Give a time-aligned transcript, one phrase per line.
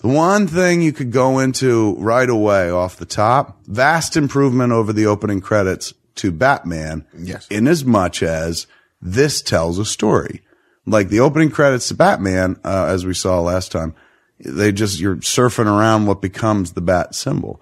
[0.00, 4.94] The one thing you could go into right away off the top, vast improvement over
[4.94, 7.04] the opening credits to Batman.
[7.18, 7.46] Yes.
[7.48, 8.66] In as much as
[9.02, 10.42] this tells a story.
[10.86, 13.94] Like the opening credits to Batman, uh, as we saw last time,
[14.38, 17.60] they just, you're surfing around what becomes the bat symbol.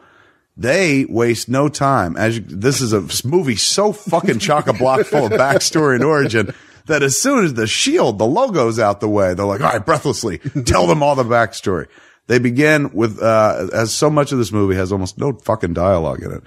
[0.56, 2.16] They waste no time.
[2.16, 6.04] As you, this is a movie so fucking chock a block full of backstory and
[6.04, 6.54] origin
[6.86, 9.84] that as soon as the shield, the logo's out the way, they're like, all right,
[9.84, 11.86] breathlessly, tell them all the backstory.
[12.28, 16.22] They begin with, uh, as so much of this movie has almost no fucking dialogue
[16.22, 16.42] in it.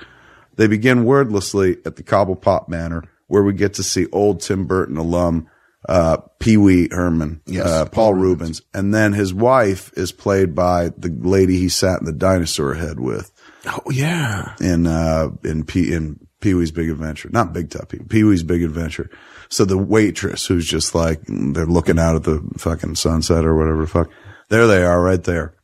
[0.55, 4.97] They begin wordlessly at the Cobblepot Manor, where we get to see old Tim Burton
[4.97, 5.47] alum,
[5.89, 8.61] uh, Pee Wee Herman, Yes, uh, Paul Reubens.
[8.73, 12.99] And then his wife is played by the lady he sat in the dinosaur head
[12.99, 13.31] with
[13.65, 14.55] Oh yeah.
[14.59, 18.43] in uh in P in Pee Wee's Big Adventure, not Big Top Pee Pee Wee's
[18.43, 19.09] Big Adventure.
[19.49, 23.81] So the waitress who's just like they're looking out at the fucking sunset or whatever
[23.81, 24.09] the fuck.
[24.49, 25.55] There they are, right there,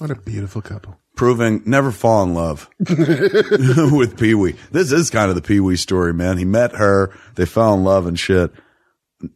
[0.00, 0.98] What a beautiful couple.
[1.14, 4.54] proving never fall in love with Pee Wee.
[4.70, 6.38] This is kind of the Pee Wee story, man.
[6.38, 8.50] He met her, they fell in love and shit.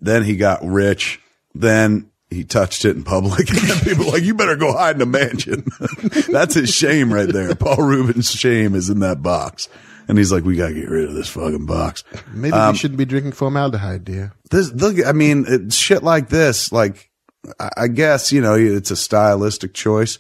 [0.01, 1.21] Then he got rich.
[1.55, 3.47] Then he touched it in public.
[3.71, 5.67] And people were like, you better go hide in a mansion.
[6.31, 7.55] That's his shame right there.
[7.55, 9.69] Paul Reubens' shame is in that box.
[10.09, 12.05] And he's like, we gotta get rid of this fucking box.
[12.33, 14.33] Maybe you um, shouldn't be drinking formaldehyde, dear.
[14.51, 17.11] This, look, I mean, it, shit like this, like,
[17.61, 20.19] I, I guess, you know, it's a stylistic choice,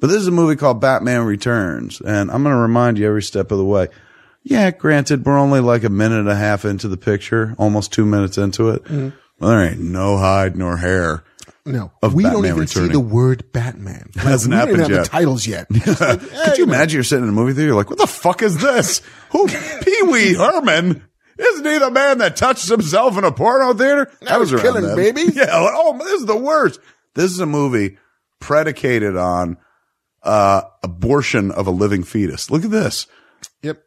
[0.00, 2.00] but this is a movie called Batman Returns.
[2.00, 3.88] And I'm going to remind you every step of the way.
[4.42, 8.04] Yeah, granted, we're only like a minute and a half into the picture, almost two
[8.04, 8.84] minutes into it.
[8.84, 9.08] Mm-hmm.
[9.40, 11.24] Well, there ain't no hide nor hair.
[11.66, 12.90] No, we don't even returning.
[12.90, 14.10] see the word Batman.
[14.14, 15.04] Like, Hasn't we don't happened have yet.
[15.04, 15.66] the titles yet.
[16.44, 18.58] Could you imagine you're sitting in a movie theater, you're like, what the fuck is
[18.58, 19.00] this?
[19.30, 21.02] Who, Pee Wee Herman?
[21.38, 24.12] Isn't he the man that touches himself in a porno theater?
[24.22, 25.34] That was killing babies.
[25.36, 25.58] Yeah.
[25.58, 26.78] like, oh, this is the worst.
[27.14, 27.96] This is a movie
[28.40, 29.56] predicated on,
[30.24, 32.50] uh, abortion of a living fetus.
[32.50, 33.06] Look at this.
[33.62, 33.82] Yep.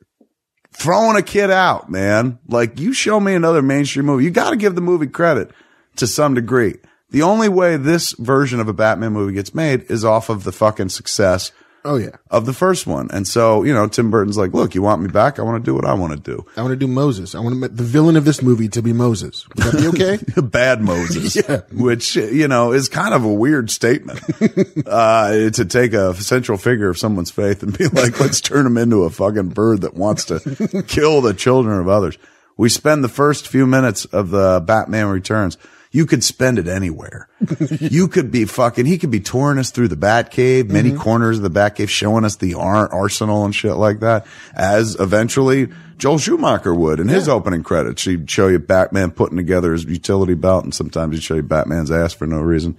[0.72, 2.40] Throwing a kid out, man.
[2.48, 4.24] Like you show me another mainstream movie.
[4.26, 5.52] You got to give the movie credit
[5.96, 6.76] to some degree.
[7.10, 10.52] The only way this version of a Batman movie gets made is off of the
[10.52, 11.52] fucking success
[11.88, 12.18] Oh yeah.
[12.30, 13.10] of the first one.
[13.12, 15.40] And so, you know, Tim Burton's like, look, you want me back?
[15.40, 16.46] I want to do what I want to do.
[16.58, 17.34] I want to do Moses.
[17.34, 19.48] I want to the villain of this movie to be Moses.
[19.56, 20.42] Would that be okay?
[20.42, 21.62] Bad Moses, Yeah.
[21.72, 24.20] which, you know, is kind of a weird statement,
[24.86, 28.78] uh, to take a central figure of someone's faith and be like, let's turn him
[28.78, 32.18] into a fucking bird that wants to kill the children of others.
[32.58, 35.58] We spend the first few minutes of the Batman Returns.
[35.92, 37.30] You could spend it anywhere.
[37.80, 41.00] you could be fucking, he could be touring us through the Batcave, many mm-hmm.
[41.00, 45.70] corners of the Batcave, showing us the ar- arsenal and shit like that, as eventually
[45.98, 48.04] Joel Schumacher would in his opening credits.
[48.04, 51.90] He'd show you Batman putting together his utility belt, and sometimes he'd show you Batman's
[51.90, 52.78] ass for no reason.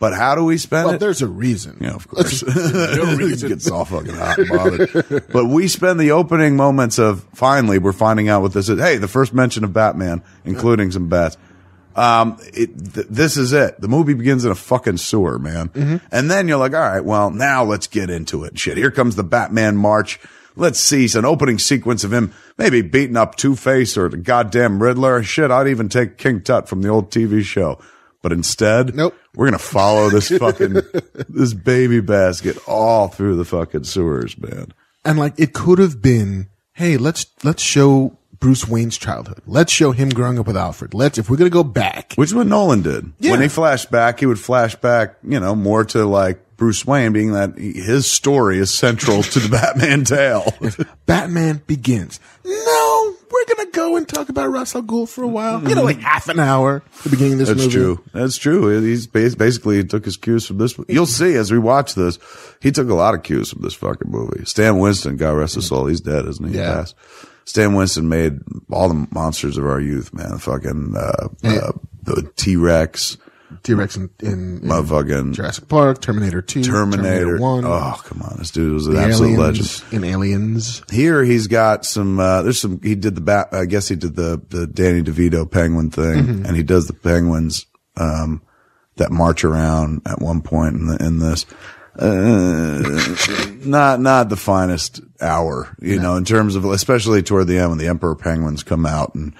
[0.00, 0.98] But how do we spend well, it?
[0.98, 1.78] there's a reason.
[1.80, 2.42] Yeah, of course.
[2.68, 3.46] No reason.
[3.46, 5.28] it gets all fucking hot and bothered.
[5.32, 8.80] But we spend the opening moments of finally we're finding out what this is.
[8.80, 11.36] Hey, the first mention of Batman, including some bats.
[11.98, 13.80] Um, it, th- this is it.
[13.80, 16.00] The movie begins in a fucking sewer, man.
[16.12, 18.58] And then you're like, all right, well, now let's get into it.
[18.58, 18.76] Shit.
[18.76, 20.20] Here comes the Batman march.
[20.54, 24.82] Let's see an opening sequence of him maybe beating up Two Face or the goddamn
[24.82, 25.22] Riddler.
[25.22, 27.78] Shit, I'd even take King Tut from the old TV show.
[28.22, 29.14] But instead, Nope.
[29.36, 30.80] we're gonna follow this fucking
[31.28, 34.74] this baby basket all through the fucking sewers, man.
[35.04, 39.40] And like it could have been, hey, let's let's show Bruce Wayne's childhood.
[39.46, 40.94] Let's show him growing up with Alfred.
[40.94, 42.12] Let's if we're gonna go back.
[42.14, 43.12] Which is what Nolan did.
[43.18, 43.32] Yeah.
[43.32, 47.12] When he flashed back, he would flash back, you know, more to like Bruce Wayne,
[47.12, 50.52] being that his story is central to the Batman tale.
[51.06, 52.20] Batman begins.
[52.44, 55.66] No, we're gonna go and talk about Ra's al Ghul for a while.
[55.68, 57.72] You know, like half an hour at the beginning of this That's movie.
[57.74, 58.04] true.
[58.12, 58.80] That's true.
[58.82, 60.78] He's basically he took his cues from this.
[60.88, 62.18] You'll see as we watch this,
[62.60, 64.44] he took a lot of cues from this fucking movie.
[64.44, 66.52] Stan Winston, God rest his soul, he's dead, isn't he?
[66.52, 66.74] He Yeah.
[66.74, 66.94] passed.
[67.48, 70.36] Stan Winston made all the monsters of our youth, man.
[70.38, 71.72] Fucking uh, uh,
[72.02, 73.16] the T Rex,
[73.62, 77.38] T Rex in, in, in Jurassic Park, Terminator Two, Terminator.
[77.38, 79.82] One, Oh, come on, this dude was an the absolute legend.
[79.92, 80.82] in Aliens.
[80.90, 82.20] Here he's got some.
[82.20, 82.82] Uh, there's some.
[82.82, 83.48] He did the bat.
[83.52, 86.44] I guess he did the the Danny DeVito penguin thing, Mm-hmm.
[86.46, 87.64] and he does the penguins
[87.96, 88.42] um,
[88.96, 91.46] that march around at one point in the in this.
[91.98, 92.78] Uh,
[93.64, 97.78] not not the finest hour, you know, in terms of especially toward the end when
[97.78, 99.34] the Emperor penguins come out and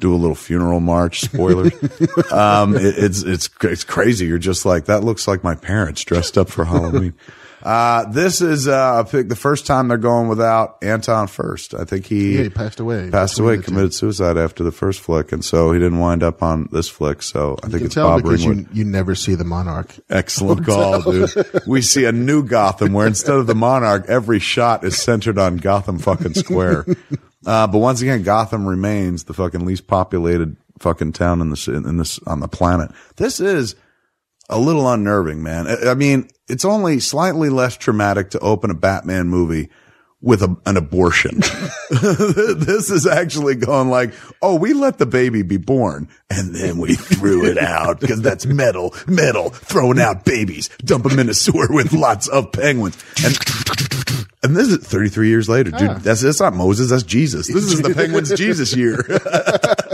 [0.00, 1.20] do a little funeral march.
[1.20, 1.64] Spoiler.
[2.32, 4.26] um, it, it's it's it's crazy.
[4.26, 5.04] You're just like that.
[5.04, 7.14] Looks like my parents dressed up for Halloween.
[7.62, 9.28] Uh, this is uh, a pick.
[9.28, 11.74] The first time they're going without Anton Furst.
[11.74, 13.10] I think he, Yeah, he passed away.
[13.10, 13.68] passed away, the two.
[13.68, 17.22] committed suicide after the first flick, and so he didn't wind up on this flick.
[17.22, 18.68] So I think You can it's tell Bob because Ringwood.
[18.76, 19.94] you, you never see the monarch.
[20.08, 21.30] Excellent call, dude.
[21.66, 25.56] We see a new Gotham where instead of the Monarch, every shot is centered on
[25.56, 26.86] Gotham fucking Square.
[27.46, 31.96] Uh, but once again, Gotham remains the fucking least populated fucking town in this in
[31.96, 32.90] this on the planet.
[33.16, 33.76] This is
[34.48, 35.66] a little unnerving, man.
[35.66, 39.68] I, I mean, it's only slightly less traumatic to open a Batman movie
[40.20, 41.38] with a, an abortion.
[41.90, 44.12] this is actually going like,
[44.42, 48.44] oh, we let the baby be born and then we threw it out because that's
[48.44, 52.96] metal, metal, throwing out babies, dump them in a sewer with lots of penguins.
[53.24, 53.38] And,
[54.42, 55.88] and this is 33 years later, dude.
[55.88, 55.98] Ah.
[56.00, 56.90] That's, that's not Moses.
[56.90, 57.46] That's Jesus.
[57.46, 58.96] This is the penguins Jesus year.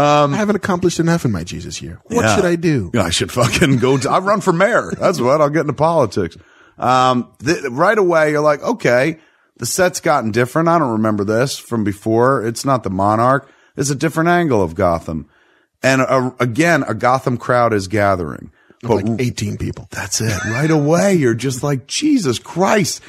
[0.00, 2.00] I haven't accomplished enough in my Jesus year.
[2.04, 2.36] What Yeah.
[2.36, 2.90] should I do?
[2.94, 3.98] I should fucking go.
[3.98, 4.92] To, I run for mayor.
[4.98, 6.36] That's what I'll get into politics.
[6.78, 9.18] Um, th- right away, you're like, okay,
[9.58, 10.68] the set's gotten different.
[10.68, 12.44] I don't remember this from before.
[12.46, 13.50] It's not the monarch.
[13.76, 15.28] It's a different angle of Gotham.
[15.82, 18.50] And uh again, a Gotham crowd is gathering.
[18.82, 19.88] But Like 18 people.
[19.90, 20.42] that's it.
[20.46, 23.02] Right away, you're just like, Jesus Christ.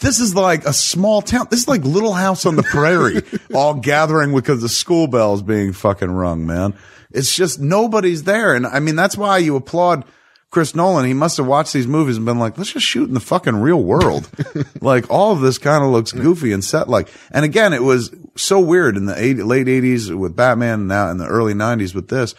[0.00, 1.46] This is like a small town.
[1.50, 3.22] This is like Little House on the Prairie,
[3.54, 6.74] all gathering because the school bell's being fucking rung, man.
[7.10, 8.54] It's just nobody's there.
[8.54, 10.04] And I mean, that's why you applaud
[10.50, 11.06] Chris Nolan.
[11.06, 13.56] He must have watched these movies and been like, let's just shoot in the fucking
[13.56, 14.28] real world.
[14.82, 17.08] like all of this kind of looks goofy and set like.
[17.30, 21.10] And again, it was so weird in the 80, late 80s with Batman and now
[21.10, 22.34] in the early 90s with this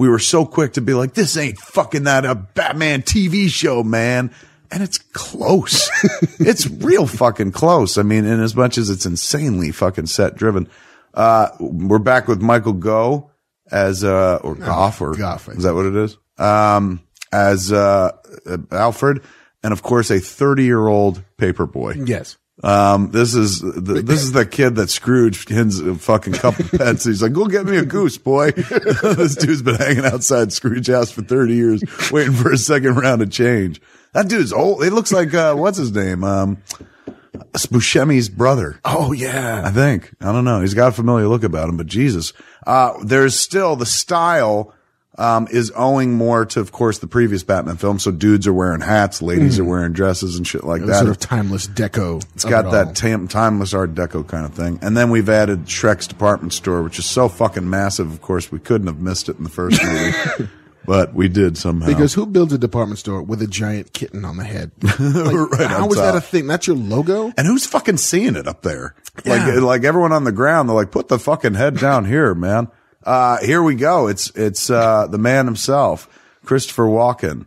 [0.00, 3.82] we were so quick to be like, this ain't fucking that a Batman TV show,
[3.82, 4.30] man.
[4.72, 5.90] And it's close.
[6.40, 7.98] it's real fucking close.
[7.98, 10.68] I mean, in as much as it's insanely fucking set driven.
[11.12, 13.30] Uh, we're back with Michael Go
[13.70, 16.16] as, uh, or Goff or Goff, is that what it is?
[16.38, 17.00] Um,
[17.32, 18.12] as, uh,
[18.46, 19.22] uh, Alfred
[19.62, 21.94] and of course a 30 year old paper boy.
[22.04, 22.36] Yes.
[22.62, 27.04] Um, this is the, this is the kid that Scrooge hins a fucking couple pence.
[27.04, 31.10] He's like, "Go get me a goose, boy." this dude's been hanging outside Scrooge house
[31.10, 31.82] for thirty years,
[32.12, 33.80] waiting for a second round of change.
[34.12, 34.82] That dude's old.
[34.82, 36.24] It looks like uh, what's his name?
[36.24, 36.62] Um,
[37.52, 38.80] Buscemi's brother.
[38.84, 39.62] Oh, yeah.
[39.64, 40.12] I think.
[40.20, 40.60] I don't know.
[40.60, 42.32] He's got a familiar look about him, but Jesus.
[42.66, 44.72] Uh, there's still the style,
[45.18, 47.98] um, is owing more to, of course, the previous Batman film.
[47.98, 50.98] So dudes are wearing hats, ladies are wearing dresses and shit like that.
[50.98, 52.24] Sort of timeless deco.
[52.34, 54.78] It's got that tam- timeless Art Deco kind of thing.
[54.82, 58.10] And then we've added Schreck's department store, which is so fucking massive.
[58.12, 59.82] Of course, we couldn't have missed it in the first
[60.38, 60.50] movie,
[60.90, 61.86] but we did somehow.
[61.86, 64.72] Because who builds a department store with a giant kitten on the head?
[64.82, 66.48] Like, Right how on is that a thing?
[66.48, 67.32] That's your logo?
[67.38, 68.96] and who's fucking seeing it up there?
[69.24, 69.60] Like, Yeah.
[69.60, 72.66] like everyone on the ground, they're like, put the fucking head down here, man.
[73.04, 74.08] Uh, here we go.
[74.08, 76.08] It's, it's, uh, the man himself,
[76.44, 77.46] Christopher Walken.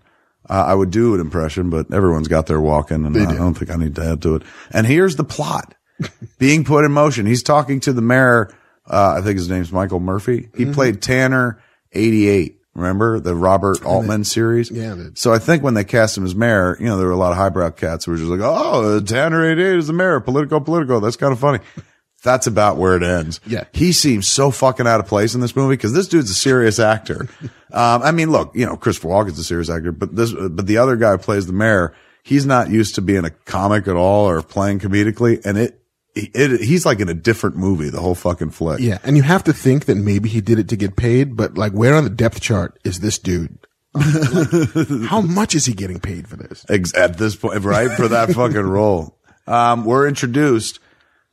[0.49, 3.69] Uh, I would do an impression, but everyone's got their Walken and I don't think
[3.71, 4.43] I need to add to it.
[4.71, 5.75] And here's the plot
[6.39, 7.25] being put in motion.
[7.25, 8.55] He's talking to the mayor.
[8.89, 10.49] Uh, I think his name's Michael Murphy.
[10.55, 10.73] He Mm-hmm.
[10.73, 11.61] played Tanner
[11.91, 12.57] 88.
[12.75, 14.71] Remember the Robert Altman series?
[14.71, 17.17] Yeah, So I think when they cast him as mayor, you know, there were a
[17.17, 20.19] lot of highbrow cats who were just like, oh, Tanner 88 is the mayor.
[20.19, 20.99] political, political.
[20.99, 21.59] That's kind of funny.
[22.23, 23.41] That's about where it ends.
[23.45, 23.65] Yeah.
[23.73, 26.79] He seems so fucking out of place in this movie because this dude's a serious
[26.79, 27.27] actor.
[27.73, 30.77] um, I mean, look, you know, Christopher Walken's a serious actor, but this, but the
[30.77, 31.93] other guy who plays the mayor,
[32.23, 35.45] he's not used to being a comic at all or playing comedically.
[35.45, 35.82] And it,
[36.15, 38.80] it, he's like in a different movie the whole fucking flick.
[38.80, 39.00] Yeah.
[39.04, 41.71] And you have to think that maybe he did it to get paid, but like
[41.71, 43.57] where on the depth chart is this dude?
[45.07, 46.65] How much is he getting paid for this?
[46.95, 47.92] At this point, right?
[47.92, 49.17] For that fucking role.
[49.46, 50.79] Um, we're introduced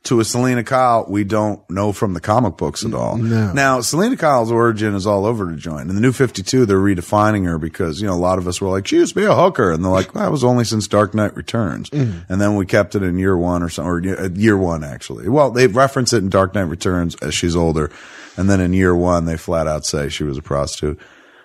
[0.03, 3.19] to a Selina Kyle we don't know from the comic books at all.
[3.19, 3.53] No.
[3.53, 5.91] Now, Selina Kyle's origin is all over the joint.
[5.91, 8.69] In the new 52, they're redefining her because, you know, a lot of us were
[8.71, 9.71] like, she used to be a hooker.
[9.71, 11.91] And they're like, that was only since Dark Knight Returns.
[11.91, 12.33] Mm-hmm.
[12.33, 14.85] And then we kept it in year one or something, or year- uh, year one,
[14.85, 15.29] actually.
[15.29, 17.91] Well, they reference it in Dark Knight Returns as she's older.
[18.37, 20.99] And then in year one, they flat out say she was a prostitute.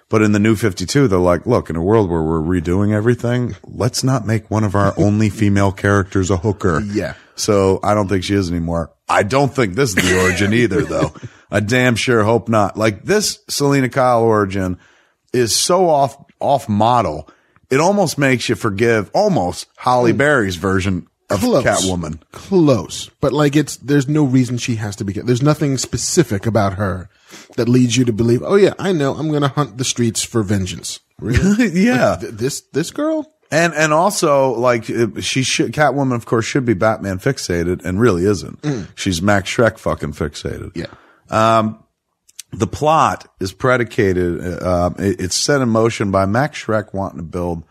[0.07, 3.55] But in the new 52, they're like, look, in a world where we're redoing everything,
[3.63, 6.79] let's not make one of our only female characters a hooker.
[6.79, 7.15] Yeah.
[7.35, 8.91] So I don't think she is anymore.
[9.07, 11.13] I don't think this is the origin either, though.
[11.51, 12.77] I damn sure hope not.
[12.77, 14.79] Like this Selina Kyle origin
[15.33, 17.29] is so off, off model.
[17.69, 20.17] It almost makes you forgive almost Halle mm.
[20.17, 21.63] Berry's version of Close.
[21.63, 22.19] Catwoman.
[22.31, 23.09] Close.
[23.19, 27.09] But like it's, there's no reason she has to be, there's nothing specific about her
[27.57, 30.23] that leads you to believe, oh yeah, I know I'm going to hunt the streets
[30.23, 30.99] for vengeance.
[31.19, 31.69] Really?
[31.85, 32.17] yeah.
[32.19, 33.34] Th- this, this girl?
[33.51, 38.25] And and also like she should Catwoman of course should be Batman fixated and really
[38.25, 38.65] isn't.
[38.95, 40.71] She's Max Schreck fucking fixated.
[40.75, 40.87] Yeah.
[41.29, 41.79] Um
[42.51, 47.23] the plot is predicated, uh, it- it's set in motion by Max Schreck wanting to
[47.23, 47.63] build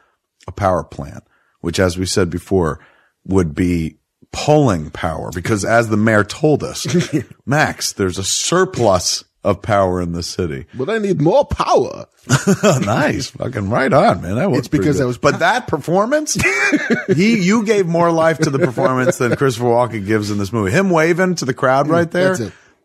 [0.46, 1.24] a power plant,
[1.62, 2.80] which, as we said before,
[3.24, 3.96] would be
[4.30, 6.86] pulling power because as the mayor told us,
[7.46, 10.66] Max, there's a surplus of power in the city.
[10.74, 12.06] But I need more power.
[12.80, 13.30] nice.
[13.30, 14.36] Fucking right on, man.
[14.36, 15.00] That was It's because.
[15.00, 16.36] I was- but that performance,
[17.14, 20.70] he, you gave more life to the performance than Christopher Walken gives in this movie.
[20.72, 22.36] Him waving to the crowd right there.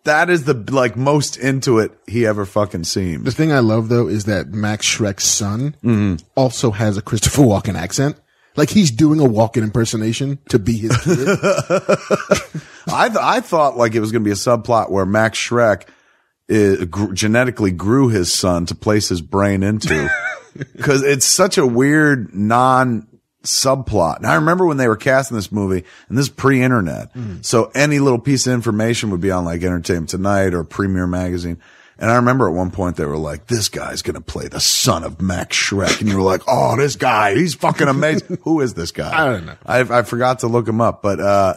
[0.05, 3.25] That is the like most into it he ever fucking seemed.
[3.25, 6.25] The thing I love though is that Max Schreck's son Mm-hmm.
[6.35, 8.17] also has a Christopher Walken accent.
[8.55, 11.17] Like he's doing a Walken impersonation to be his kid.
[12.87, 15.83] I th- I thought like it was going to be a subplot where Max Schreck
[16.49, 20.09] uh, gr- genetically grew his son to place his brain into
[20.75, 23.07] because it's such a weird non
[23.43, 24.17] subplot.
[24.17, 27.99] And I remember when they were casting this movie, and this is pre-internet, so any
[27.99, 31.59] little piece of information would be on like Entertainment Tonight or Premiere Magazine.
[31.97, 35.03] And I remember at one point they were like, "This guy's gonna play the son
[35.03, 38.73] of Max Schreck," and you were like, "Oh, this guy, he's fucking amazing." Who is
[38.73, 39.11] this guy?
[39.11, 39.55] I don't know.
[39.65, 41.55] I I forgot to look him up, but uh,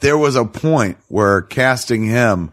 [0.00, 2.50] there was a point where casting him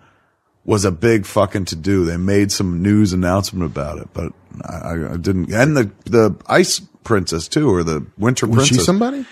[0.65, 2.05] was a big fucking to do.
[2.05, 5.51] They made some news announcement about it, but I, I- didn't.
[5.53, 8.77] And the the Ice Princess too, or the Winter Was Princess.
[8.79, 9.25] she somebody?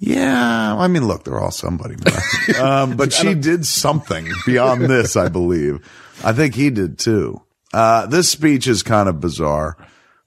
[0.00, 1.96] Yeah, I mean, look, they're all somebody,
[2.60, 5.80] um, but she did something beyond this, I believe.
[6.22, 7.42] I think he did too.
[7.74, 9.76] Uh, this speech is kind of bizarre.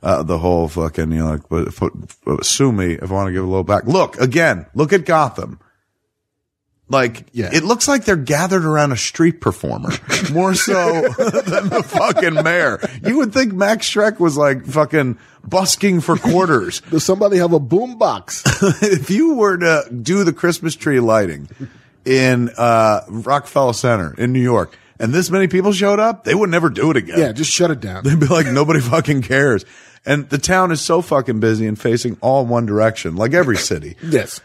[0.03, 1.67] Uh, the whole fucking, you know, like, but,
[2.25, 3.85] but, sue me if I want to give a little back.
[3.85, 5.59] Look, again, look at Gotham.
[6.91, 7.49] Like, Yeah.
[7.53, 9.89] it looks like they're gathered around a street performer
[10.31, 12.79] more so than the fucking mayor.
[13.03, 15.17] You would think Max Schreck was like fucking
[15.47, 18.43] busking for quarters Does somebody have a boom box?
[18.83, 21.47] if you were to do the Christmas tree lighting
[22.05, 26.49] in uh, Rockefeller Center in New York, and this many people showed up, they would
[26.49, 27.17] never do it again.
[27.19, 28.03] yeah, just shut it down.
[28.03, 29.65] They'd be like, nobody fucking cares.
[30.05, 33.95] And the town is so fucking busy and facing all one direction, like every city,
[34.03, 34.41] Yes.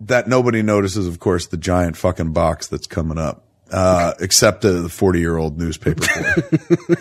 [0.00, 3.46] That nobody notices, of course, the giant fucking box that's coming up.
[3.70, 6.56] Uh, except uh, the 40 year old newspaper boy.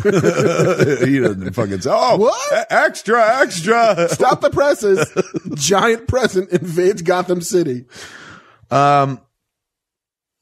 [1.07, 2.67] he doesn't fucking say, oh, What?
[2.69, 4.07] extra, extra.
[4.09, 5.11] Stop the presses.
[5.55, 7.85] Giant present invades Gotham City.
[8.69, 9.19] Um,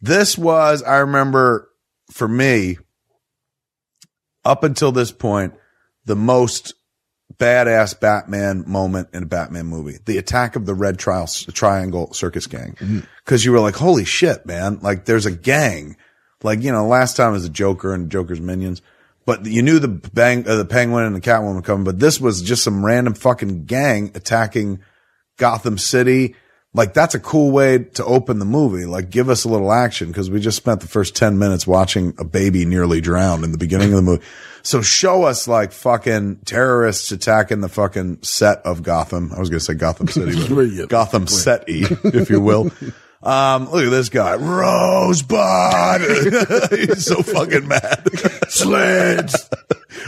[0.02, 1.70] this was, I remember
[2.12, 2.78] for me,
[4.44, 5.54] up until this point,
[6.06, 6.74] the most
[7.40, 9.98] badass Batman moment in a Batman movie.
[10.06, 12.76] The attack of the Red Trial, Triangle Circus Gang.
[13.26, 14.80] Cause you were like, holy shit, man.
[14.82, 15.98] Like there's a gang.
[16.44, 18.82] Like, you know, last time was the Joker and Joker's minions.
[19.26, 22.20] But you knew the bang, uh, the penguin and the Catwoman were coming, but this
[22.22, 24.80] was just some random fucking gang attacking
[25.36, 26.36] Gotham City.
[26.78, 28.86] Like that's a cool way to open the movie.
[28.86, 32.14] Like give us a little action because we just spent the first 10 minutes watching
[32.20, 34.24] a baby nearly drown in the beginning of the movie.
[34.62, 39.32] So show us like fucking terrorists attacking the fucking set of Gotham.
[39.36, 42.70] I was going to say Gotham City, but Gotham City, if you will.
[43.24, 46.02] Um, look at this guy, Rosebud.
[46.80, 48.08] He's so fucking mad.
[48.50, 49.50] Sleds.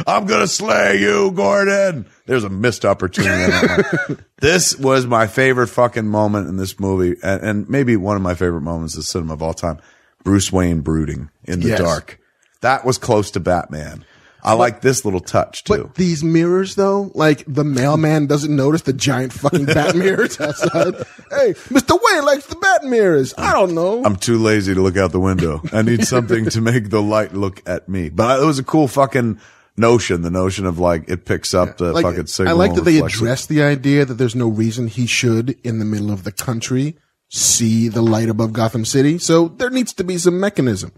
[0.06, 2.06] I'm gonna slay you, Gordon.
[2.26, 3.44] There's a missed opportunity.
[3.44, 4.26] on that one.
[4.42, 8.36] this was my favorite fucking moment in this movie, and, and maybe one of my
[8.36, 9.80] favorite moments of cinema of all time.
[10.24, 11.80] Bruce Wayne brooding in the Yes.
[11.80, 12.20] dark.
[12.62, 14.06] That was close to Batman.
[14.44, 15.84] I like this little touch too.
[15.84, 20.96] But these mirrors, though, like the mailman doesn't notice the giant fucking bat mirrors outside.
[21.30, 21.96] Hey, Mr.
[22.02, 23.36] Wayne likes the bat mirrors.
[23.38, 24.04] I don't know.
[24.04, 25.62] I'm too lazy to look out the window.
[25.72, 28.10] I need something to make the light look at me.
[28.10, 29.40] But it was a cool fucking
[29.78, 30.24] notion.
[30.24, 32.56] The notion of like it picks up the like, fucking signal.
[32.56, 33.18] I like that they reflects it.
[33.18, 36.98] address the idea that there's no reason he should, in the middle of the country,
[37.30, 39.20] see the light above Gotham City.
[39.20, 40.92] So there needs to be some mechanism.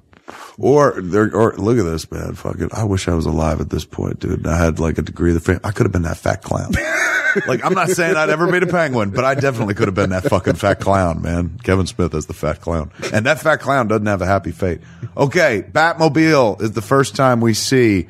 [0.58, 2.36] Or there, or look at this, man.
[2.36, 4.46] Fucking, I wish I was alive at this point, dude.
[4.46, 5.60] I had like a degree of the fame.
[5.64, 6.72] I could have been that fat clown.
[7.48, 10.12] like, I'm not saying I'd ever made a penguin, but I definitely could have been
[10.12, 11.60] that fucking fat clown, man.
[11.64, 12.92] Kevin Smith as the fat clown.
[13.14, 14.82] And that fat clown doesn't have a happy fate.
[15.16, 15.64] Okay.
[15.72, 18.08] Batmobile is the first time we see,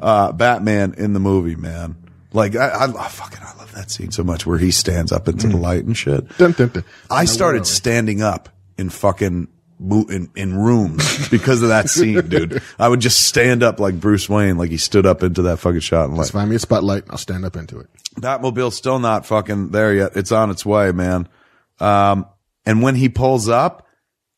[0.00, 1.96] uh, Batman in the movie, man.
[2.32, 5.28] Like, I, I, I fucking, I love that scene so much where he stands up
[5.28, 6.36] into the light and shit.
[6.38, 6.84] Dun, dun, dun.
[7.10, 8.48] I started standing up
[8.78, 9.48] in fucking
[9.82, 12.62] in, in rooms because of that scene, dude.
[12.78, 15.80] I would just stand up like Bruce Wayne, like he stood up into that fucking
[15.80, 17.04] shot and like Find me a spotlight.
[17.04, 17.88] And I'll stand up into it.
[18.16, 20.16] Batmobile's still not fucking there yet.
[20.16, 21.28] It's on its way, man.
[21.80, 22.26] Um,
[22.64, 23.86] and when he pulls up,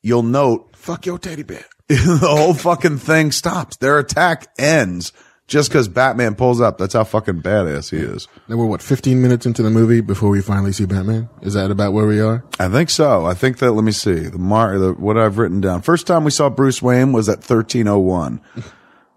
[0.03, 1.65] you'll note Fuck your teddy bear.
[1.89, 3.77] the whole fucking thing stops.
[3.77, 5.13] Their attack ends
[5.47, 6.79] just because Batman pulls up.
[6.79, 8.29] That's how fucking badass he is.
[8.49, 11.29] Now we're what, 15 minutes into the movie before we finally see Batman?
[11.43, 12.45] Is that about where we are?
[12.59, 13.27] I think so.
[13.27, 13.73] I think that.
[13.73, 14.79] Let me see the mar.
[14.79, 15.83] The, what I've written down.
[15.83, 18.41] First time we saw Bruce Wayne was at thirteen oh one.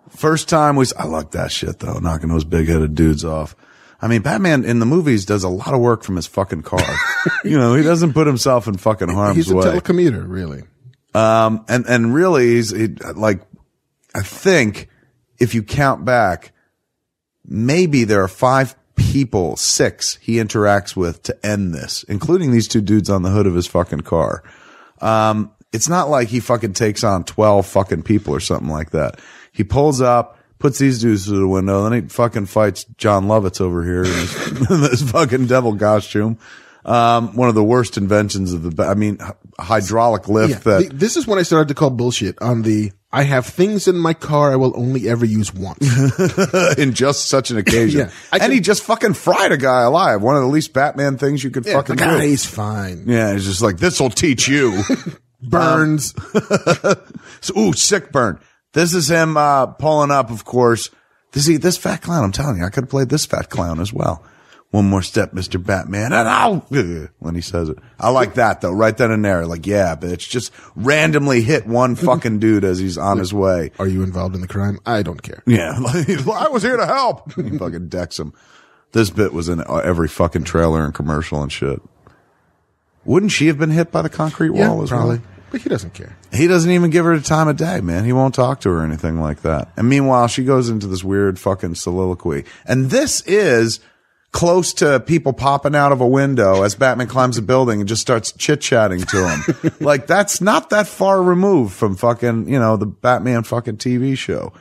[0.09, 3.55] First time was, I like that shit though, knocking those big headed dudes off.
[4.01, 6.81] I mean, Batman in the movies does a lot of work from his fucking car.
[7.43, 9.55] you know, he doesn't put himself in fucking harm's way.
[9.55, 10.63] He's a telecommuter, really.
[11.13, 13.41] Um, and, and really he's he, like,
[14.13, 14.89] I think
[15.39, 16.51] if you count back,
[17.45, 22.81] maybe there are five people, six he interacts with to end this, including these two
[22.81, 24.43] dudes on the hood of his fucking car.
[24.99, 29.19] Um, it's not like he fucking takes on 12 fucking people or something like that.
[29.51, 33.61] He pulls up, puts these dudes through the window, then he fucking fights Jon Lovitz
[33.61, 36.37] over here in his, in his fucking devil costume.
[36.87, 39.19] Um, one of the worst inventions of the, I mean,
[39.59, 42.91] hydraulic lift Yeah, that the- this is when I started to call bullshit on the.
[43.11, 45.79] I have things in my car I will only ever use once.
[46.77, 47.99] in just such an occasion.
[48.01, 48.11] Yeah.
[48.31, 50.21] And can- he just fucking fried a guy alive.
[50.21, 52.17] One of the least Batman things you could fucking like, do.
[52.19, 53.03] he's fine.
[53.07, 54.81] Yeah, he's just like, this'll teach you.
[55.41, 56.13] Burns.
[57.41, 58.39] So, ooh, sick burn.
[58.73, 60.89] This is him, uh, pulling up, of course.
[61.33, 63.79] This, he, this fat clown, I'm telling you, I could have played this fat clown
[63.79, 64.23] as well.
[64.71, 65.63] One more step, Mr.
[65.63, 66.57] Batman, and I'll,
[67.19, 67.77] when he says it.
[67.99, 69.45] I like that though, right then and there.
[69.45, 73.71] Like, yeah, bitch, just randomly hit one fucking dude as he's on his way.
[73.79, 74.79] Are you involved in the crime?
[74.85, 75.41] I don't care.
[75.47, 77.33] Yeah, I was here to help.
[77.35, 78.33] He fucking decks him.
[78.91, 81.81] This bit was in every fucking trailer and commercial and shit.
[83.05, 85.17] Wouldn't she have been hit by the concrete wall Yeah, as probably.
[85.17, 85.25] well?
[85.49, 86.17] But he doesn't care.
[86.33, 88.03] He doesn't even give her the time of day, man.
[88.03, 89.69] He won't talk to her or anything like that.
[89.77, 92.43] And meanwhile, she goes into this weird fucking soliloquy.
[92.65, 93.79] And this is
[94.37, 98.03] close to people popping out of a window as Batman climbs a building and just
[98.03, 99.73] starts chit chatting to him.
[99.79, 104.53] like that's not that far removed from fucking, you know, the Batman fucking TV show.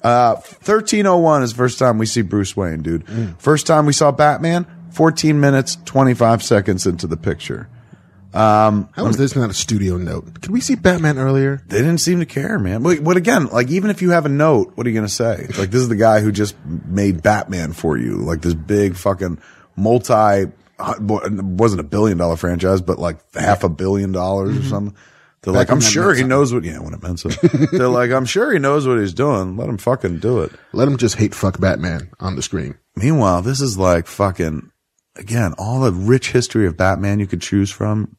[0.00, 3.04] Uh, 1301 is the first time we see Bruce Wayne, dude.
[3.40, 7.68] First time we saw Batman, 14 minutes, 25 seconds into the picture.
[8.36, 10.40] How is this not a studio note?
[10.42, 11.62] Could we see Batman earlier?
[11.66, 12.82] They didn't seem to care, man.
[12.82, 15.12] But, but again, like even if you have a note, what are you going to
[15.12, 15.46] say?
[15.58, 19.38] Like this is the guy who just made Batman for you, like this big fucking
[19.76, 20.14] multi.
[20.78, 24.96] uh, wasn't a billion dollar franchise, but like half a billion dollars or something.
[25.42, 26.64] They're like, I'm sure he knows what.
[26.64, 27.28] Yeah, when it meant so.
[27.70, 29.56] They're like, I'm sure he knows what he's doing.
[29.56, 30.50] Let him fucking do it.
[30.72, 32.76] Let him just hate fuck Batman on the screen.
[32.96, 34.72] Meanwhile, this is like fucking
[35.14, 38.15] again all the rich history of Batman you could choose from,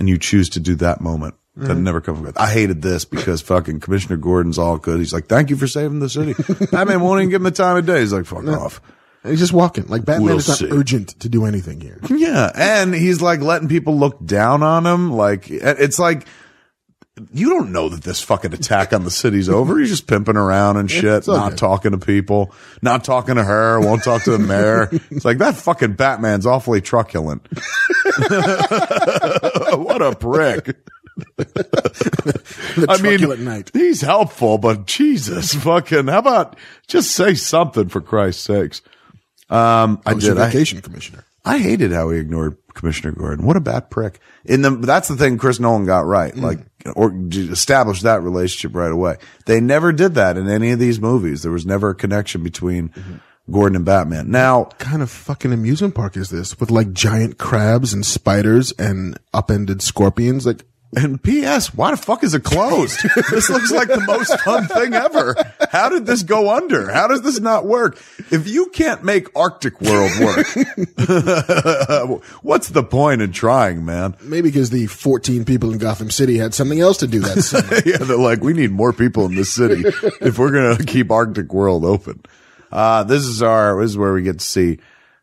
[0.00, 1.36] and you choose to do that moment.
[1.56, 1.82] That mm-hmm.
[1.84, 2.38] never comes with.
[2.38, 4.98] I hated this because fucking Commissioner Gordon's all good.
[4.98, 6.32] He's like, "Thank you for saving the city."
[6.72, 8.00] Batman won't even give him the time of day.
[8.00, 8.80] He's like, "Fuck off."
[9.22, 9.86] And he's just walking.
[9.88, 10.70] Like Batman We'll is not see.
[10.70, 12.00] urgent to do anything here.
[12.08, 15.12] Yeah, and he's like letting people look down on him.
[15.12, 16.26] Like it's like
[17.32, 19.78] you don't know that this fucking attack on the city's over.
[19.78, 22.52] He's just pimping around and shit, all not talking to people,
[22.82, 24.88] not talking to her, won't talk to the mayor.
[25.10, 27.46] It's like that fucking Batman's awfully truculent.
[29.78, 30.76] what a prick.
[32.88, 33.70] I mean, knight.
[33.72, 36.56] he's helpful, but Jesus, fucking, how about
[36.86, 38.82] just say something for Christ's sakes?
[39.48, 40.38] Um, I Ocean did.
[40.38, 41.24] I, Vacation Commissioner.
[41.44, 43.46] I hated how he ignored Commissioner Gordon.
[43.46, 44.20] What a bad prick.
[44.44, 46.34] In the, that's the thing Chris Nolan got right.
[46.34, 46.42] Mm.
[46.42, 46.58] Like,
[46.96, 49.16] or establish that relationship right away.
[49.46, 51.42] They never did that in any of these movies.
[51.42, 53.16] There was never a connection between Mm-hmm.
[53.50, 54.30] Gordon and Batman.
[54.30, 58.70] Now, what kind of fucking amusement park is this with like giant crabs and spiders
[58.78, 60.46] and upended scorpions?
[60.46, 60.64] Like,
[60.96, 61.72] and P.S.
[61.74, 62.98] Why the fuck is it closed?
[63.30, 65.36] this looks like the most fun thing ever.
[65.70, 66.90] How did this go under?
[66.90, 68.02] How does this not work?
[68.30, 70.46] If you can't make Arctic World work,
[72.42, 74.16] what's the point in trying, man?
[74.22, 77.80] maybe because the 14 people in Gotham City had something else to do that summer.
[77.86, 79.82] yeah, they're like, we need more people in this city
[80.20, 82.22] if we're gonna keep Arctic World open.
[82.72, 84.78] Uh, this is our, this is where we get to see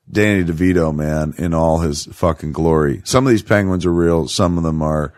[0.10, 3.02] Danny DeVito, man, in all his fucking glory.
[3.04, 4.28] Some of these penguins are real.
[4.28, 5.14] Some of them are,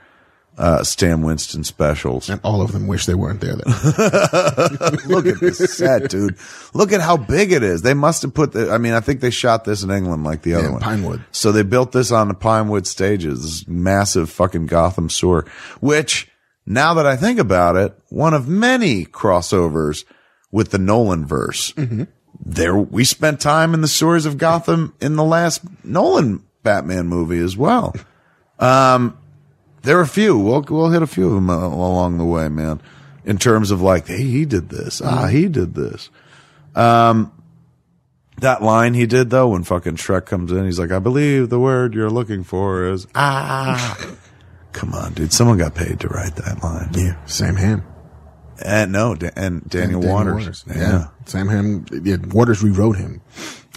[0.60, 2.30] uh, Stan Winston specials.
[2.30, 3.56] and all of them wish they weren't there.
[3.56, 3.66] Then.
[5.08, 6.36] Look at this set, dude.
[6.74, 7.82] Look at how big it is.
[7.82, 10.42] They must have put the, I mean, I think they shot this in England like
[10.42, 10.82] the other Yeah, one.
[10.82, 11.24] Pinewood.
[11.32, 15.46] So they built this on the Pinewood stages, this massive fucking Gotham sewer,
[15.80, 16.30] which
[16.66, 20.04] now that I think about it, one of many crossovers
[20.52, 21.74] with the Nolan verse.
[22.42, 27.40] There, we spent time in the sewers of Gotham in the last Nolan Batman movie
[27.40, 27.96] as well.
[28.60, 29.18] Um,
[29.84, 30.38] there are a few.
[30.38, 32.82] We'll, we'll hit a few of them uh, along the way, man.
[33.26, 35.02] In terms of like, hey, he did this.
[35.04, 36.10] Ah, he did this.
[36.76, 37.32] Um,
[38.38, 41.60] that line he did though, when fucking Schreck comes in, he's like, I believe the
[41.60, 43.98] word you're looking for is ah.
[44.72, 45.34] Come on, dude.
[45.34, 46.90] Someone got paid to write that line.
[46.94, 47.84] yeah, Sam Hamm.
[48.64, 50.64] And no, Da- and Daniel, Daniel Waters.
[50.68, 51.08] Yeah.
[51.26, 51.86] Sam Hamm.
[51.92, 53.22] Yeah, Waters rewrote him,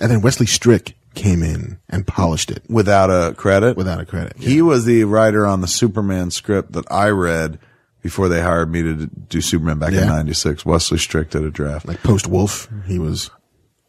[0.00, 3.76] and then Wesley Strick came in and polished it Without a credit.
[3.76, 4.36] without a credit.
[4.38, 7.58] He was the writer on the Superman script that I read
[8.02, 10.64] before they hired me to do Superman back in '96.
[10.66, 11.86] Wesley Strick did a draft.
[11.86, 13.30] Like post Wolf, he was.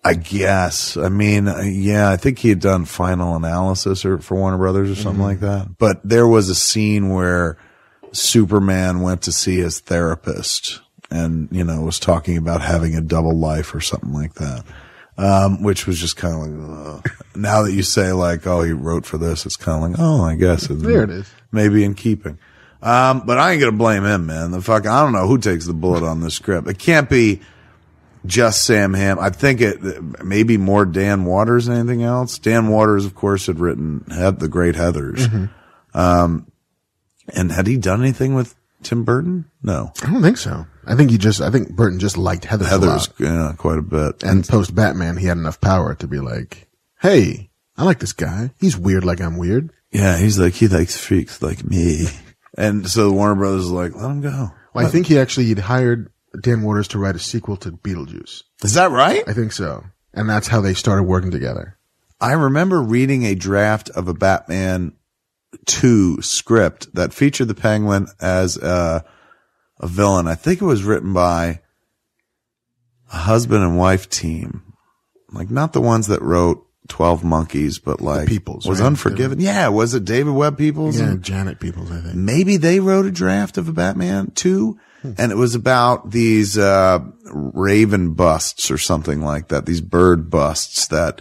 [0.05, 0.97] I guess.
[0.97, 4.91] I mean, uh, yeah, I think he had done final analysis or for Warner Brothers
[4.91, 5.77] or something like that.
[5.77, 7.57] But there was a scene where
[8.11, 13.37] Superman went to see his therapist and, you know, was talking about having a double
[13.37, 14.63] life or something like that.
[15.15, 17.09] Um, which was just kind of like, ugh.
[17.35, 20.23] now that you say like, oh, he wrote for this, it's kind of like, oh,
[20.23, 21.31] I guess it's There it is.
[21.51, 22.39] maybe in keeping.
[22.81, 24.49] Um, but I ain't gonna blame him, man.
[24.51, 26.67] The fuck, I don't know who takes the bullet on this script.
[26.67, 27.41] It can't be
[28.25, 29.19] just Sam Hamm.
[29.19, 32.39] I think it maybe more Dan Waters than anything else.
[32.39, 35.49] Dan Waters, of course, had written had the Great Heathers.
[35.93, 36.51] Um,
[37.35, 39.45] and had he done anything with Tim Burton?
[39.61, 40.65] No, I don't think so.
[40.85, 41.41] I think he just.
[41.41, 42.65] I think Burton just liked Heather.
[42.65, 44.23] Heather's yeah, quite a bit.
[44.23, 46.67] and post Batman, he had enough power to be like,
[47.01, 48.51] "Hey, I like this guy.
[48.59, 52.07] He's weird, like I'm weird." Yeah, he's like he likes freaks like me.
[52.55, 54.51] And so Warner Brothers is like, let him go.
[54.73, 58.43] Well, I think he actually he'd hired Dan Waters to write a sequel to Beetlejuice.
[58.63, 59.23] Is that right?
[59.27, 61.77] I think so, and that's how they started working together.
[62.19, 64.93] I remember reading a draft of a Batman
[65.65, 69.03] 2 script that featured the Penguin as a,
[69.83, 70.27] a villain.
[70.27, 71.61] I think it was written by
[73.11, 74.63] a husband and wife team.
[75.31, 78.87] Like not the ones that wrote 12 Monkeys, but like Peoples, was right?
[78.87, 79.39] Unforgiven.
[79.39, 79.67] Yeah.
[79.69, 80.99] Was it David Webb Peoples?
[80.99, 82.15] Yeah, And Janet Peoples, I think.
[82.15, 84.77] maybe they wrote a draft of a Batman 2
[85.17, 89.65] and it was about these, uh, raven busts or something like that.
[89.65, 91.19] These bird busts that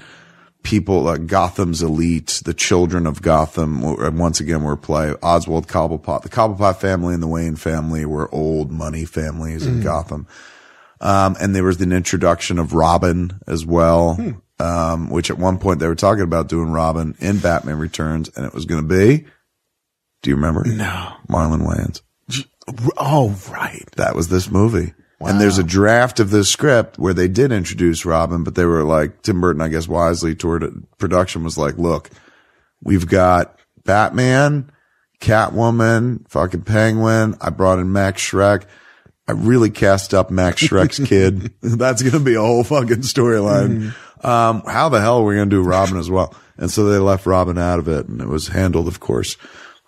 [0.63, 3.81] people, uh, Gotham's elite, the children of Gotham,
[4.17, 6.23] once again were play Oswald Cobblepot.
[6.23, 10.27] The Cobblepot family and the Wayne family were old money families in Gotham.
[11.01, 14.17] Um, and there was an introduction of Robin as well,
[14.61, 18.47] um, which at one point they were talking about doing Robin in Batman Returns, and
[18.47, 19.27] it was going to be.
[20.23, 20.65] Do you remember?
[20.65, 21.15] No.
[21.29, 22.03] Marlon Wayans.
[22.97, 23.85] Oh, right.
[23.97, 24.95] That was this movie.
[25.31, 28.85] And there's a draft of this script where they did introduce Robin, but they were
[28.85, 32.11] like, Tim Burton, I guess wisely toward it, production was like, look,
[32.83, 34.71] we've got Batman,
[35.21, 37.37] Catwoman, fucking Penguin.
[37.41, 38.65] I brought in Max Schreck.
[39.29, 41.53] I really cast up Max Schreck's kid.
[41.63, 43.95] That's going to be a whole fucking storyline.
[44.25, 46.35] Um, how the hell are we going to do Robin as well?
[46.57, 49.37] And so they left Robin out of it and it was handled, of course,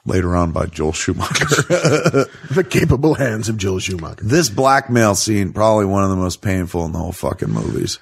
[0.06, 1.46] later on by Joel Schumacher.
[2.50, 4.22] The capable hands of Joel Schumacher.
[4.24, 7.98] this blackmail scene probably one of the most painful in the whole fucking movies.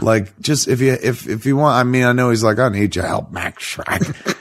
[0.00, 2.68] like just if you if if you want, I mean, I know he's like, I
[2.68, 3.76] need your help, Max.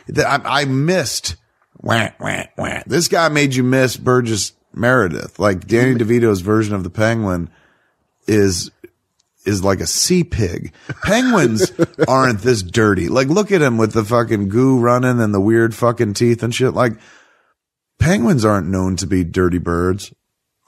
[0.08, 1.36] That- I, I missed.
[1.82, 2.82] Wah, wah, wah.
[2.88, 5.38] This guy made you miss Burgess Meredith.
[5.40, 7.50] Like Danny DeVito's version of the Penguin
[8.28, 8.72] is
[9.48, 10.74] is like a sea pig.
[11.04, 11.72] Penguins
[12.08, 13.08] aren't this dirty.
[13.08, 16.54] Like look at him with the fucking goo running and the weird fucking teeth and
[16.54, 16.74] shit.
[16.74, 16.94] Like
[18.00, 20.14] penguins aren't known to be dirty birds.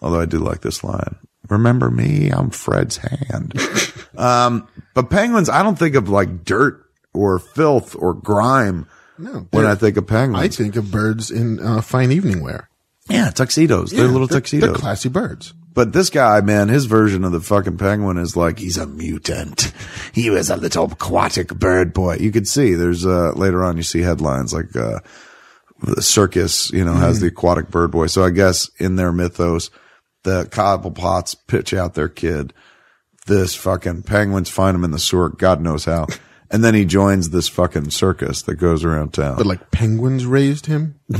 [0.02, 1.18] Although I do like this line.
[1.50, 2.30] Remember me?
[2.30, 3.54] I'm Fred's hand.
[4.18, 8.88] um, but penguins, I don't think of like dirt or filth or grime
[9.18, 10.44] No, when I think of penguins.
[10.44, 12.70] I think of birds in uh, fine evening wear.
[13.10, 13.92] yeah, tuxedos.
[13.92, 14.70] they're little they're, tuxedos.
[14.70, 15.54] They're classy birds.
[15.72, 19.72] But this guy, man, his version of the fucking penguin is like he's a mutant.
[20.12, 22.16] He was a little aquatic bird boy.
[22.16, 25.00] You could see there's uh later on you see headlines like uh
[25.82, 28.08] the circus, you know, has the aquatic bird boy.
[28.08, 29.70] So I guess in their mythos,
[30.24, 32.54] the Cobblepots pitch out their kid.
[33.28, 36.08] This fucking penguins find him in the sewer, God knows how.
[36.52, 39.38] And then he joins this fucking circus that goes around town.
[39.38, 41.00] But like penguins raised him.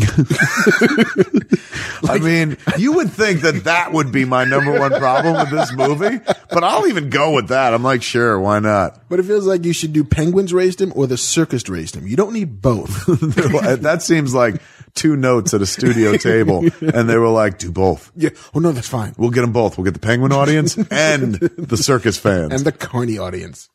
[2.08, 5.72] I mean, you would think that that would be my number one problem with this
[5.72, 7.76] movie, but I'll even go with that.
[7.76, 9.08] I'm like, sure, why not?
[9.08, 12.08] But it feels like you should do penguins raised him or the circus raised him.
[12.08, 13.06] You don't need both.
[13.08, 14.62] that seems like
[14.96, 18.12] two notes at a studio table, and they were like, do both.
[18.16, 18.30] yeah.
[18.56, 19.14] Oh no, that's fine.
[19.18, 19.78] We'll get them both.
[19.78, 22.54] We'll get the penguin audience and the circus fans.
[22.54, 23.70] And the carny audience.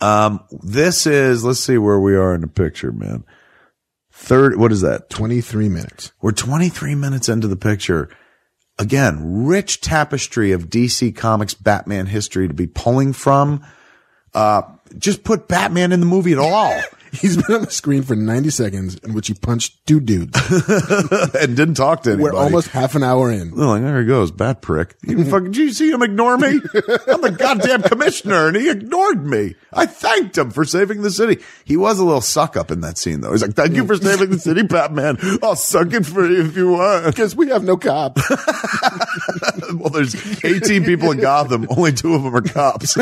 [0.00, 3.24] This is, let's see where we are in the picture, man.
[4.12, 5.10] Third, what is that?
[5.10, 6.12] 23 minutes.
[6.20, 8.08] We're 23 minutes into the picture.
[8.78, 13.64] Again, rich tapestry of DC Comics Batman history to be pulling from.
[14.34, 14.62] Uh,
[14.98, 16.80] just put Batman in the movie at all
[17.12, 20.38] He's been on the screen for 90 seconds in which he punched two dudes.
[21.34, 22.34] and didn't talk to anybody.
[22.34, 23.52] We're almost half an hour in.
[23.52, 24.96] Oh, They're like, there he goes, bat prick.
[25.02, 26.48] You fucking, did you see him ignore me?
[27.06, 29.54] I'm the goddamn commissioner and he ignored me.
[29.72, 31.42] I thanked him for saving the city.
[31.64, 33.32] He was a little suck up in that scene though.
[33.32, 35.18] He's like, thank you for saving the city, Batman.
[35.42, 37.06] I'll suck it for you if you want.
[37.06, 38.22] Because we have no cops.
[39.74, 41.66] well, there's 18 people in Gotham.
[41.70, 42.96] Only two of them are cops.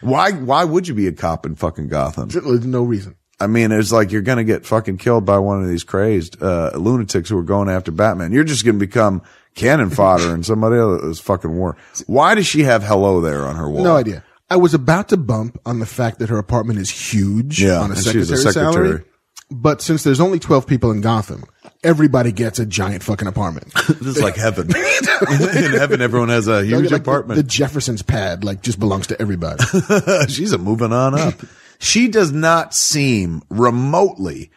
[0.00, 2.28] why, why would you be a cop in fucking Gotham?
[2.28, 3.16] There's no reason.
[3.38, 6.42] I mean, it's like you're going to get fucking killed by one of these crazed
[6.42, 8.32] uh, lunatics who are going after Batman.
[8.32, 9.20] You're just going to become
[9.54, 11.76] cannon fodder in somebody else's fucking war.
[12.06, 13.84] Why does she have hello there on her wall?
[13.84, 14.24] No idea.
[14.48, 17.90] I was about to bump on the fact that her apartment is huge Yeah, on
[17.90, 18.72] a and she's secretary, a secretary.
[18.88, 19.04] salary.
[19.50, 21.44] But since there's only 12 people in Gotham,
[21.84, 23.72] everybody gets a giant fucking apartment.
[23.86, 24.68] This is like heaven.
[24.74, 27.36] in heaven, everyone has a huge Like the- apartment.
[27.36, 29.62] The, Jefferson's pad like just belongs to everybody.
[30.28, 31.34] She's a moving on up.
[31.78, 34.50] She does not seem remotely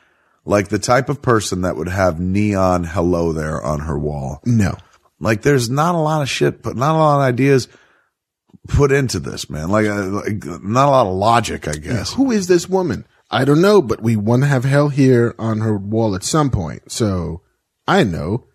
[0.45, 4.41] like the type of person that would have neon hello there on her wall.
[4.45, 4.75] no.
[5.21, 7.67] Like there's not a lot of shit, but not a lot of ideas
[8.69, 9.69] put into this, man.
[9.69, 12.13] Like, uh, like not a lot of logic, I guess.
[12.13, 13.05] Who is this woman?
[13.29, 16.49] I don't know, but we want to have hell here on her wall at some
[16.49, 16.89] point.
[16.89, 17.41] So
[17.85, 18.45] I know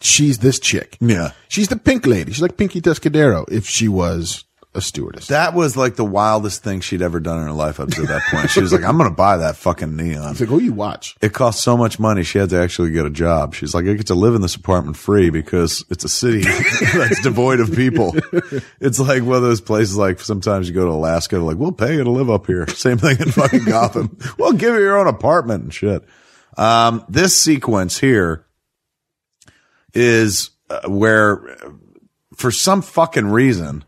[0.00, 0.96] she's this chick.
[1.00, 1.30] Yeah.
[1.48, 2.32] She's the pink lady.
[2.32, 5.26] She's like Pinky Tuscadero if she was a stewardess.
[5.26, 8.22] That was like the wildest thing she'd ever done in her life up to that
[8.30, 8.48] point.
[8.48, 10.30] She was like, I'm going to buy that fucking neon.
[10.30, 11.14] It's like, who you watch.
[11.20, 12.22] It cost so much money.
[12.22, 13.54] She had to actually get a job.
[13.54, 16.42] She's like, I get to live in this apartment free because it's a city
[16.94, 18.14] that's devoid of people.
[18.80, 21.94] It's like one of those places like sometimes you go to Alaska, like, we'll pay
[21.96, 22.66] you to live up here.
[22.68, 24.16] Same thing in fucking Gotham.
[24.38, 26.04] We'll give you your own apartment and shit.
[26.56, 28.46] Um, this sequence here
[29.94, 31.70] is uh, where uh,
[32.34, 33.84] for some fucking reason,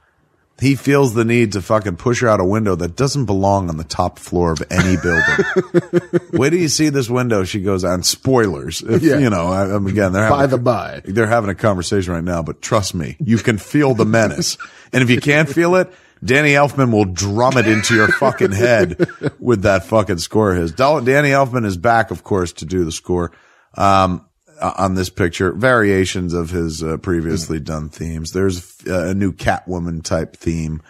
[0.60, 3.76] he feels the need to fucking push her out a window that doesn't belong on
[3.76, 6.20] the top floor of any building.
[6.32, 7.44] Wait do you see this window.
[7.44, 8.80] She goes on spoilers.
[8.82, 9.18] If, Yeah.
[9.18, 11.02] You know, I, I'm again, they're By having, the by.
[11.04, 14.56] they're having a conversation right now, but trust me, you can feel the menace.
[14.92, 15.92] and if you can't feel it,
[16.24, 19.06] Danny Elfman will drum it into your fucking head
[19.38, 20.72] with that fucking score of his.
[20.72, 23.32] Danny Elfman is back, of course, to do the score.
[23.76, 24.24] Um,
[24.60, 28.32] on this picture, variations of his uh, previously done themes.
[28.32, 30.82] There's uh, a new Catwoman type theme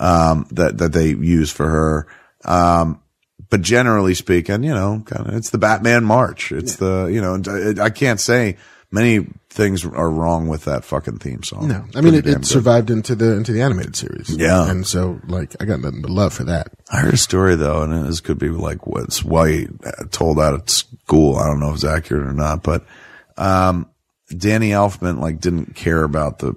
[0.00, 2.06] um, that that they use for her.
[2.44, 3.00] Um,
[3.50, 6.52] but generally speaking, you know, kind of it's the Batman March.
[6.52, 7.40] It's the you know,
[7.78, 8.56] I I can't say
[8.90, 11.68] many things are wrong with that fucking theme song.
[11.68, 14.30] No, I mean it, it survived into the into the animated series.
[14.34, 14.68] Yeah.
[14.68, 16.68] and so like I got nothing but love for that.
[16.90, 19.68] I heard a story though, and this could be like what's White
[20.10, 21.36] told out at school.
[21.36, 22.84] I don't know if it's accurate or not, but
[23.36, 23.90] um,
[24.28, 26.56] Danny Elfman like didn't care about the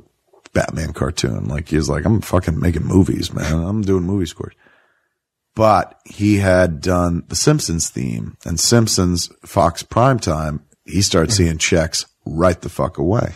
[0.54, 1.46] Batman cartoon.
[1.46, 3.54] Like he was like, I'm fucking making movies, man.
[3.54, 4.56] I'm doing movie scores.
[5.56, 10.62] But he had done the Simpsons theme and Simpsons Fox primetime.
[10.86, 13.34] He started seeing checks right the fuck away.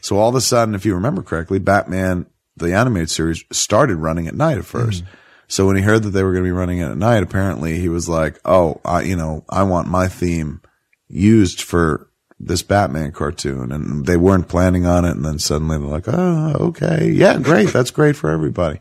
[0.00, 2.26] So all of a sudden, if you remember correctly, Batman,
[2.56, 5.02] the animated series started running at night at 1st
[5.48, 7.78] So when he heard that they were going to be running it at night, apparently
[7.78, 10.60] he was like, Oh, I, you know, I want my theme
[11.08, 12.08] used for
[12.46, 15.12] this Batman cartoon and they weren't planning on it.
[15.12, 17.10] And then suddenly they're like, Oh, okay.
[17.10, 17.72] Yeah, great.
[17.72, 18.80] That's great for everybody.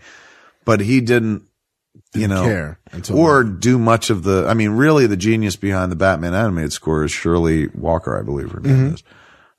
[0.65, 1.43] But he didn't,
[2.13, 5.91] you know, care until or do much of the, I mean, really the genius behind
[5.91, 8.93] the Batman animated score is Shirley Walker, I believe her name Mm-hmm.
[8.95, 9.03] is.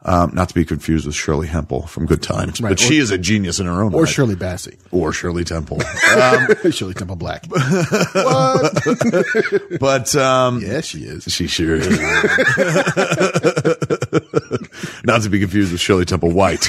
[0.07, 3.11] Um, not to be confused with Shirley Hemphill from Good Times, Right, but she is
[3.11, 4.03] a genius in her own Or right.
[4.03, 5.81] Or Shirley Bassey, or Shirley Temple.
[6.71, 7.49] Shirley Temple Black.
[9.81, 11.25] but, um, yeah, she is.
[11.25, 11.89] She sure is.
[15.05, 16.69] Not to be confused with Shirley Temple White.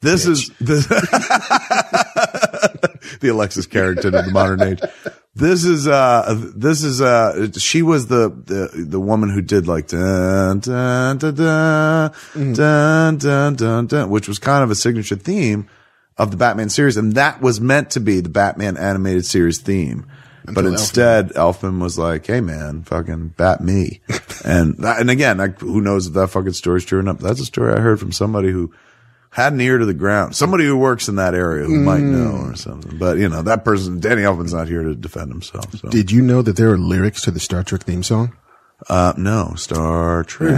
[0.00, 0.76] this is the,
[3.20, 4.78] the Alexis Carrington of the modern age.
[5.36, 9.86] This is uh this is uh she was the the, the woman who did like
[9.86, 12.12] dun dun dun dun,
[12.54, 15.68] dun dun dun dun which was kind of a signature theme
[16.16, 20.06] of the Batman series and that was meant to be the Batman animated series theme.
[20.54, 24.00] but instead Elfman was like, "Hey man, fucking bat me."
[24.44, 27.18] and that, and again, like, who knows if that fucking story's true or not.
[27.18, 28.72] That's a story I heard from somebody who
[29.36, 30.34] had an ear to the ground.
[30.34, 32.96] Somebody who works in that area who might know or something.
[32.96, 35.70] But you know, that person, Danny Elfman's not here to defend himself.
[35.74, 35.90] So.
[35.90, 38.34] Did you know that there are lyrics to the Star Trek theme song?
[38.88, 40.54] Uh, no, Star Trek.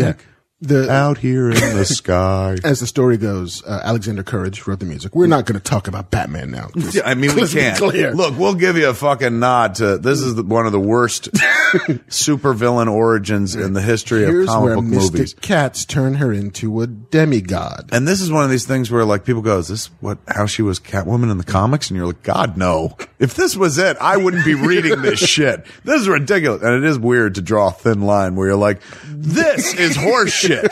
[0.00, 0.14] yeah.
[0.62, 2.56] The Out here in the sky.
[2.64, 5.14] as the story goes, uh, Alexander Courage wrote the music.
[5.14, 6.70] We're not going to talk about Batman now.
[6.92, 7.78] Yeah, I mean, we can't.
[7.78, 11.30] Look, we'll give you a fucking nod to this is the, one of the worst
[11.32, 15.34] supervillain origins in the history of Here's comic where book Mystic movies.
[15.34, 17.90] Cats turn her into a demigod.
[17.92, 20.46] And this is one of these things where like people go, is this what, how
[20.46, 21.90] she was Catwoman in the comics?
[21.90, 22.96] And you're like, God, no.
[23.18, 25.66] If this was it, I wouldn't be reading this shit.
[25.84, 26.62] This is ridiculous.
[26.62, 30.45] And it is weird to draw a thin line where you're like, this is horse
[30.46, 30.70] shit.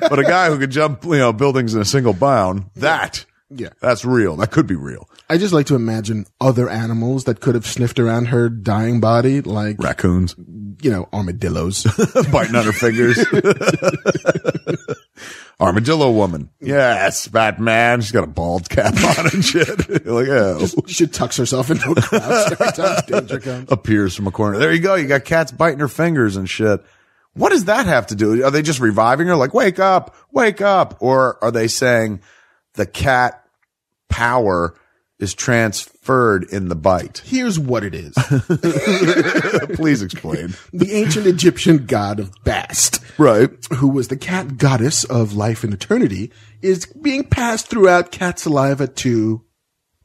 [0.00, 3.70] But a guy who could jump, you know, buildings in a single bound, that, Yeah.
[3.80, 4.36] that's real.
[4.36, 5.08] That could be real.
[5.28, 9.40] I just like to imagine other animals that could have sniffed around her dying body,
[9.40, 10.34] like, Raccoons
[10.82, 11.84] you know, armadillos.
[12.32, 13.18] biting on her fingers.
[15.58, 16.50] Armadillo woman.
[16.60, 18.02] Yes, Batman.
[18.02, 19.66] She's got a bald cap on and shit.
[20.06, 20.66] Like, oh.
[20.86, 23.72] She tucks herself into a crouch every time danger comes.
[23.72, 24.58] appears from a corner.
[24.58, 24.94] There you go.
[24.96, 26.84] You got cats biting her fingers and shit.
[27.36, 28.44] What does that have to do?
[28.44, 29.36] Are they just reviving her?
[29.36, 30.96] Like, wake up, wake up.
[31.00, 32.20] Or are they saying
[32.74, 33.46] the cat
[34.08, 34.74] power
[35.18, 37.22] is transferred in the bite?
[37.24, 38.14] Here's what it is.
[39.76, 40.54] Please explain.
[40.72, 43.50] the ancient Egyptian god of Bast, right.
[43.74, 48.86] who was the cat goddess of life and eternity, is being passed throughout cat saliva
[48.88, 49.44] to,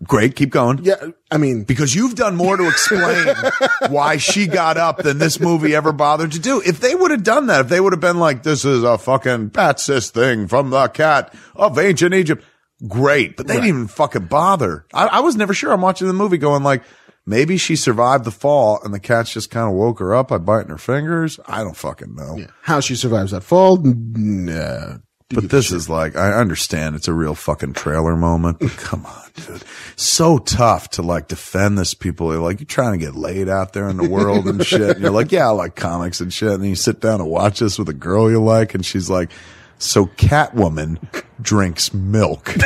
[0.04, 0.36] Great.
[0.36, 0.80] Keep going.
[0.84, 0.96] yeah,
[1.30, 3.36] I mean, Because you've done more to explain
[3.90, 6.60] why she got up than this movie ever bothered to do.
[6.66, 8.98] If they would have done that, if they would have been like, this is a
[8.98, 12.44] fucking Patsis thing from the cat of ancient Egypt,
[12.88, 13.38] great.
[13.38, 14.86] But they didn't even fucking bother.
[14.94, 15.72] I, I was never sure.
[15.72, 16.82] I'm watching the movie going like,
[17.28, 20.40] maybe she survived the fall and the cats just kind of woke her up by
[20.40, 21.40] biting her fingers.
[21.46, 22.48] I don't fucking know.
[22.64, 24.98] how she survives that fall, nah.
[25.34, 29.30] But this is like, I understand it's a real fucking trailer moment, but come on,
[29.36, 29.63] dude.
[29.96, 32.30] So tough to like defend this people.
[32.30, 34.82] They're like, you're trying to get laid out there in the world and shit.
[34.82, 36.50] And you're like, yeah, I like comics and shit.
[36.52, 39.10] And then you sit down and watch this with a girl you like and she's
[39.10, 39.30] like,
[39.78, 40.98] so Catwoman
[41.41, 42.54] drinks milk.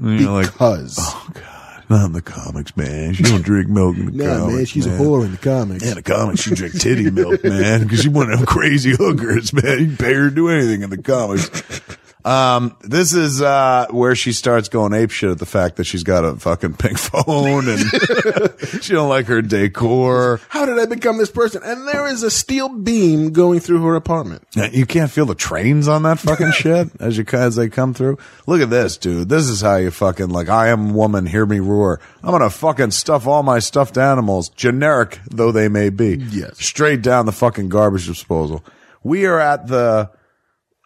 [0.00, 0.96] And you're like, Cuz.
[0.98, 3.14] oh God, not in the comics, man.
[3.14, 4.56] She don't drink milk in the Nah, comics.
[4.56, 5.00] man, she's man.
[5.00, 5.82] a whore in the comics.
[5.84, 8.94] Yeah, in the comics, she drink titty milk, man, because she one of them crazy
[8.96, 9.78] hookers, man.
[9.78, 11.48] You can pay her to do anything in the comics.
[12.26, 16.02] Um, this is, uh, where she starts going ape shit at the fact that she's
[16.02, 17.78] got a fucking pink phone and
[18.82, 20.40] she don't like her decor.
[20.48, 21.62] How did I become this person?
[21.64, 24.42] And there is a steel beam going through her apartment.
[24.54, 28.18] You can't feel the trains on that fucking shit as you, as they come through.
[28.48, 29.28] Look at this, dude.
[29.28, 32.00] This is how you fucking like, I am woman, hear me roar.
[32.24, 36.16] I'm gonna fucking stuff all my stuffed animals, generic though they may be.
[36.30, 36.58] Yes.
[36.58, 38.64] Straight down the fucking garbage disposal.
[39.04, 40.10] We are at the,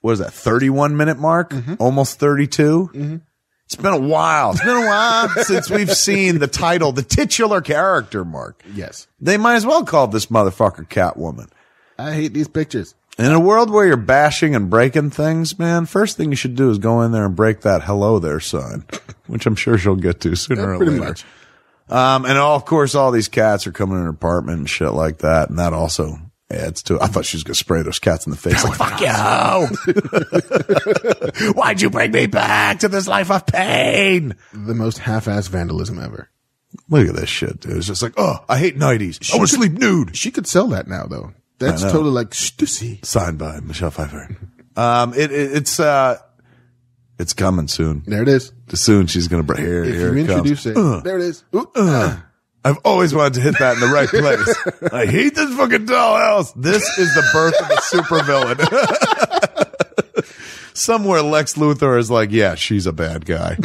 [0.00, 1.54] what is that, 31 minute mark?
[1.78, 3.20] Almost 32?
[3.66, 4.50] It's been a while.
[4.50, 8.64] It's been a while since we've seen the title, the titular character mark.
[8.74, 9.06] Yes.
[9.20, 11.50] They might as well call this motherfucker Catwoman.
[11.96, 12.94] I hate these pictures.
[13.16, 16.70] In a world where you're bashing and breaking things, man, first thing you should do
[16.70, 18.84] is go in there and break that hello there sign,
[19.26, 20.90] which I'm sure she'll get to sooner or later.
[20.92, 21.24] much.
[21.88, 24.92] Um, and all, of course, all these cats are coming in her apartment and shit
[24.92, 25.50] like that.
[25.50, 26.18] And that also
[26.50, 27.02] adds to it.
[27.02, 28.62] I thought she was going to spray those cats in the face.
[28.64, 29.08] Like, fuck you.
[31.52, 34.34] Why'd you bring me back to this life of pain?
[34.52, 36.28] The most half-ass vandalism ever.
[36.88, 37.76] Look at this shit, dude.
[37.76, 39.32] It's just like, oh, I hate nighties.
[39.32, 40.16] I want to sleep nude.
[40.16, 41.32] She could sell that now, though.
[41.58, 43.04] That's totally like Stussy.
[43.04, 44.36] Signed by Michelle Pfeiffer.
[44.76, 46.16] Um, it, it, it's, uh,
[47.18, 48.04] it's coming soon.
[48.06, 48.52] There it is.
[48.72, 49.82] Soon she's going to bring here.
[49.82, 50.48] If here you it comes.
[50.48, 51.44] introduce it, there it is.
[51.54, 52.16] Ooh, uh.
[52.64, 54.92] I've always wanted to hit that in the right place.
[54.92, 56.52] I hate this fucking dollhouse.
[56.54, 58.60] This is the birth of a supervillain.
[60.74, 63.56] Somewhere Lex Luthor is like, yeah, she's a bad guy.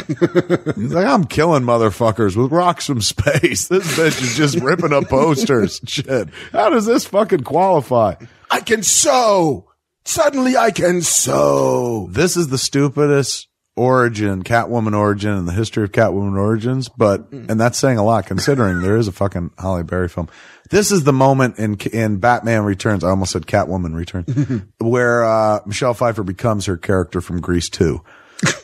[0.76, 3.68] He's like, I'm killing motherfuckers with rocks from space.
[3.76, 5.80] This bitch is just ripping up posters.
[5.86, 6.28] Shit.
[6.52, 8.16] How does this fucking qualify?
[8.50, 9.66] I can sew.
[10.04, 12.08] Suddenly I can sew.
[12.10, 17.60] This is the stupidest origin, Catwoman origin and the history of Catwoman origins, but, and
[17.60, 20.28] that's saying a lot considering there is a fucking Halle Berry film.
[20.70, 23.04] This is the moment in, in Batman Returns.
[23.04, 28.02] I almost said Catwoman Returns, where, uh, Michelle Pfeiffer becomes her character from Grease 2.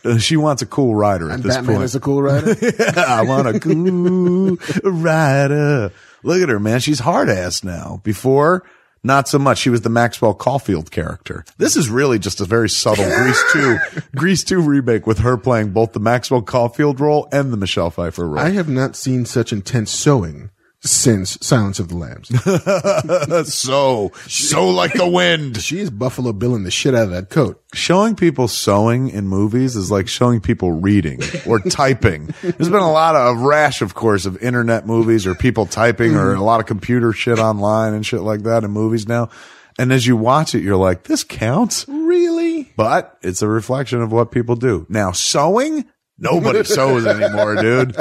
[0.05, 1.85] Uh, she wants a cool rider at And this Batman point.
[1.85, 2.55] is a cool writer.
[2.97, 5.93] I want a cool rider.
[6.23, 6.81] Look at her, man.
[6.81, 8.01] She's hard ass now.
[8.05, 8.65] Before,
[9.05, 9.59] not so much.
[9.59, 11.45] She was the Maxwell Caulfield character.
[11.59, 13.79] This is really just a very subtle Grease 2,
[14.17, 18.29] Grease 2 remake with her playing both the Maxwell Caulfield role and the Michelle Pfeiffer
[18.29, 18.39] role.
[18.39, 20.51] I have not seen such intense sewing
[20.85, 22.29] since Silence of the Lambs.
[23.55, 25.57] so, so like the wind.
[25.63, 27.63] she is Buffalo Billing the shit out of that coat.
[27.73, 32.35] Showing people sewing in movies is like showing people reading or typing.
[32.43, 36.17] There's been a lot of a rash, of course, of internet movies or people typing
[36.17, 39.31] or a lot of computer shit online and shit like that in movies now.
[39.79, 42.71] And as you watch it, you're like, this counts, Really?
[42.77, 44.85] but it's a reflection of what people do.
[44.91, 45.87] Now, sewing,
[46.19, 47.97] nobody sews anymore, dude.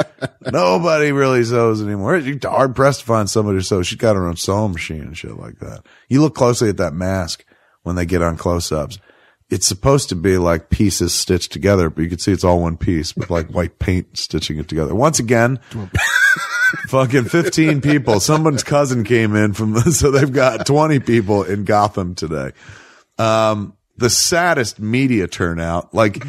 [0.50, 2.16] Nobody really sews anymore.
[2.16, 3.86] You're hard pressed to find somebody who sews.
[3.86, 5.84] She's got her own sewing machine and shit like that.
[6.08, 7.44] You look closely at that mask
[7.82, 8.98] when they get on close ups.
[9.50, 12.78] It's supposed to be like pieces stitched together, but you can see it's all one
[12.78, 14.94] piece with like white paint stitching it together.
[14.94, 15.58] Once again,
[16.88, 18.18] fucking 15 people.
[18.18, 22.52] Someone's cousin came in from, the, so they've got 20 people in Gotham today.
[23.18, 26.24] Um, the saddest media turnout, like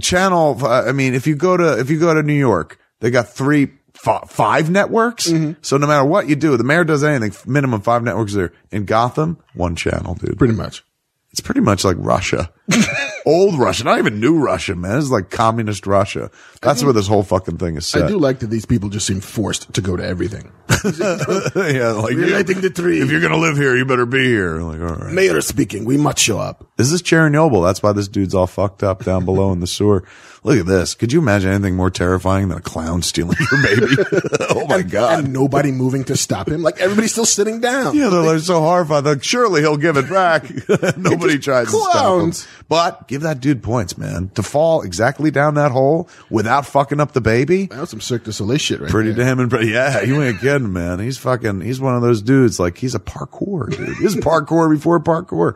[0.00, 3.10] channel, uh, I mean, if you go to, if you go to New York, they
[3.10, 5.30] got three, fi- five networks.
[5.62, 8.52] So no matter what you do, the mayor does anything, minimum five networks there.
[8.70, 10.38] In Gotham, one channel, dude.
[10.38, 10.84] Pretty much.
[11.32, 12.50] It's pretty much like Russia.
[13.26, 14.98] Old Russia, not even new Russia, man.
[14.98, 16.28] It's like communist Russia.
[16.60, 18.02] That's where this whole fucking thing is set.
[18.04, 20.50] I do like that these people just seem forced to go to everything.
[20.98, 23.00] yeah, like We're lighting the tree.
[23.00, 24.60] if you're gonna live here, you better be here.
[24.60, 25.12] Like, all right.
[25.12, 26.68] Mayor speaking, we must show up.
[26.76, 27.64] This is Chernobyl.
[27.64, 30.04] That's why this dude's all fucked up down below in the sewer.
[30.42, 30.94] Look at this.
[30.94, 33.94] Could you imagine anything more terrifying than a clown stealing your baby?
[34.50, 35.24] oh my god.
[35.24, 36.62] And nobody moving to stop him.
[36.62, 37.94] Like everybody's still sitting down.
[37.94, 39.04] Yeah, they're like so horrified.
[39.04, 40.44] Like, surely he'll give it back.
[40.96, 41.90] Nobody tries to stop him.
[41.92, 42.48] clowns.
[42.70, 44.30] But give that dude points, man.
[44.36, 47.66] To fall exactly down that hole without fucking up the baby.
[47.66, 49.26] That was some Cirque du Soleil shit right Pretty there.
[49.26, 49.68] damn impressive.
[49.68, 51.00] Yeah, you ain't kidding, man.
[51.00, 52.58] He's fucking, he's one of those dudes.
[52.58, 53.96] Like, he's a parkour dude.
[53.98, 55.54] He's parkour before parkour.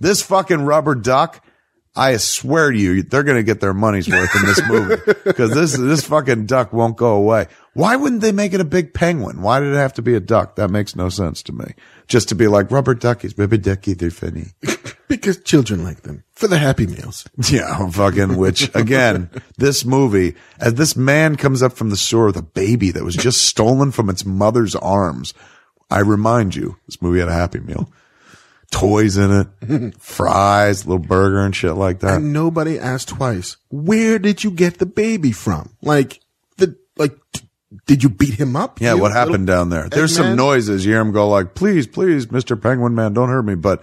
[0.00, 1.44] This fucking rubber duck,
[1.94, 5.52] I swear to you, they're going to get their money's worth in this movie because
[5.52, 7.48] this, this fucking duck won't go away.
[7.74, 9.42] Why wouldn't they make it a big penguin?
[9.42, 10.56] Why did it have to be a duck?
[10.56, 11.74] That makes no sense to me.
[12.08, 14.46] Just to be like rubber duckies, baby ducky, they're funny.
[15.08, 17.26] Because children like them for the happy meals.
[17.50, 19.28] Yeah, oh, fucking, which again,
[19.58, 23.14] this movie, as this man comes up from the sewer with a baby that was
[23.14, 25.34] just stolen from its mother's arms.
[25.90, 27.92] I remind you, this movie had a happy meal.
[28.72, 32.16] Toys in it, fries, little burger and shit like that.
[32.16, 35.76] And nobody asked twice, where did you get the baby from?
[35.82, 36.20] Like,
[36.56, 37.46] the, like, t-
[37.86, 38.80] did you beat him up?
[38.80, 39.88] Yeah, what happened down there?
[39.88, 40.84] There's some noises.
[40.84, 42.60] You hear him go like, please, please, Mr.
[42.60, 43.54] Penguin Man, don't hurt me.
[43.54, 43.82] But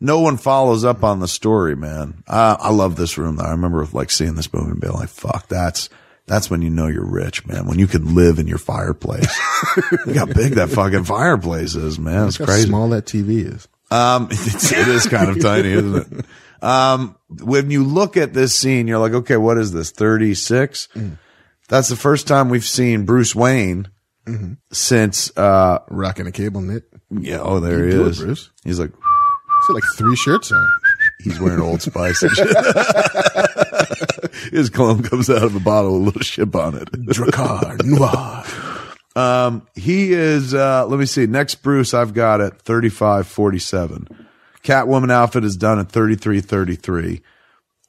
[0.00, 2.22] no one follows up on the story, man.
[2.26, 3.44] Uh, I love this room though.
[3.44, 5.88] I remember like seeing this movie and being like, fuck, that's,
[6.26, 7.66] that's when you know you're rich, man.
[7.66, 9.28] When you can live in your fireplace.
[10.06, 12.28] Look how big that fucking fireplace is, man.
[12.28, 12.62] It's Look crazy.
[12.62, 13.68] How small that TV is.
[13.94, 16.26] Um, it's, it is kind of tiny, isn't it?
[16.62, 19.90] Um, when you look at this scene, you're like, okay, what is this?
[19.90, 20.88] 36?
[21.68, 23.88] That's the first time we've seen Bruce Wayne
[24.72, 26.84] since, uh, Rocking a cable knit.
[27.10, 28.20] yeah, oh, there he is.
[28.20, 28.38] it.
[28.64, 30.68] He's like, He's got like three shirts on.
[31.22, 32.20] he's wearing Old Spice.
[34.52, 36.90] His cologne comes out of a bottle with a little ship on it.
[36.92, 38.44] Drakkar Noir.
[39.16, 41.26] Um, he is, uh, let me see.
[41.26, 44.08] Next Bruce, I've got at 3547.
[44.62, 47.22] Catwoman outfit is done at 3333.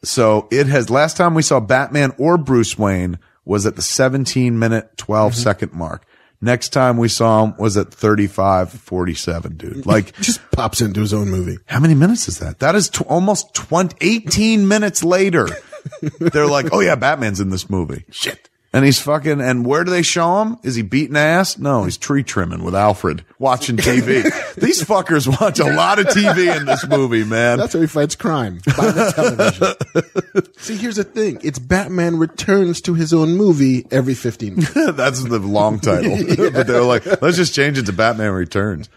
[0.03, 4.59] So it has, last time we saw Batman or Bruce Wayne was at the 17
[4.59, 6.05] minute, 12 second mark.
[6.41, 9.85] Next time we saw him was at 3547, dude.
[9.85, 11.57] Like, Just pops into his own movie.
[11.65, 12.59] how many minutes is that?
[12.59, 15.47] That is tw- almost 20, 18 minutes later.
[16.19, 18.03] They're like, oh yeah, Batman's in this movie.
[18.11, 18.49] Shit.
[18.75, 20.57] And he's fucking, and where do they show him?
[20.61, 21.57] Is he beating ass?
[21.57, 24.23] No, he's tree trimming with Alfred, watching TV.
[24.55, 27.57] These fuckers watch a lot of TV in this movie, man.
[27.57, 30.53] That's how he fights crime by the television.
[30.57, 34.73] See, here's the thing: it's Batman returns to his own movie every 15 minutes.
[34.91, 36.17] That's the long title.
[36.51, 38.89] but they're like, let's just change it to Batman Returns.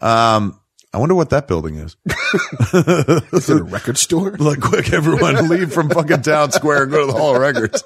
[0.00, 0.60] Um,
[0.94, 1.96] I wonder what that building is.
[3.32, 4.36] Is it a record store?
[4.38, 7.82] Like, quick, everyone leave from fucking town square and go to the Hall of Records.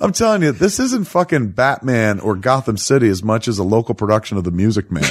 [0.00, 3.94] I'm telling you, this isn't fucking Batman or Gotham City as much as a local
[3.94, 5.04] production of The Music Man.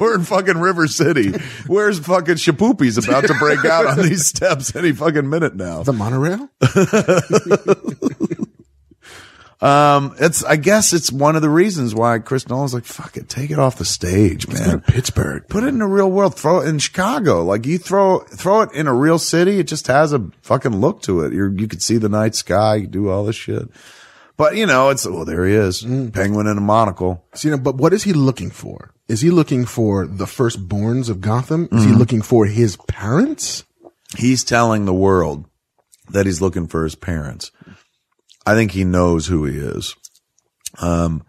[0.00, 1.32] We're in fucking River City.
[1.66, 5.82] Where's fucking Shipoopi's about to break out on these steps any fucking minute now?
[5.82, 6.48] The monorail?
[9.60, 13.28] Um, it's, I guess it's one of the reasons why Chris Nolan's like, fuck it,
[13.28, 14.80] take it off the stage, man.
[14.82, 15.48] Pittsburgh.
[15.48, 16.36] Put it in the real world.
[16.36, 17.42] Throw it in Chicago.
[17.42, 19.58] Like you throw, throw it in a real city.
[19.58, 21.32] It just has a fucking look to it.
[21.32, 23.68] You're, you could see the night sky, you do all this shit.
[24.36, 25.82] But you know, it's, oh, there he is.
[25.82, 27.24] Penguin in a monocle.
[27.34, 28.92] So, you know, but what is he looking for?
[29.08, 31.68] Is he looking for the firstborns of Gotham?
[31.72, 33.64] Is he looking for his parents?
[34.18, 35.46] He's telling the world
[36.10, 37.50] that he's looking for his parents.
[38.46, 39.94] I think he knows who he is.
[40.78, 41.24] Um,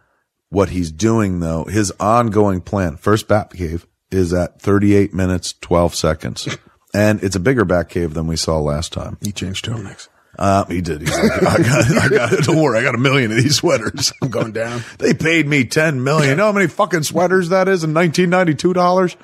[0.49, 5.95] what he's doing though, his ongoing plan, first bat cave is at 38 minutes, 12
[5.95, 6.57] seconds.
[6.93, 9.17] And it's a bigger bat cave than we saw last time.
[9.21, 10.07] He changed turtlenecks.
[10.39, 11.01] Uh, he did.
[11.01, 12.45] He's like, I got, I got it.
[12.45, 12.79] Don't worry.
[12.79, 14.13] I got a million of these sweaters.
[14.21, 14.83] I'm going down.
[14.97, 16.29] They paid me 10 million.
[16.29, 19.17] You know how many fucking sweaters that is in 1992 dollars?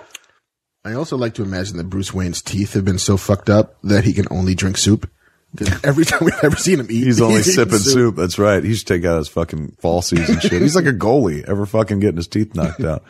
[0.86, 4.04] I also like to imagine that Bruce Wayne's teeth have been so fucked up that
[4.04, 5.10] he can only drink soup.
[5.84, 8.16] Every time we've ever seen him eat, He's only eating sipping soup.
[8.16, 8.64] That's right.
[8.64, 10.62] He should take out his fucking falsies and shit.
[10.62, 13.04] He's like a goalie ever fucking getting his teeth knocked out.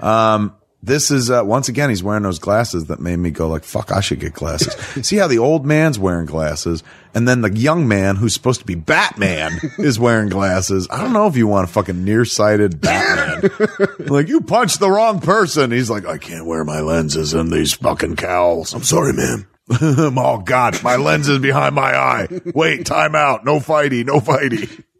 [0.00, 3.64] Um, this is, uh, once again, he's wearing those glasses that made me go like,
[3.64, 4.74] fuck, I should get glasses.
[5.06, 6.84] See how the old man's wearing glasses
[7.14, 10.86] and then the young man who's supposed to be Batman is wearing glasses.
[10.88, 13.50] I don't know if you want a fucking nearsighted Batman.
[13.98, 15.72] like you punched the wrong person.
[15.72, 18.72] He's like, I can't wear my lenses in these fucking cowls.
[18.72, 19.48] I'm sorry, ma'am.
[19.80, 22.28] oh God, my lens is behind my eye.
[22.54, 23.44] Wait, time out.
[23.44, 24.84] No fighty, no fighty.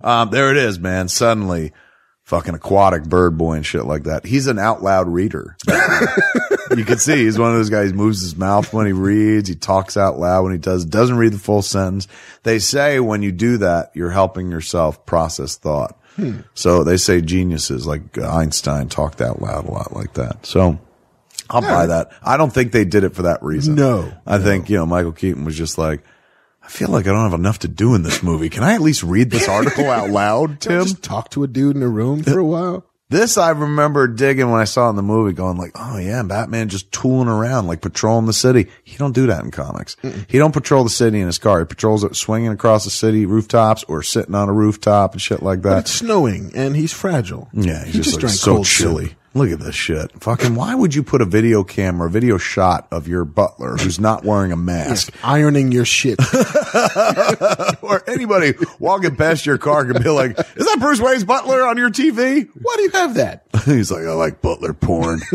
[0.00, 1.08] Um, there it is, man.
[1.08, 1.72] Suddenly,
[2.22, 4.24] fucking aquatic bird boy and shit like that.
[4.24, 5.56] He's an out loud reader.
[6.76, 7.92] you can see he's one of those guys.
[7.92, 9.48] Moves his mouth when he reads.
[9.48, 10.84] He talks out loud when he does.
[10.84, 12.06] Doesn't read the full sentence.
[12.44, 15.98] They say when you do that, you're helping yourself process thought.
[16.54, 20.46] So they say geniuses like Einstein talked out loud a lot like that.
[20.46, 20.78] So
[21.50, 22.12] I'll buy that.
[22.22, 23.74] I don't think they did it for that reason.
[23.74, 26.02] No, I think, you know, Michael Keaton was just like,
[26.62, 28.50] I feel like I don't have enough to do in this movie.
[28.50, 30.82] Can I at least read this article out loud, Tim?
[30.82, 32.84] Just talk to a dude in a room for a while.
[33.10, 36.22] This I remember digging when I saw it in the movie, going like, "Oh yeah,
[36.24, 39.96] Batman just tooling around, like patrolling the city." He don't do that in comics.
[40.28, 41.60] He don't patrol the city in his car.
[41.60, 45.42] He patrols it swinging across the city rooftops or sitting on a rooftop and shit
[45.42, 45.78] like But that.
[45.80, 47.48] it's snowing and he's fragile.
[47.54, 48.84] Yeah, he's he just, like, drank so cold soup.
[49.34, 50.10] Look at this shit.
[50.22, 54.00] Fucking, why would you put a video camera, a video shot of your butler who's
[54.00, 55.12] not wearing a mask?
[55.22, 56.18] Ironing your shit.
[57.82, 61.76] or anybody walking past your car could be like, "Is that Bruce Wayne's butler on
[61.76, 63.44] your TV?" Why do you have that?
[63.64, 65.20] He's like, "I like butler porn.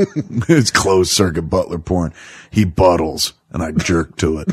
[0.50, 2.14] it's closed circuit butler porn.
[2.50, 4.50] He buttles, and I jerk to it."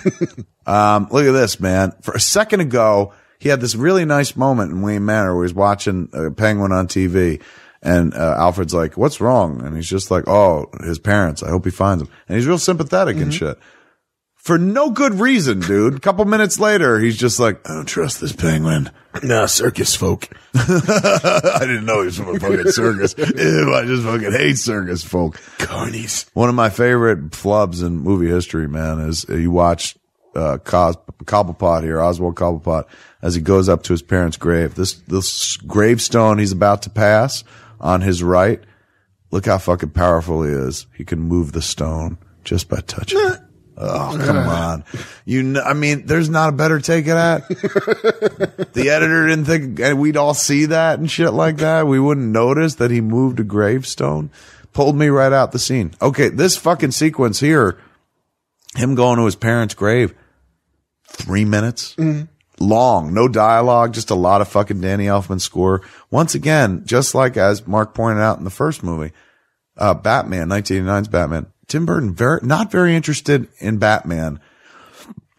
[0.67, 1.93] um, look at this, man.
[2.03, 5.55] For a second ago, he had this really nice moment in Wayne Manor where he's
[5.55, 7.41] watching a Penguin on TV.
[7.83, 11.43] And uh, Alfred's like, "What's wrong?" And he's just like, "Oh, his parents.
[11.43, 13.59] I hope he finds them." And he's real sympathetic and shit
[14.41, 15.97] for no good reason, dude.
[15.97, 18.91] A couple minutes later, he's just like, I don't trust this penguin.
[19.23, 20.29] Nah, circus folk.
[20.55, 23.15] I didn't know he was from a fucking circus.
[23.19, 25.37] Ew, I just fucking hate circus folk.
[25.59, 26.31] Carnies.
[26.33, 29.97] One of my favorite flubs in movie history, man, is uh, you watch
[30.35, 32.87] uh, Cos- Cobblepot here, Oswald Cobblepot,
[33.21, 34.75] as he goes up to his parents' grave.
[34.75, 37.45] This this gravestone he's about to pass
[37.81, 38.61] on his right.
[39.31, 40.87] Look how fucking powerful he is.
[40.95, 43.41] He can move the stone just by touching it.
[43.83, 44.85] Oh, come on.
[45.25, 47.49] You know, I mean, there's not a better take of that.
[48.75, 51.87] the editor didn't think and we'd all see that and shit like that.
[51.87, 54.31] We wouldn't notice that he moved a gravestone.
[54.75, 55.95] Pulled me right out the scene.
[56.03, 57.79] Okay, this fucking sequence here,
[58.77, 60.15] him going to his parents' grave,
[61.05, 62.25] three minutes mm-hmm.
[62.61, 65.83] Long, no dialogue, just a lot of fucking Danny Elfman score.
[66.11, 69.13] Once again, just like as Mark pointed out in the first movie,
[69.77, 74.41] uh, Batman, 1989's Batman, Tim Burton, very, not very interested in Batman,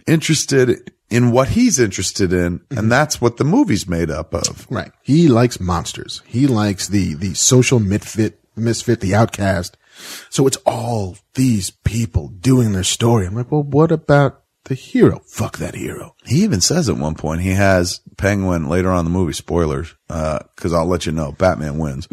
[0.08, 2.62] interested in what he's interested in.
[2.72, 4.66] And that's what the movie's made up of.
[4.70, 4.92] Right.
[5.04, 6.22] He likes monsters.
[6.26, 9.78] He likes the, the social misfit, misfit, the outcast.
[10.30, 13.28] So it's all these people doing their story.
[13.28, 15.22] I'm like, well, what about the hero?
[15.26, 16.16] Fuck that hero.
[16.26, 19.34] He even says at one point he has Penguin later on in the movie.
[19.34, 22.07] Spoilers, uh, because I'll let you know Batman wins.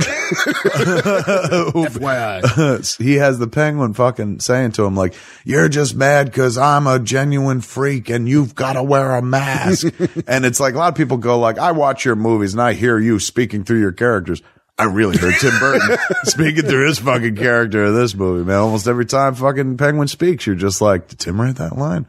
[1.95, 2.99] FYI.
[3.05, 6.99] he has the Penguin fucking saying to him like, "You're just mad because I'm a
[6.99, 9.87] genuine freak and you've got to wear a mask."
[10.27, 12.73] and it's like a lot of people go like, "I watch your movies and I
[12.73, 14.43] hear you speaking through your characters."
[14.81, 18.59] I really heard Tim Burton speaking through his fucking character in this movie, man.
[18.59, 22.07] Almost every time fucking Penguin speaks, you're just like, did Tim write that line?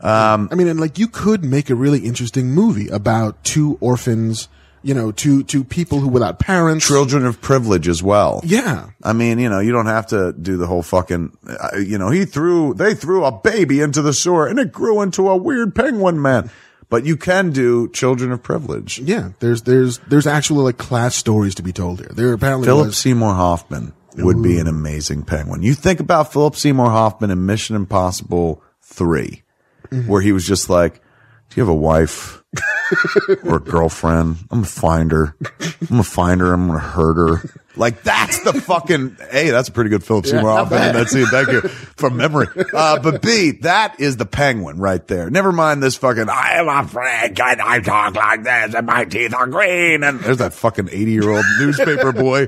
[0.00, 4.48] I mean, and like you could make a really interesting movie about two orphans,
[4.82, 6.86] you know, two, two people who without parents.
[6.86, 8.40] Children of privilege as well.
[8.44, 8.90] Yeah.
[9.02, 12.10] I mean, you know, you don't have to do the whole fucking, uh, you know,
[12.10, 15.74] he threw, they threw a baby into the sewer and it grew into a weird
[15.74, 16.50] penguin man.
[16.90, 18.98] But you can do children of privilege.
[18.98, 19.30] Yeah.
[19.40, 22.10] There's, there's, there's actually like class stories to be told here.
[22.12, 25.62] There apparently Philip was, Seymour Hoffman would be an amazing penguin.
[25.62, 29.42] You think about Philip Seymour Hoffman in Mission Impossible 3,
[30.06, 30.94] where he was just like,
[31.50, 32.42] do you have a wife
[33.44, 34.36] or a girlfriend?
[34.50, 35.36] I'm gonna find her.
[35.60, 36.52] I'm gonna find her.
[36.52, 37.50] I'm gonna hurt her.
[37.76, 40.94] Like that's the fucking, hey, that's a pretty good Philip Seymour not Hoffman in bad.
[40.94, 41.26] that scene.
[41.26, 42.46] Thank you from memory.
[42.72, 45.28] Uh, but B, that is the penguin right there.
[45.28, 49.04] Never mind this fucking, I am a freak and I talk like this and my
[49.04, 50.04] teeth are green.
[50.04, 52.46] And there's that fucking 80 year old newspaper boy.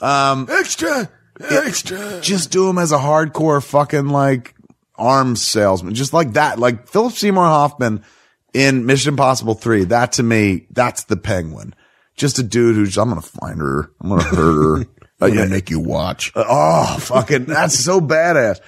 [0.00, 1.08] Um, extra,
[1.40, 2.20] extra.
[2.20, 4.53] just do him as a hardcore fucking like
[4.96, 6.58] arms salesman, just like that.
[6.58, 8.04] Like Philip Seymour Hoffman
[8.52, 9.84] in Mission Impossible 3.
[9.84, 11.74] That to me, that's the penguin.
[12.16, 13.90] Just a dude who's, I'm going to find her.
[14.00, 14.76] I'm going to hurt her.
[14.80, 14.84] Uh,
[15.20, 16.32] I'm gonna make you watch.
[16.34, 18.60] Oh, fucking, that's so badass.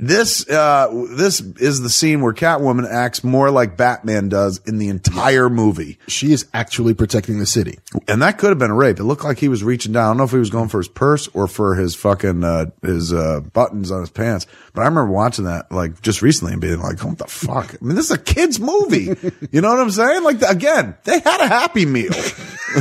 [0.00, 4.88] This, uh, this is the scene where Catwoman acts more like Batman does in the
[4.88, 5.98] entire movie.
[6.08, 7.78] She is actually protecting the city.
[8.08, 8.98] And that could have been a rape.
[8.98, 10.04] It looked like he was reaching down.
[10.04, 12.70] I don't know if he was going for his purse or for his fucking, uh,
[12.80, 14.46] his, uh, buttons on his pants.
[14.72, 17.74] But I remember watching that, like, just recently and being like, what the fuck?
[17.74, 19.14] I mean, this is a kid's movie.
[19.52, 20.22] You know what I'm saying?
[20.22, 22.12] Like, again, they had a happy meal.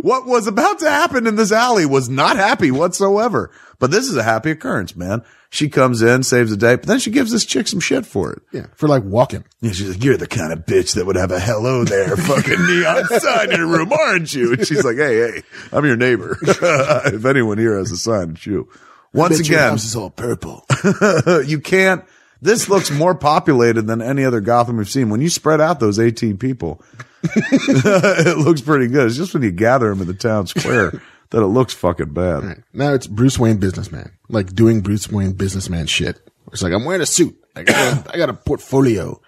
[0.00, 3.50] what was about to happen in this alley was not happy whatsoever.
[3.82, 5.24] But this is a happy occurrence, man.
[5.50, 8.32] She comes in, saves the day, but then she gives this chick some shit for
[8.32, 8.42] it.
[8.52, 8.66] Yeah.
[8.76, 9.44] For like walking.
[9.60, 12.64] Yeah, she's like, "You're the kind of bitch that would have a hello there fucking
[12.64, 16.38] neon sign in her room, aren't you?" And she's like, "Hey, hey, I'm your neighbor.
[16.42, 18.68] if anyone here has a sign, it's you."
[19.12, 20.64] Once your again, house is all purple.
[21.44, 22.04] you can't.
[22.40, 25.10] This looks more populated than any other Gotham we've seen.
[25.10, 26.80] When you spread out those 18 people,
[27.24, 29.08] it looks pretty good.
[29.08, 31.02] It's just when you gather them in the town square
[31.32, 32.44] that it looks fucking bad.
[32.44, 32.58] Right.
[32.72, 36.20] Now it's Bruce Wayne businessman, like doing Bruce Wayne businessman shit.
[36.52, 37.36] It's like I'm wearing a suit.
[37.56, 39.20] I got a, I got a portfolio.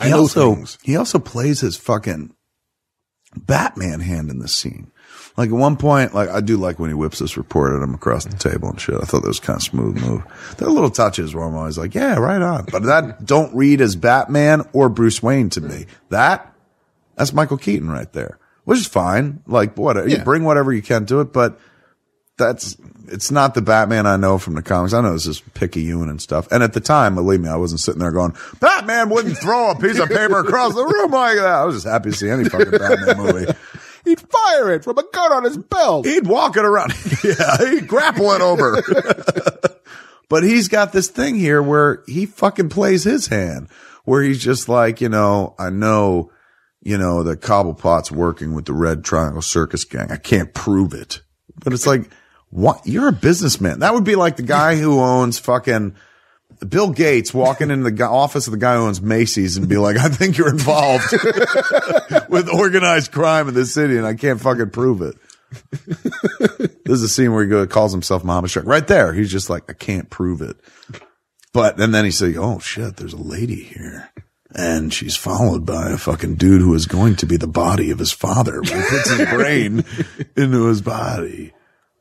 [0.00, 0.78] I He know also things.
[0.82, 2.34] he also plays his fucking
[3.36, 4.90] Batman hand in this scene.
[5.36, 7.94] Like at one point, like I do like when he whips this report at him
[7.94, 8.96] across the table and shit.
[8.96, 10.22] I thought that was kind of smooth move.
[10.56, 12.66] There are little touches where I'm always like, yeah, right on.
[12.70, 15.86] But that don't read as Batman or Bruce Wayne to me.
[16.10, 16.52] That
[17.16, 18.38] that's Michael Keaton right there,
[18.68, 19.42] which is fine.
[19.46, 20.24] Like whatever, you Yeah.
[20.24, 21.58] bring whatever you can to it, but
[22.36, 22.76] that's
[23.10, 24.92] it's not the Batman I know from the comics.
[24.92, 26.46] I know this is picayune and stuff.
[26.52, 29.74] And at the time, believe me, I wasn't sitting there going, Batman wouldn't throw a
[29.78, 31.46] piece of paper across the room like that.
[31.46, 33.50] I was just happy to see any fucking Batman movie.
[34.04, 36.04] He'd fire it from a gun on his belt.
[36.04, 36.92] He'd walk it around.
[37.24, 38.82] yeah, he'd grapple it over.
[40.28, 43.68] but he's got this thing here where he fucking plays his hand,
[44.04, 46.30] where he's just like, you know, I know,
[46.82, 50.10] you know, that Cobblepot's working with the Red Triangle Circus Gang.
[50.10, 51.22] I can't prove it.
[51.62, 52.10] But it's like,
[52.50, 52.86] what?
[52.86, 53.80] You're a businessman.
[53.80, 55.96] That would be like the guy who owns fucking
[56.66, 59.96] Bill Gates walking into the office of the guy who owns Macy's and be like,
[59.96, 61.12] I think you're involved
[62.28, 65.16] with organized crime in this city and I can't fucking prove it.
[66.84, 68.66] this is a scene where he go, calls himself Muhammad Schreck.
[68.66, 69.12] Right there.
[69.12, 70.56] He's just like, I can't prove it.
[71.52, 74.10] But, and then he says, oh shit, there's a lady here.
[74.54, 77.98] And she's followed by a fucking dude who is going to be the body of
[77.98, 79.84] his father when he puts his brain
[80.36, 81.52] into his body.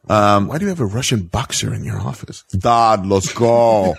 [0.09, 2.43] Um, why do you have a Russian boxer in your office?
[2.43, 3.95] Dad, let's go.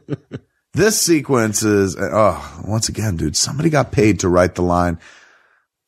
[0.74, 4.98] this sequence is, oh, once again, dude, somebody got paid to write the line.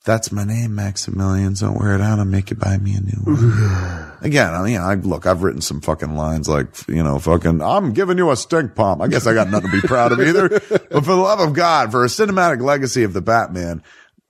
[0.04, 1.52] That's my name, Maximilian.
[1.52, 2.18] Don't wear it out.
[2.18, 4.12] I'll make you buy me a new one.
[4.22, 7.92] again, I mean, I, look, I've written some fucking lines like, you know, fucking, I'm
[7.92, 9.02] giving you a stink palm.
[9.02, 10.48] I guess I got nothing to be proud of either.
[10.90, 13.82] But for the love of God, for a cinematic legacy of the Batman,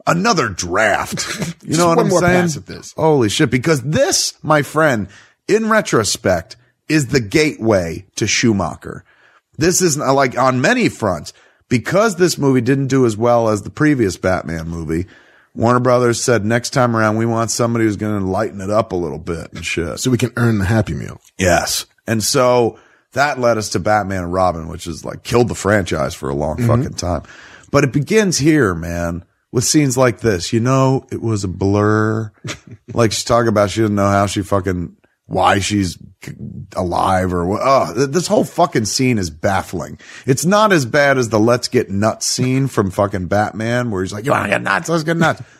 [0.07, 1.27] another draft.
[1.63, 2.23] You know what I'm saying?
[2.43, 2.93] pass at this.
[2.95, 3.51] Holy shit.
[3.51, 5.07] Because this, my friend,
[5.47, 6.57] in retrospect,
[6.89, 9.05] is the gateway to Schumacher.
[9.57, 11.33] This is uh, like on many fronts.
[11.69, 15.07] Because this movie didn't do as well as the previous Batman movie,
[15.61, 18.93] Warner Brothers said next time around, we want somebody who's going to lighten it up
[18.93, 20.01] a little bit and shit.
[20.01, 21.21] So we can earn the Happy Meal.
[21.39, 21.85] Yes.
[22.07, 22.79] And so
[23.13, 26.35] that led us to Batman and Robin, which is like killed the franchise for a
[26.35, 26.67] long mm-hmm.
[26.67, 27.25] fucking time.
[27.71, 30.51] But it begins here, man, with scenes like this.
[30.51, 32.33] You know, it was a blur.
[32.95, 34.97] like she's talking about she didn't know how she fucking,
[35.31, 35.97] why she's
[36.75, 37.61] alive or what.
[37.63, 39.97] Oh, this whole fucking scene is baffling.
[40.27, 44.13] It's not as bad as the let's get nuts scene from fucking Batman where he's
[44.13, 44.89] like, you want to get nuts?
[44.89, 45.43] Let's get nuts.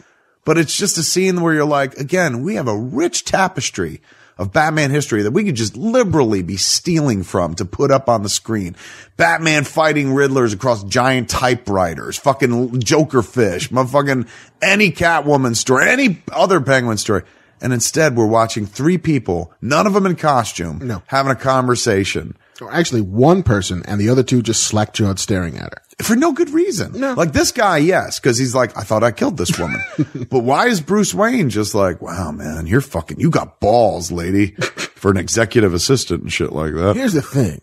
[0.43, 4.01] But it's just a scene where you're like, again, we have a rich tapestry
[4.39, 8.23] of Batman history that we could just liberally be stealing from to put up on
[8.23, 8.75] the screen.
[9.19, 14.27] Batman fighting Riddlers across giant typewriters, fucking Joker fish, motherfucking
[14.63, 17.23] any Catwoman story, any other Penguin story.
[17.61, 21.03] And instead we're watching three people, none of them in costume, No.
[21.07, 25.57] having a conversation Or actually one person and the other two just slack jawed staring
[25.59, 25.83] at her.
[26.05, 26.93] for no good reason.
[26.99, 27.13] No.
[27.15, 29.81] Like this guy, yes, because he's like, I thought I killed this woman.
[30.31, 34.53] but why is Bruce Wayne just like, wow, man, you're fucking, you got balls, lady,
[34.97, 36.97] for an executive assistant and shit like that.
[36.97, 37.61] Here's the thing.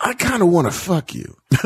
[0.00, 1.36] I kind of want to fuck you.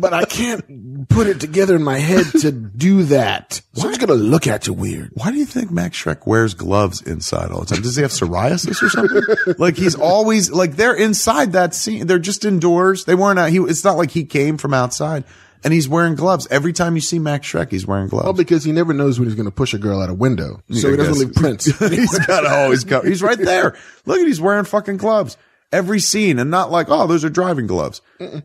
[0.00, 3.60] but I can't put it together in my head to do that.
[3.74, 5.10] So I'm just going to look at you weird.
[5.14, 7.82] Why do you think Max Schreck wears gloves inside all the time?
[7.82, 9.54] Does he have psoriasis or something?
[9.58, 12.06] like he's always like they're inside that scene.
[12.06, 13.04] They're just indoors.
[13.04, 13.50] They weren't out.
[13.50, 15.24] He, it's not like he came from outside
[15.62, 16.46] and he's wearing gloves.
[16.50, 18.24] Every time you see Max Schreck, he's wearing gloves.
[18.24, 20.62] Well, because he never knows when he's going to push a girl out a window.
[20.72, 21.18] So I he doesn't guess.
[21.18, 21.64] leave prints.
[21.90, 23.02] he's got to always go.
[23.02, 23.76] He's right there.
[24.06, 25.36] Look at he's wearing fucking gloves
[25.72, 28.00] every scene, and not like oh those are driving gloves.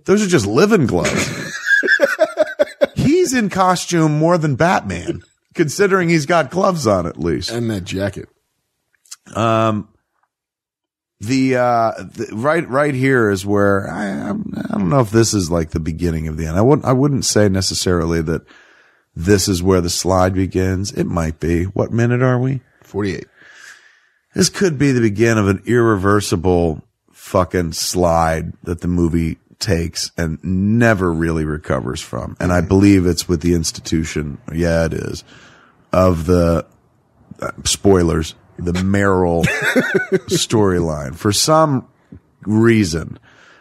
[0.05, 1.53] Those are just living gloves.
[2.95, 5.23] he's in costume more than Batman,
[5.53, 7.51] considering he's got gloves on at least.
[7.51, 8.30] and that jacket.
[9.36, 9.89] Um,
[11.19, 15.34] the uh the, right right here is where I I'm, I don't know if this
[15.34, 16.57] is like the beginning of the end.
[16.57, 18.45] I wouldn't I wouldn't say necessarily that
[19.15, 20.91] this is where the slide begins.
[20.91, 21.63] It might be.
[21.63, 22.61] What minute are we?
[22.84, 23.26] 48.
[24.34, 26.84] This could be the beginning of an irreversible
[27.36, 32.38] fucking slide that the movie takes and never really recovers from.
[32.39, 34.38] And I believe it's with the institution.
[34.53, 35.25] Yeah, it is
[35.91, 36.65] of the
[37.41, 39.43] uh, spoilers the mayoral
[40.31, 41.86] storyline for some
[42.43, 43.19] reason.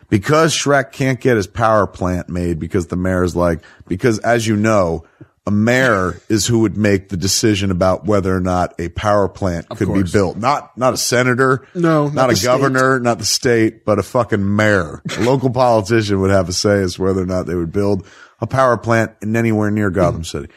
[0.09, 3.59] Because Schreck can't get his power plant made because the mayor's like,
[3.89, 5.05] because as you know,
[5.47, 9.69] a mayor is who would make the decision about whether or not a power plant
[9.69, 10.39] could be built.
[10.39, 11.67] Not, not a senator.
[11.75, 15.03] No, not, not a governor, not the state, but a fucking mayor.
[15.19, 18.07] A local politician would have a say as to whether or not they would build
[18.41, 20.49] a power plant in anywhere near Gotham City.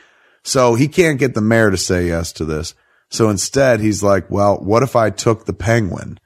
[0.44, 2.74] So he can't get the mayor to say yes to this.
[3.10, 6.18] So instead he's like, well, what if I took the penguin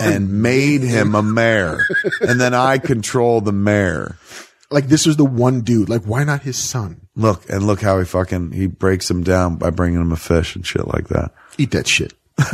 [0.00, 1.78] and made him a mayor
[2.20, 4.16] and then I control the mayor?
[4.70, 5.88] Like this was the one dude.
[5.88, 7.08] Like why not his son?
[7.16, 10.54] Look and look how he fucking, he breaks him down by bringing him a fish
[10.54, 11.32] and shit like that.
[11.58, 12.14] Eat that shit.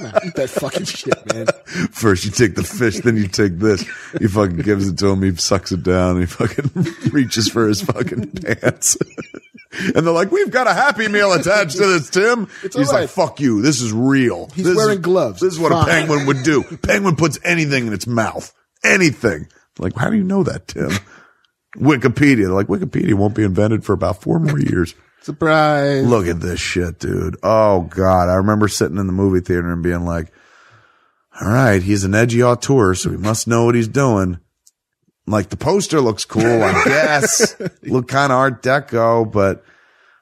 [0.00, 1.46] Nah, eat that fucking shit, man.
[1.90, 3.82] First you take the fish, then you take this.
[4.18, 5.22] He fucking gives it to him.
[5.22, 6.18] He sucks it down.
[6.20, 6.70] He fucking
[7.12, 8.96] reaches for his fucking pants.
[9.72, 13.00] and they're like, "We've got a Happy Meal attached to this, Tim." It's He's all
[13.00, 13.60] like, "Fuck you.
[13.60, 14.46] This is real.
[14.54, 15.40] He's This is- wearing gloves.
[15.42, 15.82] This is what Fine.
[15.82, 16.62] a penguin would do.
[16.62, 18.54] Penguin puts anything in its mouth.
[18.82, 19.48] Anything.
[19.80, 20.90] Like, how do you know that, Tim?
[21.76, 22.46] Wikipedia.
[22.46, 24.94] They're like, Wikipedia won't be invented for about four more years.
[25.22, 26.06] Surprise.
[26.06, 27.36] Look at this shit, dude.
[27.42, 28.28] Oh God.
[28.28, 30.32] I remember sitting in the movie theater and being like,
[31.40, 34.40] all right, he's an edgy auteur, so he must know what he's doing.
[35.26, 37.54] Like the poster looks cool, I guess.
[37.82, 39.64] Look kind of art deco, but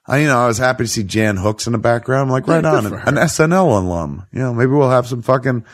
[0.06, 2.28] I, you know, I was happy to see Jan Hooks in the background.
[2.28, 2.86] I'm like, right on.
[2.86, 4.26] An, an SNL alum.
[4.32, 5.64] You know, maybe we'll have some fucking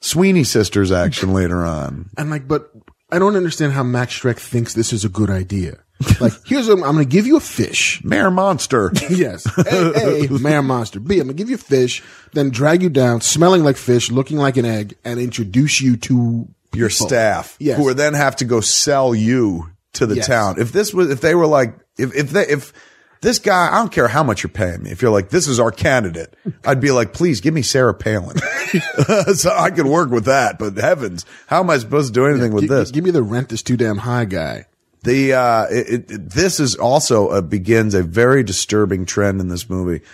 [0.00, 2.10] Sweeney Sisters action later on.
[2.16, 2.70] And like, but
[3.12, 5.78] I don't understand how Max Schreck thinks this is a good idea.
[6.20, 8.02] Like, here's what I'm, I'm going to give you a fish.
[8.02, 8.90] Mayor Monster.
[9.10, 9.46] Yes.
[9.58, 10.98] A, A, Mayor Monster.
[10.98, 12.02] B, I'm going to give you a fish,
[12.32, 16.48] then drag you down, smelling like fish, looking like an egg, and introduce you to
[16.74, 17.06] your people.
[17.06, 17.78] staff Yes.
[17.78, 20.26] who are then have to go sell you to the Yes.
[20.26, 20.58] town.
[20.58, 22.72] If this was, if they were like, if, if they, if
[23.22, 24.90] this guy, I don't care how much you're paying me.
[24.90, 28.36] If you're like, this is our candidate, I'd be like, please give me Sarah Palin.
[29.34, 30.58] so I could work with that.
[30.58, 32.90] But heavens, how am I supposed to do anything with Gi- this?
[32.90, 34.66] Give me the rent is too damn high guy.
[35.04, 39.70] The uh, it, it, this is also uh, begins a very disturbing trend in this
[39.70, 40.04] movie.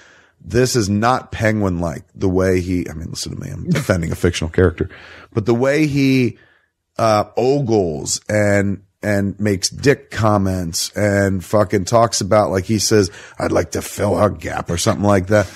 [0.40, 2.88] This is not penguin like the way he.
[2.88, 3.50] I mean, listen to me.
[3.50, 4.88] I'm defending a fictional character,
[5.32, 6.38] but the way he
[6.96, 13.52] uh, ogles and and makes dick comments and fucking talks about like he says, "I'd
[13.52, 15.50] like to fill a gap" or something like that.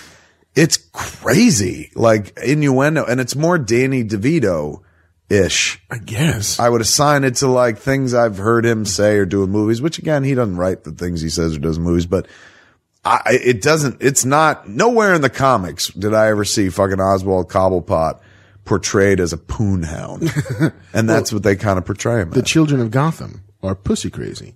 [0.55, 4.82] It's crazy, like innuendo, and it's more Danny DeVito
[5.32, 5.82] ish.
[5.90, 6.61] I guess.
[6.61, 9.80] I would assign it to like things I've heard him say or do in movies,
[9.80, 12.28] which again, he doesn't write the things he says or does in movies, but
[13.05, 17.49] I, it doesn't, it's not, nowhere in the comics did I ever see fucking Oswald
[17.49, 18.20] Cobblepot
[18.64, 20.32] portrayed as a poon hound.
[20.92, 22.46] and that's what they kind of portray him the as.
[22.46, 24.54] children of Gotham are pussy crazy.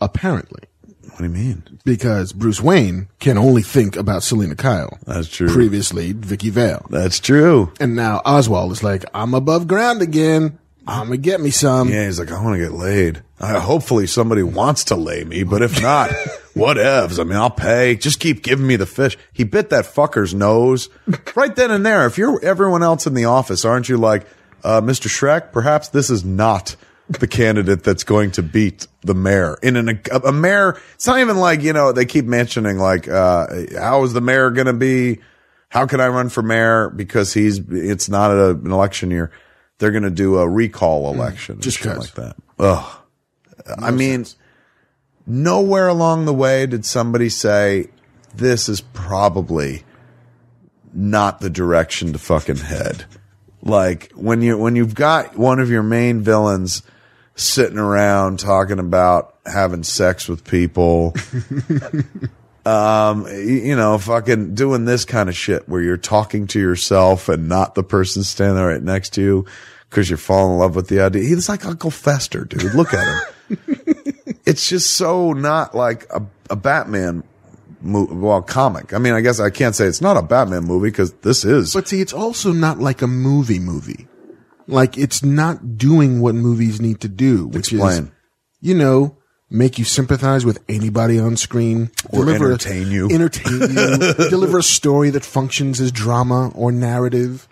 [0.00, 0.62] Apparently.
[1.10, 1.80] What do you mean?
[1.84, 4.98] Because Bruce Wayne can only think about Selina Kyle.
[5.04, 5.48] That's true.
[5.48, 6.86] Previously, Vicki Vale.
[6.90, 7.72] That's true.
[7.80, 10.58] And now Oswald is like, I'm above ground again.
[10.88, 11.90] I'm gonna get me some.
[11.90, 13.22] Yeah, he's like, I want to get laid.
[13.38, 16.08] Uh, hopefully somebody wants to lay me, but if not,
[16.54, 17.20] whatevs.
[17.20, 17.94] I mean, I'll pay.
[17.94, 19.18] Just keep giving me the fish.
[19.34, 20.88] He bit that fucker's nose
[21.36, 22.06] right then and there.
[22.06, 24.26] If you're everyone else in the office, aren't you like,
[24.64, 25.08] uh, Mr.
[25.08, 26.74] Schreck, perhaps this is not
[27.10, 30.80] the candidate that's going to beat the mayor in an, a, a mayor.
[30.94, 33.46] It's not even like, you know, they keep mentioning like, uh,
[33.78, 35.20] how is the mayor going to be?
[35.68, 36.88] How can I run for mayor?
[36.88, 39.30] Because he's, it's not a, an election year.
[39.78, 41.14] They're going to do a recall mm.
[41.14, 41.54] election.
[41.54, 42.36] and just like that.
[42.58, 42.94] Ugh.
[43.78, 44.26] I mean,
[45.26, 47.88] nowhere along the way did somebody say
[48.34, 49.84] this is probably
[50.92, 53.04] not the direction to fucking head.
[53.62, 56.82] Like when you when you've got one of your main villains
[57.34, 61.14] sitting around talking about having sex with people,
[62.68, 67.48] um, you know, fucking doing this kind of shit where you're talking to yourself and
[67.48, 69.46] not the person standing right next to you
[69.88, 71.22] because you're falling in love with the idea.
[71.22, 72.74] He's like Uncle Fester, dude.
[72.74, 73.06] Look at
[73.48, 73.58] him.
[74.44, 77.24] it's just so not like a, a Batman
[77.80, 78.92] movie, well, comic.
[78.92, 81.72] I mean, I guess I can't say it's not a Batman movie because this is.
[81.72, 84.06] But see, it's also not like a movie movie.
[84.66, 88.12] Like it's not doing what movies need to do, which is, Explain.
[88.60, 89.16] you know,
[89.50, 93.08] make you sympathize with anybody on screen, Or a- entertain you.
[93.12, 97.48] entertain you, deliver a story that functions as drama or narrative.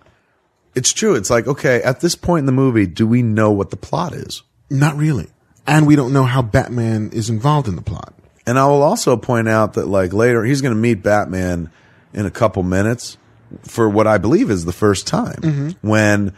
[0.75, 1.15] It's true.
[1.15, 4.13] It's like, okay, at this point in the movie, do we know what the plot
[4.13, 4.43] is?
[4.69, 5.29] Not really.
[5.67, 8.13] And we don't know how Batman is involved in the plot.
[8.47, 11.71] And I will also point out that like later, he's going to meet Batman
[12.13, 13.19] in a couple minutes
[13.63, 15.89] for what I believe is the first time mm-hmm.
[15.89, 16.33] when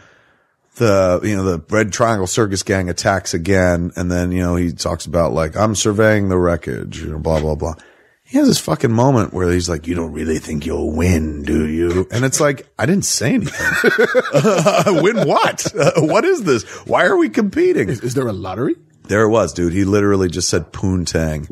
[0.79, 3.91] the, you know, the Red Triangle Circus Gang attacks again.
[3.95, 7.39] And then, you know, he talks about like, I'm surveying the wreckage, you know, blah,
[7.39, 7.75] blah, blah.
[8.23, 11.67] he has this fucking moment where he's like, "You don't really think you'll win, do
[11.67, 13.99] you?" And it's like, I didn't say anything.
[14.33, 15.73] uh, win what?
[15.75, 16.63] Uh, what is this?
[16.87, 17.89] Why are we competing?
[17.89, 18.75] Is there a lottery?
[19.03, 19.73] There it was, dude.
[19.73, 21.49] He literally just said poontang.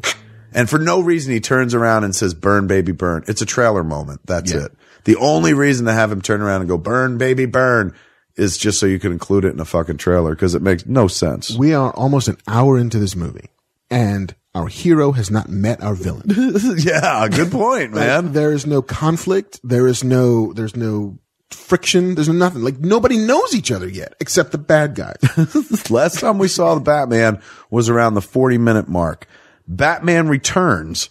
[0.54, 3.24] And for no reason, he turns around and says, burn, baby, burn.
[3.28, 4.22] It's a trailer moment.
[4.26, 4.66] That's Yeah.
[4.66, 4.72] it.
[5.06, 7.94] The only reason to have him turn around and go, burn, baby, burn
[8.38, 11.08] is just so you can include it in a fucking trailer because it makes no
[11.08, 11.56] sense.
[11.58, 13.50] We are almost an hour into this movie,
[13.90, 16.24] and our hero has not met our villain.
[16.78, 18.34] yeah, good point, man.
[18.34, 19.60] there is no conflict.
[19.64, 20.54] There is no.
[20.54, 21.18] There's no
[21.52, 22.16] friction.
[22.16, 22.62] There's nothing.
[22.62, 25.90] Like nobody knows each other yet, except the bad guys.
[25.90, 29.28] Last time we saw the Batman was around the 40 minute mark.
[29.68, 31.10] Batman returns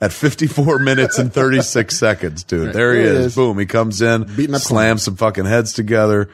[0.00, 2.72] at 54 minutes and 36 seconds, dude.
[2.72, 3.26] There he There he is.
[3.26, 3.34] is.
[3.34, 3.58] Boom.
[3.58, 6.28] He comes in, Beating up slams some fucking heads together.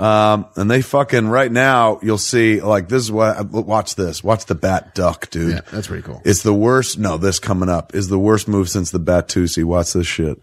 [0.00, 4.24] Um, and they fucking right now you'll see like this is what watch this.
[4.24, 5.52] Watch the bat duck, dude.
[5.52, 6.22] Yeah, that's pretty cool.
[6.24, 6.98] It's the worst.
[6.98, 9.62] No, this coming up is the worst move since the Batusi.
[9.62, 10.40] Watch this shit.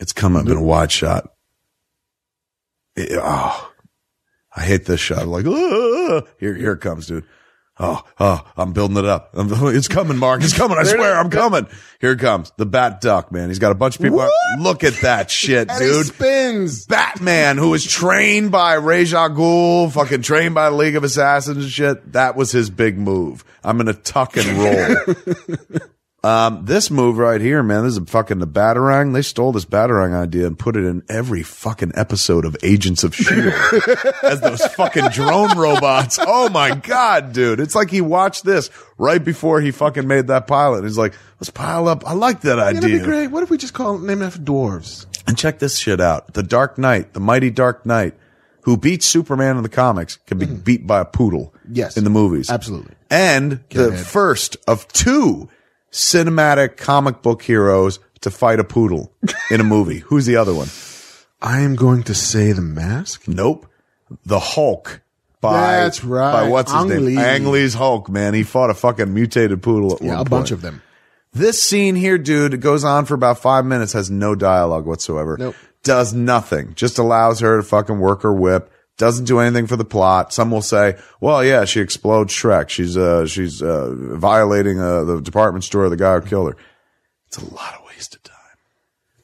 [0.00, 1.30] It's coming up in a wide shot.
[2.96, 3.72] It- oh,
[4.56, 5.22] I hate this shot.
[5.22, 7.24] I'm like, "Ah." here, here it comes, dude.
[7.80, 9.30] Oh, oh, I'm building it up.
[9.36, 10.42] It's coming, Mark.
[10.42, 10.76] It's coming.
[10.78, 11.66] I swear, I'm coming.
[12.00, 12.52] Here it comes.
[12.56, 13.48] The bat duck, man.
[13.48, 14.18] He's got a bunch of people.
[14.18, 14.32] What?
[14.58, 16.06] Look at that shit, And he dude.
[16.06, 16.86] spins.
[16.86, 21.56] Batman, who was trained by Ra's al Ghul, fucking trained by the League of Assassins
[21.58, 22.12] and shit.
[22.14, 23.44] That was his big move.
[23.62, 25.14] I'm gonna tuck and roll.
[26.28, 29.14] um, this move right here, man, this is fucking the Batarang.
[29.14, 33.14] They stole this Batarang idea and put it in every fucking episode of Agents of
[33.14, 34.10] S.H.I.E.L.D.
[34.22, 36.18] As those fucking drone robots.
[36.20, 37.60] Oh my God, dude.
[37.60, 38.68] It's like he watched this
[38.98, 40.84] right before he fucking made that pilot.
[40.84, 42.06] He's like, let's pile up.
[42.06, 42.98] I like that That'd idea.
[42.98, 43.28] be great.
[43.28, 45.06] What if we just call name it after dwarves?
[45.26, 46.34] And check this shit out.
[46.34, 48.14] The Dark Knight, the mighty Dark Knight,
[48.62, 51.54] who beats Superman in the comics, can be beat by a poodle.
[51.70, 51.96] Yes.
[51.96, 52.50] In the movies.
[52.50, 52.94] Absolutely.
[53.08, 54.04] And the ahead.
[54.06, 55.48] first of two
[55.92, 59.12] cinematic comic book heroes to fight a poodle
[59.50, 59.98] in a movie.
[60.06, 60.68] Who's the other one?
[61.40, 63.28] I am going to say the mask.
[63.28, 63.66] Nope.
[64.24, 65.00] The Hulk.
[65.40, 66.32] By, That's right.
[66.32, 67.04] By what's his Ang name?
[67.04, 67.18] Lee.
[67.18, 68.34] Ang Lee's Hulk, man.
[68.34, 70.82] He fought a fucking mutated poodle at Yeah, one a bunch of them.
[71.32, 75.36] This scene here, dude, it goes on for about five minutes, has no dialogue whatsoever.
[75.38, 75.54] Nope.
[75.84, 76.74] Does nothing.
[76.74, 78.72] Just allows her to fucking work her whip.
[78.98, 80.32] Doesn't do anything for the plot.
[80.32, 82.68] Some will say, well, yeah, she explodes Schreck.
[82.68, 86.58] She's, uh, she's, uh, violating, uh, the department store of the guy who killed her.
[87.28, 88.36] It's a lot of wasted time.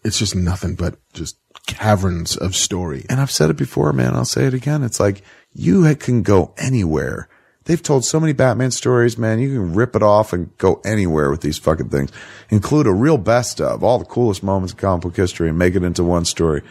[0.04, 3.04] It's just nothing but just caverns of story.
[3.08, 4.14] And I've said it before, man.
[4.14, 4.82] I'll say it again.
[4.82, 5.22] It's like
[5.52, 7.28] you can go anywhere.
[7.64, 9.38] They've told so many Batman stories, man.
[9.38, 12.10] You can rip it off and go anywhere with these fucking things.
[12.50, 15.74] Include a real best of all the coolest moments of comic book history and make
[15.74, 16.62] it into one story.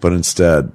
[0.00, 0.72] But instead,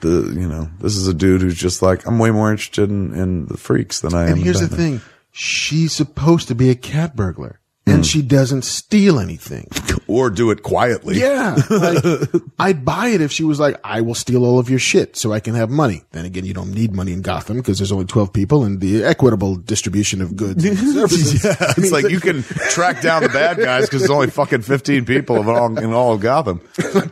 [0.00, 3.12] the you know, this is a dude who's just like, I'm way more interested in,
[3.14, 4.32] in the freaks than I am.
[4.32, 5.00] And here's the thing.
[5.30, 7.60] She's supposed to be a cat burglar.
[7.88, 9.68] And she doesn't steal anything.
[10.08, 11.18] Or do it quietly.
[11.18, 11.56] Yeah.
[11.68, 12.04] Like,
[12.60, 15.32] I'd buy it if she was like, I will steal all of your shit so
[15.32, 16.04] I can have money.
[16.12, 19.02] Then again, you don't need money in Gotham because there's only 12 people and the
[19.02, 21.44] equitable distribution of goods and services.
[21.44, 25.04] Yeah, it's like you can track down the bad guys because there's only fucking 15
[25.06, 26.60] people in all, in all of Gotham.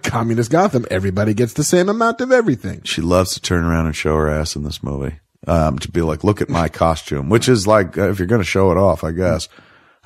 [0.05, 2.83] communist Gotham, everybody gets the same amount of everything.
[2.85, 5.17] she loves to turn around and show her ass in this movie.
[5.49, 8.41] Um, to be like, look at my costume, which is like, uh, if you're going
[8.41, 9.49] to show it off, I guess.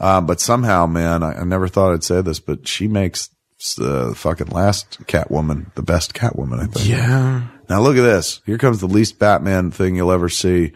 [0.01, 3.31] Um, but somehow, man, I, I never thought I'd say this, but she makes
[3.77, 6.89] the fucking last Catwoman the best Catwoman, I think.
[6.89, 7.49] Yeah.
[7.69, 8.41] Now look at this.
[8.47, 10.73] Here comes the least Batman thing you'll ever see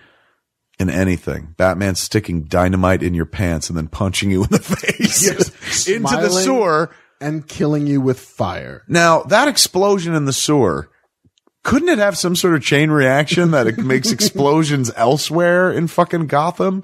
[0.79, 1.55] in anything.
[1.57, 6.29] Batman sticking dynamite in your pants and then punching you in the face into the
[6.29, 6.91] sewer.
[7.21, 8.83] And killing you with fire.
[8.89, 10.91] Now, that explosion in the sewer,
[11.63, 16.27] couldn't it have some sort of chain reaction that it makes explosions elsewhere in fucking
[16.27, 16.83] Gotham?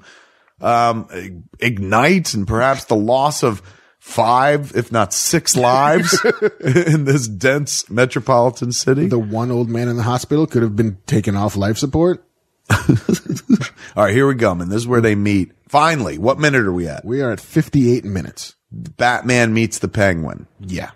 [0.61, 3.61] Um, ignite and perhaps the loss of
[3.99, 6.19] five, if not six lives
[6.59, 9.07] in this dense metropolitan city.
[9.07, 12.25] The one old man in the hospital could have been taken off life support.
[12.71, 14.51] All right, here we go.
[14.51, 15.51] And this is where they meet.
[15.67, 17.05] Finally, what minute are we at?
[17.05, 18.55] We are at 58 minutes.
[18.71, 20.47] Batman meets the penguin.
[20.59, 20.91] Yeah.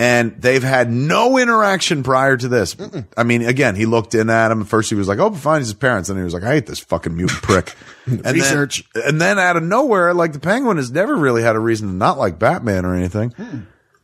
[0.00, 2.74] And they've had no interaction prior to this.
[3.18, 4.64] I mean, again, he looked in at him.
[4.64, 6.78] First, he was like, "Oh, find his parents," and he was like, "I hate this
[6.80, 7.74] fucking mutant prick."
[8.06, 8.82] And then- Research.
[8.94, 11.94] and then out of nowhere, like the Penguin has never really had a reason to
[11.94, 13.34] not like Batman or anything.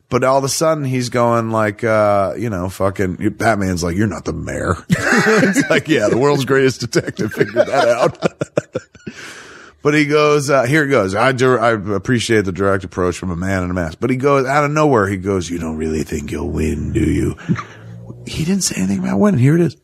[0.09, 4.07] But all of a sudden, he's going like, uh, you know, fucking Batman's like, "You're
[4.07, 8.17] not the mayor." it's like, yeah, the world's greatest detective figured that out.
[9.81, 11.15] But he goes, uh, here it goes.
[11.15, 13.99] I, I appreciate the direct approach from a man in a mask.
[14.01, 15.07] But he goes out of nowhere.
[15.07, 17.35] He goes, you don't really think you'll win, do you?
[18.25, 19.39] he didn't say anything about winning.
[19.39, 19.77] Here it is.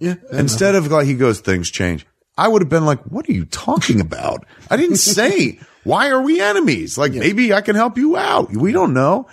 [0.00, 0.14] Yeah.
[0.32, 2.06] Instead of like, he goes, things change.
[2.36, 4.46] I would have been like, what are you talking about?
[4.70, 6.98] I didn't say Why are we enemies?
[6.98, 8.50] Like maybe I can help you out.
[8.50, 9.26] We don't know.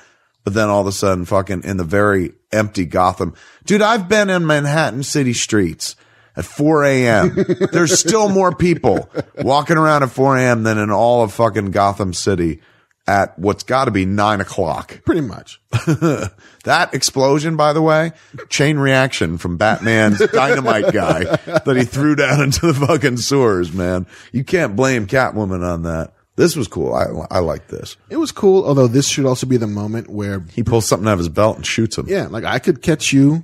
[0.44, 3.34] But then all of a sudden, fucking in the very empty Gotham,
[3.66, 5.96] dude, I've been in Manhattan city streets
[6.38, 7.46] at 4 a.m.
[7.72, 9.10] There's still more people
[9.40, 10.64] walking around at 4 a.m.
[10.64, 12.62] than in all of fucking Gotham City
[13.08, 15.02] at what's got to be nine o'clock.
[15.06, 15.62] Pretty much.
[16.64, 18.12] That explosion, by the way,
[18.50, 24.08] chain reaction from Batman's dynamite guy that he threw down into the fucking sewers, man.
[24.32, 26.14] You can't blame Catwoman on that.
[26.38, 26.96] This was cool.
[26.96, 27.98] I, I like this.
[28.10, 31.14] It was cool, although this should also be the moment where, He pulls something out
[31.14, 32.08] of his belt and shoots him.
[32.08, 33.44] yeah, like I could catch you.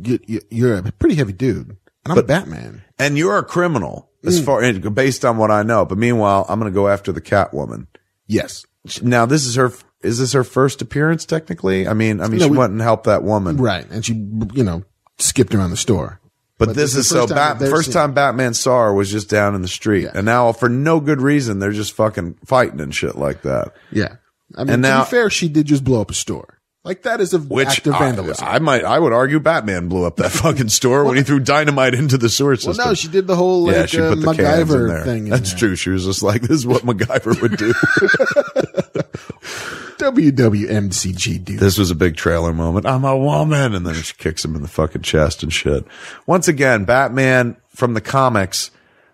[0.00, 2.82] You- you- You're a pretty heavy dude, and I'm a Batman.
[2.98, 4.44] And you're a criminal as mm.
[4.44, 5.84] far, based on what I know.
[5.84, 7.86] But meanwhile, I'm going to go after the Catwoman.
[8.26, 8.64] Yes.
[9.02, 9.72] Now, this is her,
[10.02, 11.86] is this her first appearance technically?
[11.86, 13.56] I mean, I mean, No, she we- went and helped that woman.
[13.56, 13.88] Right.
[13.90, 14.84] And she, you know,
[15.18, 16.20] skipped around the store.
[16.58, 19.54] But, But this this is so Bat, first time Batman saw her was just down
[19.54, 20.04] in the street.
[20.04, 20.12] Yeah.
[20.14, 23.72] And now for no good reason, they're just fucking fighting and shit like that.
[23.90, 24.16] Yeah.
[24.56, 26.59] I mean, And to now- be fair, she did just blow up a store.
[26.82, 28.48] Like that is a Which act of vandalism.
[28.48, 31.92] I might, I would argue Batman blew up that fucking store when he threw dynamite
[31.94, 32.76] into the sewer system.
[32.78, 34.44] well, no, she did the whole like yeah, she uh, put the cans in
[34.78, 35.04] MacGyver there.
[35.04, 35.24] thing.
[35.24, 35.58] in That's there.
[35.58, 35.76] true.
[35.76, 37.74] She was just like, this is what MacGyver would do.
[40.00, 41.60] WWMCG dude.
[41.60, 42.86] this was a big trailer moment.
[42.86, 43.74] I'm a woman.
[43.74, 45.84] And then she kicks him in the fucking chest and shit.
[46.26, 48.70] Once again, Batman from the comics,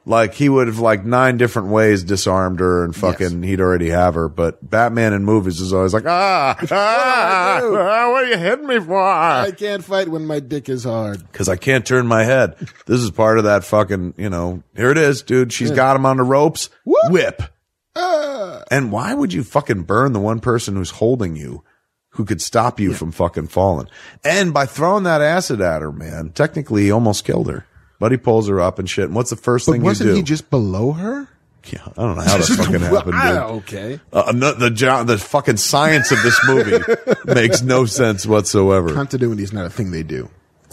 [0.07, 4.14] like he would have like nine different ways disarmed her and fucking he'd already have
[4.14, 4.28] her.
[4.28, 7.76] But Batman in movies is always like, ah, ah, do?
[7.76, 9.02] ah, what are you hitting me for?
[9.02, 11.30] I can't fight when my dick is hard.
[11.32, 12.54] Cause I can't turn my head.
[12.86, 15.52] This is part of that fucking, you know, here it is, dude.
[15.52, 16.70] She's got him on the ropes.
[16.84, 17.11] Whoop.
[17.11, 17.42] Whip.
[17.96, 18.62] Ah.
[18.70, 21.64] And why would you fucking burn the one person who's holding you
[22.11, 23.88] who could stop you from fucking falling?
[24.22, 27.66] And by throwing that acid at her, man, technically he almost killed her.
[27.99, 29.07] But he pulls her up and shit.
[29.07, 30.14] And what's the first But thing you wasn't do?
[30.16, 31.28] he just below her?
[31.72, 33.57] yeah, I don't know how that fucking happened, Ah, dude.
[33.62, 34.01] okay.
[34.12, 36.78] Uh, no, the jo- the fucking science of this movie
[37.24, 38.92] makes no sense whatsoever.
[38.94, 40.28] Continuity is not a thing they do.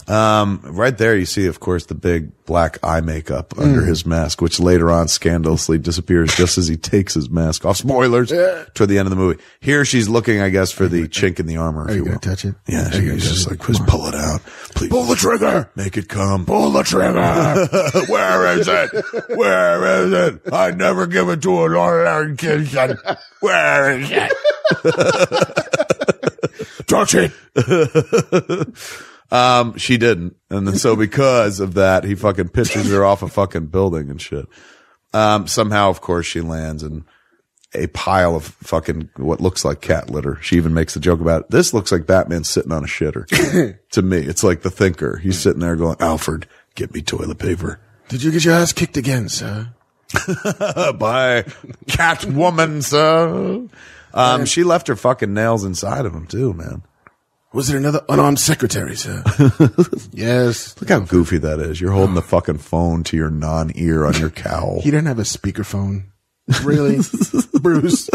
[0.06, 3.88] Um, right there, you see, of course, the big black eye makeup under Mm.
[3.88, 7.78] his mask, which later on scandalously disappears just as he takes his mask off.
[7.78, 8.28] Spoilers
[8.74, 9.40] toward the end of the movie.
[9.60, 11.84] Here, she's looking, I guess, for the chink in the armor.
[11.84, 12.20] Are If you you gonna will.
[12.20, 12.54] touch it?
[12.66, 14.42] Yeah, she, she's just like, please pull it out.
[14.74, 15.70] Please pull the trigger.
[15.74, 16.44] Make it come.
[16.44, 17.14] Pull the trigger.
[18.12, 18.90] Where is it?
[19.38, 20.40] Where is it?
[20.52, 22.68] I never give it to an ordinary kid.
[23.40, 24.32] Where is it?
[26.86, 27.32] Touch it.
[29.30, 30.36] Um, she didn't.
[30.50, 34.20] And then so because of that, he fucking pitches her off a fucking building and
[34.20, 34.46] shit.
[35.12, 37.04] Um, somehow, of course, she lands in
[37.74, 40.38] a pile of fucking what looks like cat litter.
[40.42, 41.50] She even makes the joke about it.
[41.50, 43.26] This looks like Batman sitting on a shitter.
[43.90, 45.18] to me, it's like the thinker.
[45.18, 47.80] He's sitting there going, Alfred, get me toilet paper.
[48.08, 49.68] Did you get your ass kicked again, sir?
[50.12, 51.42] By
[51.86, 53.68] Catwoman, sir.
[54.12, 56.82] Um, she left her fucking nails inside of him too, man.
[57.54, 59.22] Was there another unarmed secretary, sir?
[60.12, 60.74] yes.
[60.80, 61.80] Look how goofy that is.
[61.80, 64.80] You're holding the fucking phone to your non-ear on your cowl.
[64.80, 66.06] He didn't have a speakerphone.
[66.64, 66.98] Really?
[67.60, 68.10] Bruce.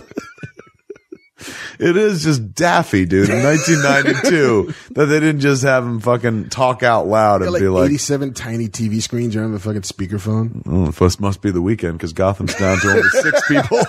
[1.80, 3.30] It is just daffy, dude.
[3.30, 7.70] In 1992, that they didn't just have him fucking talk out loud and like, be
[7.70, 9.34] like, 87 tiny TV screens.
[9.34, 10.64] You don't have a fucking speakerphone.
[10.64, 13.80] Mm, "Oh, this must be the weekend because Gotham's down to only six people."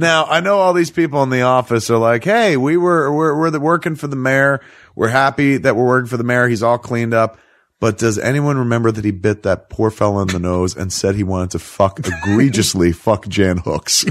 [0.00, 3.38] Now I know all these people in the office are like, "Hey, we were we're
[3.38, 4.60] we're the, working for the mayor.
[4.94, 6.48] We're happy that we're working for the mayor.
[6.48, 7.38] He's all cleaned up."
[7.80, 11.14] But does anyone remember that he bit that poor fella in the nose and said
[11.14, 14.04] he wanted to fuck egregiously fuck Jan Hooks?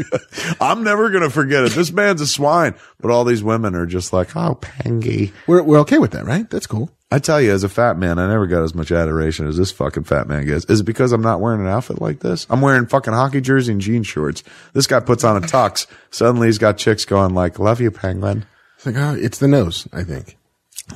[0.60, 1.72] I'm never gonna forget it.
[1.72, 5.78] This man's a swine, but all these women are just like, "Oh, Pengy." We're, we're
[5.80, 6.48] okay with that, right?
[6.50, 6.90] That's cool.
[7.14, 9.70] I tell you, as a fat man, I never got as much adoration as this
[9.70, 10.64] fucking fat man gets.
[10.64, 12.44] Is it because I'm not wearing an outfit like this?
[12.50, 14.42] I'm wearing fucking hockey jersey and jean shorts.
[14.72, 15.86] This guy puts on a tux.
[16.10, 18.46] Suddenly he's got chicks going like, love you, penguin.
[18.74, 20.36] It's like, oh, it's the nose, I think.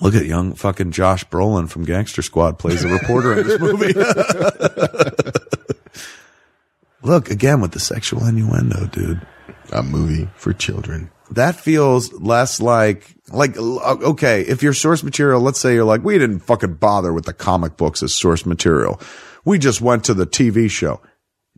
[0.00, 3.92] Look at young fucking Josh Brolin from Gangster Squad plays a reporter in this movie.
[7.02, 9.24] Look, again with the sexual innuendo, dude.
[9.70, 11.12] A movie for children.
[11.30, 16.02] That feels less like like uh, okay if your source material let's say you're like
[16.02, 19.00] we didn't fucking bother with the comic books as source material.
[19.44, 21.00] We just went to the tv show.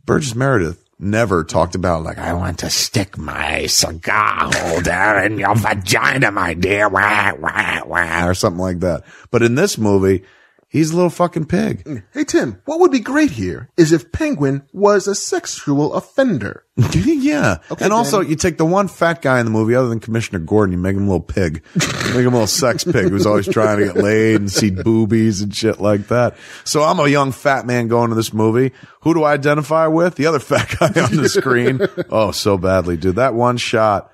[0.05, 5.55] Burgess meredith never talked about like i want to stick my cigar holder in your
[5.55, 9.03] vagina my dear wah, wah, wah, or something like that.
[9.31, 10.23] But in this movie
[10.71, 12.01] He's a little fucking pig.
[12.13, 16.63] Hey Tim, what would be great here is if Penguin was a sexual offender.
[16.93, 17.57] yeah.
[17.69, 20.39] Okay, and also, you take the one fat guy in the movie, other than Commissioner
[20.39, 21.61] Gordon, you make him a little pig.
[21.75, 24.71] You make him a little sex pig who's always trying to get laid and see
[24.71, 26.37] boobies and shit like that.
[26.63, 28.71] So I'm a young fat man going to this movie.
[29.01, 30.15] Who do I identify with?
[30.15, 31.81] The other fat guy on the screen.
[32.09, 33.17] oh, so badly, dude.
[33.17, 34.09] That one shot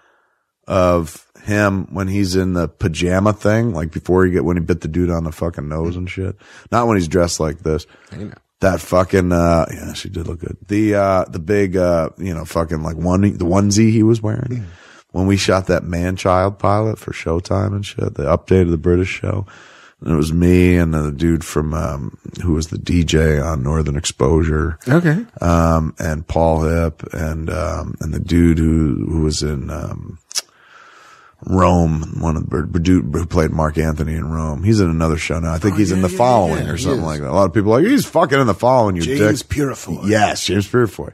[0.67, 4.81] of him when he's in the pajama thing, like before he get when he bit
[4.81, 6.35] the dude on the fucking nose and shit.
[6.71, 7.87] Not when he's dressed like this.
[8.59, 10.57] That fucking uh yeah, she did look good.
[10.67, 14.65] The uh the big uh you know fucking like one the onesie he was wearing
[15.11, 18.77] when we shot that man child pilot for Showtime and shit, the update of the
[18.77, 19.45] British show.
[20.01, 23.95] And it was me and the dude from um who was the DJ on Northern
[23.95, 25.25] Exposure Okay.
[25.41, 30.17] um, and Paul Hipp and um, and the dude who who was in um,
[31.49, 34.63] Rome, one of the who played Mark Antony in Rome.
[34.63, 35.53] He's in another show now.
[35.53, 37.29] I think he's in Oh, the yeah, following yeah, or something like that.
[37.29, 38.95] A lot of people are like he's fucking in the following.
[38.97, 39.49] You James dick.
[39.49, 40.05] Purefoy.
[40.05, 41.11] Yes, James Purefoy.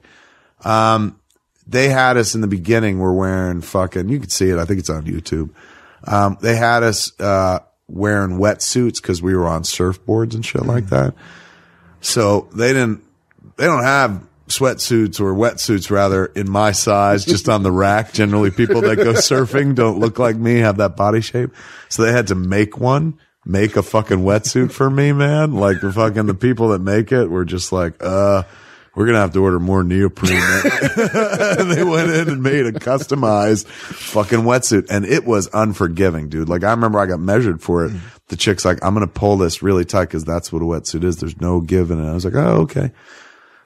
[0.64, 1.20] Um,
[1.68, 3.00] they had us in the beginning.
[3.00, 4.10] We're wearing fucking.
[4.10, 4.58] You can see it.
[4.58, 5.52] I think it's on YouTube.
[6.06, 10.88] Um, they had us uh, wearing wetsuits because we were on surfboards and shit like
[10.88, 11.14] that.
[12.02, 13.04] So they didn't.
[13.58, 18.14] They don't have sweatsuits or wetsuits rather in my size just on the rack.
[18.14, 21.52] Generally, people that go surfing don't look like me, have that body shape.
[21.90, 23.20] So they had to make one.
[23.46, 25.54] Make a fucking wetsuit for me, man.
[25.54, 28.44] Like the fucking the people that make it were just like, uh,
[28.96, 30.40] we're gonna have to order more neoprene.
[30.40, 36.48] and they went in and made a customized fucking wetsuit, and it was unforgiving, dude.
[36.48, 37.92] Like I remember I got measured for it.
[38.28, 41.18] The chick's like, "I'm gonna pull this really tight because that's what a wetsuit is.
[41.18, 42.92] There's no give in it." I was like, "Oh, okay."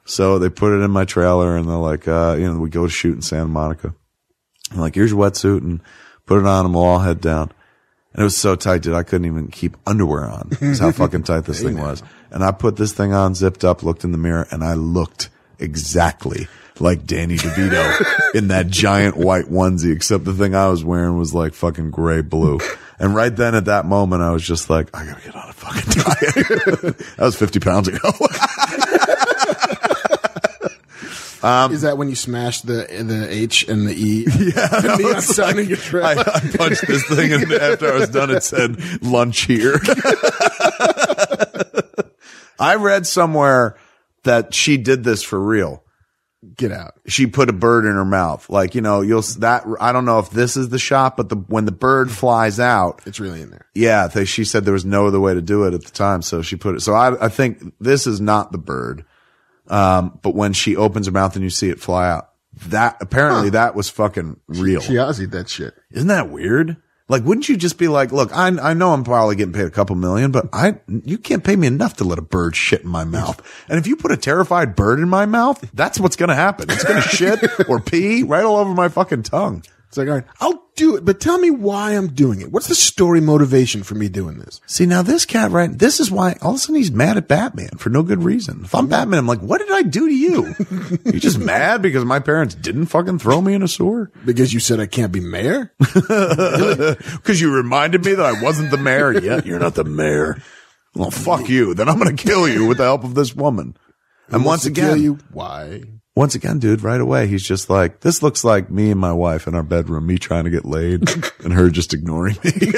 [0.07, 2.85] So they put it in my trailer, and they're like, uh, you know, we go
[2.85, 3.93] to shoot in Santa Monica.
[4.71, 5.81] I'm like, "Here's your wetsuit," and
[6.25, 7.51] put it on, and we'll all head down.
[8.13, 8.93] And it was so tight, dude.
[8.93, 10.49] I couldn't even keep underwear on.
[10.61, 12.01] That's how fucking tight this thing was.
[12.31, 15.29] And I put this thing on, zipped up, looked in the mirror, and I looked
[15.59, 16.47] exactly
[16.79, 21.33] like Danny DeVito in that giant white onesie, except the thing I was wearing was
[21.33, 22.59] like fucking gray blue.
[22.99, 25.53] And right then at that moment, I was just like, I gotta get on a
[25.53, 26.97] fucking diet.
[27.17, 28.11] that was 50 pounds ago.
[31.43, 34.25] Um, is that when you smash the the H and the E?
[34.37, 36.11] Yeah, the neon sign in your I.
[36.19, 39.79] I punched this thing and after I was done, it said lunch here.
[42.59, 43.77] I read somewhere
[44.23, 45.83] that she did this for real.
[46.55, 46.93] Get out.
[47.07, 48.49] She put a bird in her mouth.
[48.49, 51.35] Like, you know, you'll, that, I don't know if this is the shot, but the,
[51.35, 53.65] when the bird flies out, It's really in there.
[53.75, 56.21] yeah, they, she said there was no other way to do it at the time.
[56.21, 56.81] So she put it.
[56.81, 59.05] So I, I think this is not the bird.
[59.69, 62.29] Um, but when she opens her mouth and you see it fly out,
[62.67, 64.81] that apparently that was fucking real.
[64.81, 65.75] She Ozzy that shit.
[65.91, 66.77] Isn't that weird?
[67.09, 69.69] Like, wouldn't you just be like, look, I, I know I'm probably getting paid a
[69.71, 72.89] couple million, but I, you can't pay me enough to let a bird shit in
[72.89, 73.41] my mouth.
[73.69, 76.69] And if you put a terrified bird in my mouth, that's what's going to happen.
[76.69, 79.63] It's going to shit or pee right all over my fucking tongue.
[79.87, 82.51] It's like, all right, I'll do it, but tell me why I'm doing it.
[82.51, 84.59] What's the story motivation for me doing this?
[84.65, 85.71] See, now this cat, right?
[85.71, 88.61] This is why all of a sudden he's mad at Batman for no good reason.
[88.65, 88.89] If I'm mm-hmm.
[88.91, 90.55] Batman, I'm like, what did I do to you?
[91.05, 94.11] You're just mad because my parents didn't fucking throw me in a sewer?
[94.25, 95.73] Because you said I can't be mayor?
[97.17, 99.17] Because you reminded me that I wasn't the mayor.
[99.19, 100.41] yeah, you're not the mayor.
[100.95, 101.73] Well, fuck you.
[101.73, 103.77] Then I'm going to kill you with the help of this woman.
[104.27, 105.19] And once Wants to kill again, you?
[105.31, 105.83] Why?
[106.17, 109.45] Once again, dude, right away, he's just like, this looks like me and my wife
[109.45, 111.07] in our bedroom, me trying to get laid
[111.43, 112.51] and her just ignoring me,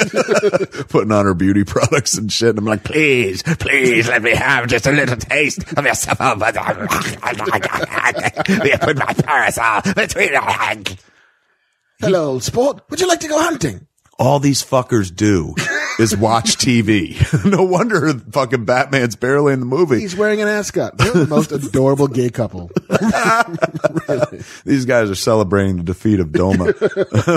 [0.90, 2.50] putting on her beauty products and shit.
[2.50, 6.22] And I'm like, please, please let me have just a little taste of your supper.
[6.22, 6.82] Oh, but oh,
[8.62, 10.98] we put my parasol between our hands.
[12.02, 12.82] Hello, old sport.
[12.90, 13.88] Would you like to go hunting?
[14.20, 15.56] all these fuckers do
[16.00, 17.16] is watch TV.
[17.52, 20.00] no wonder fucking Batman's barely in the movie.
[20.00, 20.98] He's wearing an ascot.
[20.98, 22.72] They're the most adorable gay couple.
[24.66, 26.74] These guys are celebrating the defeat of DOMA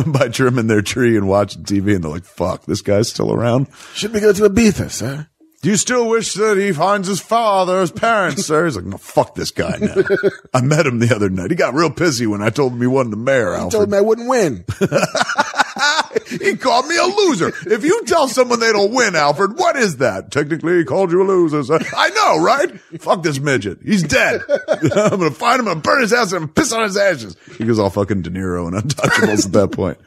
[0.12, 3.68] by trimming their tree and watching TV, and they're like, "Fuck, this guy's still around."
[3.94, 5.26] Should we go to Ibiza, sir?
[5.62, 8.64] Do you still wish that he finds his father, his parents, sir?
[8.64, 9.94] He's like, no, fuck this guy now.
[10.54, 11.50] I met him the other night.
[11.50, 13.70] He got real pissy when I told him he wasn't the mayor, He Alfred.
[13.70, 14.64] told me I wouldn't win.
[16.40, 17.52] he called me a loser.
[17.66, 20.32] If you tell someone they don't win, Alfred, what is that?
[20.32, 21.62] Technically, he called you a loser.
[21.62, 21.78] sir.
[21.96, 22.80] I know, right?
[23.00, 23.78] Fuck this midget.
[23.84, 24.42] He's dead.
[24.68, 27.36] I'm gonna find him, I'm gonna burn his house, and piss on his ashes.
[27.56, 29.98] He goes all fucking De Niro and Untouchables at that point,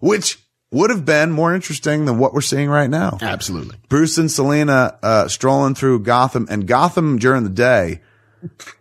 [0.00, 0.38] which
[0.70, 3.18] would have been more interesting than what we're seeing right now.
[3.20, 3.76] Absolutely.
[3.88, 8.00] Bruce and Selina uh, strolling through Gotham, and Gotham during the day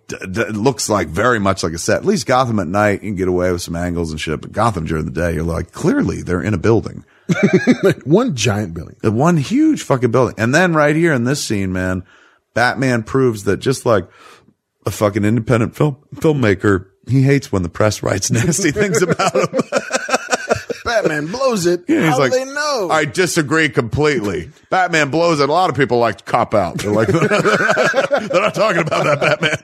[0.08, 1.98] d- d- looks like very much like a set.
[1.98, 4.40] At least Gotham at night, you can get away with some angles and shit.
[4.42, 7.06] But Gotham during the day, you're like, clearly they're in a building,
[8.06, 8.98] One giant building.
[9.04, 10.36] Uh, one huge fucking building.
[10.38, 12.04] And then right here in this scene, man,
[12.54, 14.08] Batman proves that just like
[14.86, 19.62] a fucking independent film filmmaker, he hates when the press writes nasty things about him.
[20.90, 21.84] Batman blows it.
[21.88, 22.90] Yeah, he's How like, do they know?
[22.92, 24.52] I disagree completely.
[24.70, 25.48] Batman blows it.
[25.50, 26.80] A lot of people like to cop out.
[26.80, 27.08] They're like,
[28.28, 29.58] they're not talking about that Batman.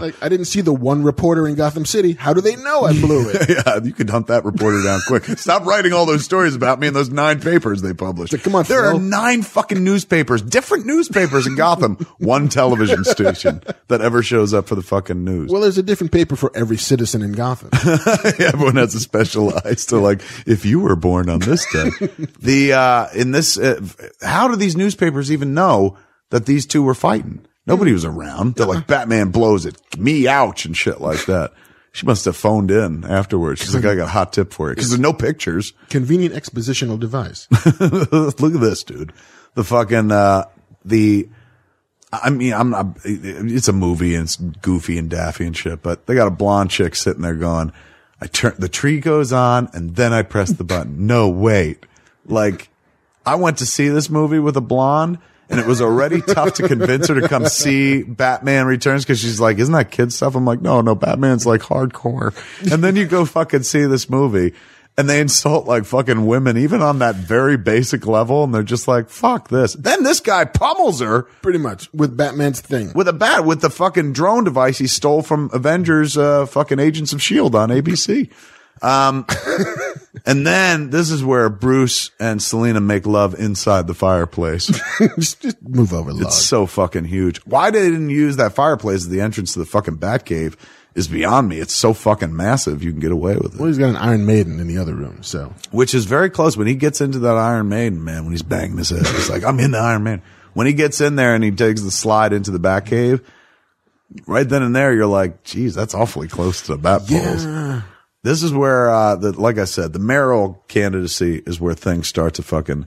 [0.00, 2.12] like, I didn't see the one reporter in Gotham City.
[2.12, 3.48] How do they know I blew it?
[3.66, 5.24] yeah, you could hunt that reporter down quick.
[5.38, 8.32] Stop writing all those stories about me in those nine papers they published.
[8.32, 8.96] Like, come on, there Phil.
[8.96, 11.96] are nine fucking newspapers, different newspapers in Gotham.
[12.18, 15.50] One television station that ever shows up for the fucking news.
[15.50, 17.70] well, there's a different paper for every citizen in Gotham.
[18.38, 21.90] Everyone has a specialized to like, if you were born on this day,
[22.40, 23.80] the, uh, in this, uh,
[24.22, 25.96] how do these newspapers even know
[26.30, 27.46] that these two were fighting?
[27.66, 28.54] Nobody was around.
[28.54, 29.76] They're like, Batman blows it.
[29.98, 31.52] Me, ouch, and shit like that.
[31.92, 33.60] She must have phoned in afterwards.
[33.60, 34.76] She's like, I got a hot tip for you.
[34.76, 35.72] Cause there's no pictures.
[35.90, 37.48] Convenient expositional device.
[37.80, 39.12] Look at this, dude.
[39.54, 40.44] The fucking, uh,
[40.84, 41.28] the,
[42.12, 46.06] I mean, I'm not, it's a movie and it's goofy and daffy and shit, but
[46.06, 47.72] they got a blonde chick sitting there going,
[48.20, 51.06] I turn, the tree goes on and then I press the button.
[51.06, 51.84] No, wait.
[52.24, 52.70] Like,
[53.28, 55.18] I went to see this movie with a blonde
[55.50, 59.38] and it was already tough to convince her to come see Batman Returns because she's
[59.40, 60.34] like, isn't that kid stuff?
[60.34, 62.34] I'm like, no, no, Batman's like hardcore.
[62.72, 64.54] And then you go fucking see this movie
[64.96, 68.44] and they insult like fucking women, even on that very basic level.
[68.44, 69.74] And they're just like, fuck this.
[69.74, 72.92] Then this guy pummels her Pretty much with Batman's thing.
[72.94, 77.12] with a bat with the fucking drone device he stole from Avengers, uh, fucking Agents
[77.12, 78.30] of Shield on ABC.
[78.82, 79.26] Um,
[80.26, 84.66] and then this is where Bruce and Selina make love inside the fireplace.
[85.16, 86.22] just, just move over, log.
[86.22, 87.38] It's so fucking huge.
[87.44, 90.56] Why they didn't use that fireplace as the entrance to the fucking Batcave
[90.94, 91.58] is beyond me.
[91.58, 92.82] It's so fucking massive.
[92.82, 94.94] You can get away with it, Well, he's got an Iron Maiden in the other
[94.94, 96.56] room, so which is very close.
[96.56, 99.44] When he gets into that Iron Maiden, man, when he's banging his head, it's like,
[99.44, 100.22] I'm in the Iron Maiden.
[100.54, 103.22] When he gets in there and he takes the slide into the Batcave,
[104.26, 107.44] right then and there, you're like, geez, that's awfully close to the Bat Poles.
[108.24, 112.34] This is where, uh, the, like I said, the mayoral candidacy is where things start
[112.34, 112.86] to fucking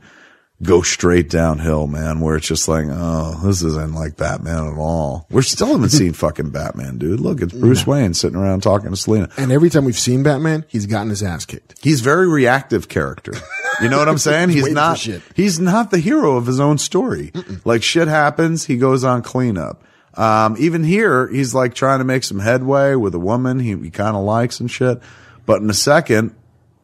[0.61, 5.25] go straight downhill, man, where it's just like, oh, this isn't like Batman at all.
[5.31, 7.19] We're still haven't seen fucking Batman, dude.
[7.19, 9.29] Look, it's Bruce Wayne sitting around talking to Selina.
[9.37, 11.79] and every time we've seen Batman, he's gotten his ass kicked.
[11.81, 13.33] He's very reactive character.
[13.81, 14.49] You know what I'm saying?
[14.49, 15.23] He's for not, shit.
[15.35, 17.31] he's not the hero of his own story.
[17.65, 19.83] Like shit happens, he goes on cleanup.
[20.15, 23.89] Um, even here, he's like trying to make some headway with a woman he, he
[23.89, 24.99] kind of likes and shit.
[25.45, 26.35] But in a second,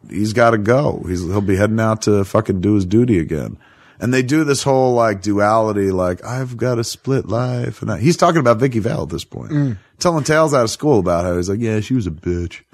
[0.09, 1.03] he's got to go.
[1.07, 3.57] He's, he'll be heading out to fucking do his duty again.
[3.99, 7.97] And they do this whole like duality, like I've got a split life, and I,
[7.97, 9.51] he's talking about Vicki Vale at this point,
[9.97, 12.61] telling tales out of school about how he's like, yeah, she was a bitch.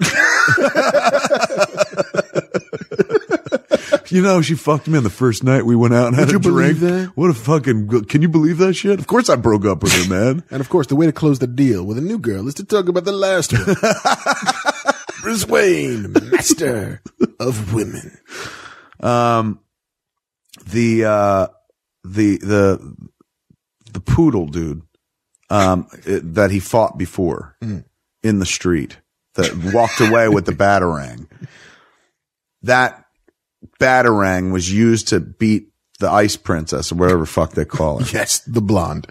[4.08, 6.30] you know, she fucked me on the first night we went out and had Would
[6.30, 6.78] a you drink.
[6.78, 7.12] believe that?
[7.16, 8.98] What a fucking, can you believe that shit?
[8.98, 10.42] Of course I broke up with her, man.
[10.50, 12.64] And of course, the way to close the deal with a new girl is to
[12.64, 13.64] talk about the last one.
[15.22, 17.02] Bruce Wayne, master
[17.40, 18.18] of women.
[19.00, 19.60] Um,
[20.66, 21.46] the uh
[22.04, 22.94] the the
[23.92, 24.82] the poodle dude
[25.50, 27.56] um it- that he fought before
[28.22, 28.98] in the street
[29.34, 31.26] that walked away with the batarang
[32.62, 33.03] that
[33.84, 35.68] batarang was used to beat
[36.00, 39.06] the ice princess or whatever fuck they call her Yes, the blonde.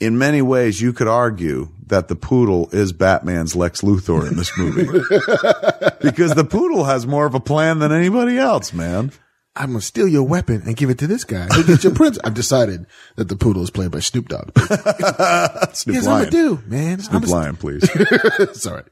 [0.00, 4.56] in many ways you could argue that the poodle is batman's lex luthor in this
[4.58, 4.84] movie
[6.02, 9.12] because the poodle has more of a plan than anybody else man
[9.54, 11.46] I'm gonna steal your weapon and give it to this guy.
[11.54, 12.18] He'll get your prince.
[12.24, 12.86] I've decided
[13.16, 14.50] that the poodle is played by Snoop Dogg.
[15.74, 16.24] Snoop Yes, I'm Lion.
[16.24, 17.00] gonna do, man.
[17.00, 17.86] Snoop I'm Lion, please.
[18.58, 18.84] sorry.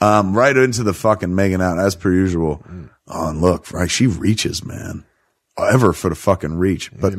[0.00, 2.64] um, right into the fucking making out as per usual.
[3.08, 5.04] Oh, and look, right, she reaches, man.
[5.58, 7.14] Ever for the fucking reach, but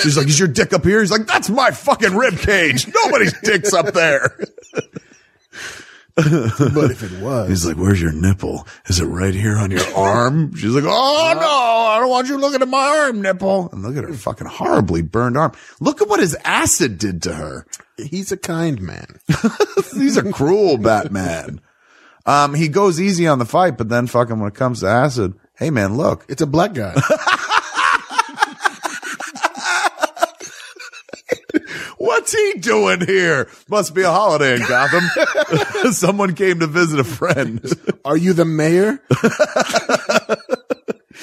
[0.00, 2.88] she's like, "Is your dick up here?" He's like, "That's my fucking rib cage.
[3.04, 4.38] Nobody's dick's up there."
[6.16, 8.66] but if it was, He's like, "Where's your nipple?
[8.86, 12.38] Is it right here on your arm?" She's like, "Oh no, I don't want you
[12.38, 15.52] looking at my arm nipple." And look at her fucking horribly burned arm.
[15.78, 17.66] Look at what his acid did to her.
[17.98, 19.20] he's a kind man.
[19.94, 21.60] He's a cruel Batman.
[22.28, 25.32] Um, he goes easy on the fight, but then fucking when it comes to acid,
[25.58, 26.94] hey man, look, It's a black guy.
[31.96, 33.48] what's he doing here?
[33.70, 35.04] Must be a holiday in Gotham.
[35.92, 37.64] Someone came to visit a friend.
[38.04, 39.00] Are you the mayor?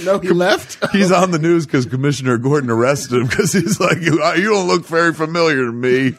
[0.04, 0.92] no, he left.
[0.92, 4.68] He's on the news because Commissioner Gordon arrested him because he's like, you, you don't
[4.68, 6.16] look very familiar to me.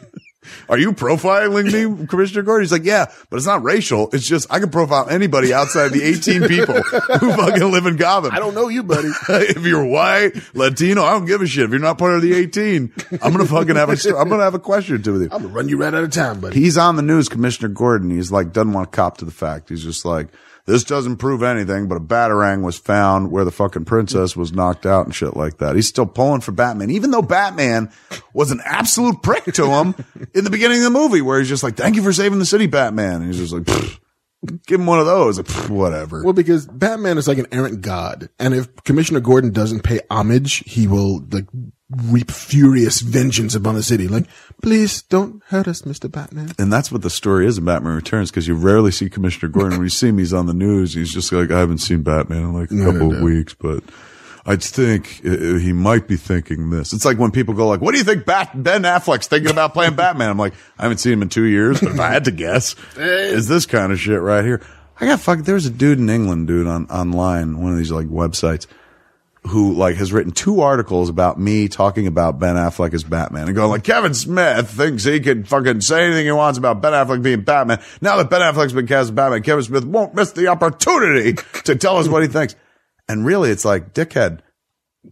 [0.69, 2.63] Are you profiling me, Commissioner Gordon?
[2.63, 4.09] He's like, yeah, but it's not racial.
[4.13, 8.33] It's just I can profile anybody outside the 18 people who fucking live in Gotham.
[8.33, 9.09] I don't know you, buddy.
[9.29, 11.65] if you're white, Latino, I don't give a shit.
[11.65, 14.55] If you're not part of the 18, I'm gonna fucking have a, I'm gonna have
[14.55, 15.29] a question or two with you.
[15.31, 16.59] I'm gonna run you right out of town, buddy.
[16.59, 18.09] He's on the news, Commissioner Gordon.
[18.09, 19.69] He's like, doesn't want to cop to the fact.
[19.69, 20.27] He's just like,
[20.67, 24.85] this doesn't prove anything, but a batarang was found where the fucking princess was knocked
[24.85, 25.75] out and shit like that.
[25.75, 27.89] He's still pulling for Batman, even though Batman
[28.33, 29.95] was an absolute prick to him
[30.35, 32.45] in the beginning of the movie where he's just like, thank you for saving the
[32.45, 33.21] city, Batman.
[33.21, 33.99] And he's just like, "Pfft,
[34.67, 35.39] give him one of those.
[35.69, 36.23] Whatever.
[36.23, 40.63] Well, because Batman is like an errant god, and if Commissioner Gordon doesn't pay homage,
[40.65, 41.45] he will like
[41.89, 44.07] reap furious vengeance upon the city.
[44.07, 44.25] Like,
[44.61, 46.51] please don't hurt us, Mister Batman.
[46.59, 49.77] And that's what the story is in Batman Returns because you rarely see Commissioner Gordon.
[49.77, 50.93] when you see him, he's on the news.
[50.93, 53.53] He's just like, I haven't seen Batman in like a No, couple no, of weeks,
[53.53, 53.83] but
[54.45, 56.91] I'd think uh, he might be thinking this.
[56.93, 59.73] It's like when people go like, what do you think Bat- Ben Affleck's thinking about
[59.73, 60.29] playing Batman?
[60.29, 62.75] I'm like, I haven't seen him in two years, but if I had to guess,
[62.97, 64.61] is this kind of shit right here.
[64.99, 65.39] I got fuck.
[65.39, 68.67] There's a dude in England, dude, on online, one of these like websites
[69.47, 73.55] who like has written two articles about me talking about Ben Affleck as Batman and
[73.55, 77.21] going like Kevin Smith thinks he can fucking say anything he wants about Ben Affleck
[77.23, 77.81] being Batman.
[78.01, 81.33] Now that Ben Affleck's been cast as Batman, Kevin Smith won't miss the opportunity
[81.63, 82.55] to tell us what he thinks.
[83.09, 84.39] And really, it's like, dickhead,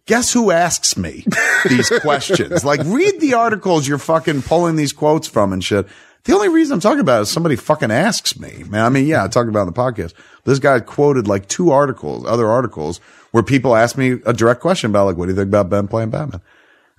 [0.05, 1.25] guess who asks me
[1.67, 2.65] these questions?
[2.65, 5.87] like, read the articles you're fucking pulling these quotes from and shit.
[6.25, 8.83] The only reason I'm talking about it is somebody fucking asks me, man.
[8.83, 10.13] I mean, yeah, I talked about it in the podcast.
[10.43, 12.99] This guy quoted like two articles, other articles
[13.35, 15.89] where people ask me a direct question about like, what do you think about Ben
[15.89, 16.39] playing Batman?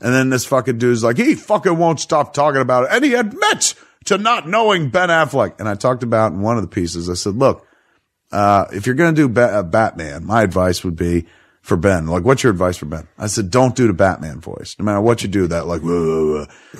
[0.02, 2.90] And then this fucking dude's like, he fucking won't stop talking about it.
[2.92, 5.58] And he admits to not knowing Ben Affleck.
[5.58, 7.66] And I talked about in one of the pieces, I said, look,
[8.32, 11.24] uh, if you're going to do ba- uh, Batman, my advice would be
[11.66, 12.06] for Ben.
[12.06, 13.08] Like, what's your advice for Ben?
[13.18, 14.76] I said, don't do the Batman voice.
[14.78, 15.82] No matter what you do, that like.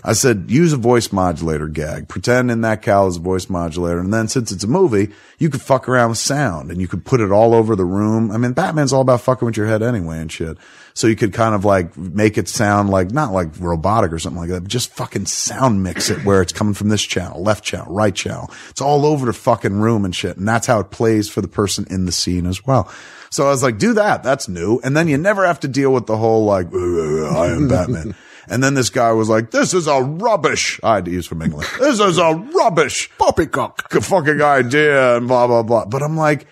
[0.04, 2.06] I said, use a voice modulator gag.
[2.06, 3.98] Pretend in that cowl is a voice modulator.
[3.98, 7.04] And then since it's a movie, you could fuck around with sound and you could
[7.04, 8.30] put it all over the room.
[8.30, 10.56] I mean, Batman's all about fucking with your head anyway and shit.
[10.97, 14.40] So you could kind of like make it sound like, not like robotic or something
[14.40, 17.62] like that, but just fucking sound mix it where it's coming from this channel, left
[17.62, 18.51] channel, right channel.
[18.70, 20.39] It's all over the fucking room and shit.
[20.39, 22.90] And that's how it plays for the person in the scene as well.
[23.28, 24.23] So I was like, do that.
[24.23, 24.81] That's new.
[24.82, 28.14] And then you never have to deal with the whole like, I am Batman.
[28.48, 30.81] and then this guy was like, this is a rubbish.
[30.82, 31.68] I had to use from England.
[31.78, 33.93] This is a rubbish Poppycock.
[33.93, 35.85] fucking idea and blah, blah, blah.
[35.85, 36.47] But I'm like,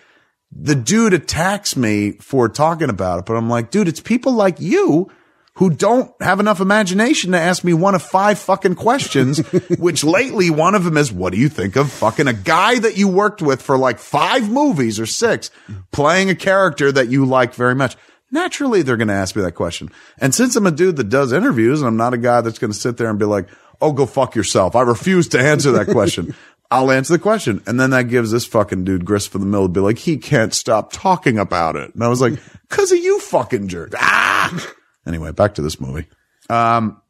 [0.55, 4.59] the dude attacks me for talking about it, but I'm like, dude, it's people like
[4.59, 5.11] you
[5.55, 9.39] who don't have enough imagination to ask me one of five fucking questions,
[9.79, 12.97] which lately one of them is, what do you think of fucking a guy that
[12.97, 15.51] you worked with for like five movies or six
[15.91, 17.95] playing a character that you like very much?
[18.31, 19.89] Naturally, they're going to ask me that question.
[20.17, 22.71] And since I'm a dude that does interviews and I'm not a guy that's going
[22.71, 23.47] to sit there and be like,
[23.81, 24.75] Oh, go fuck yourself.
[24.75, 26.35] I refuse to answer that question.
[26.71, 27.61] I'll answer the question.
[27.67, 30.17] And then that gives this fucking dude grist for the mill to be like, he
[30.17, 31.93] can't stop talking about it.
[31.93, 32.33] And I was like,
[32.69, 33.93] cause of you fucking jerk.
[33.97, 34.73] Ah!
[35.05, 36.07] Anyway, back to this movie.
[36.49, 37.01] Um,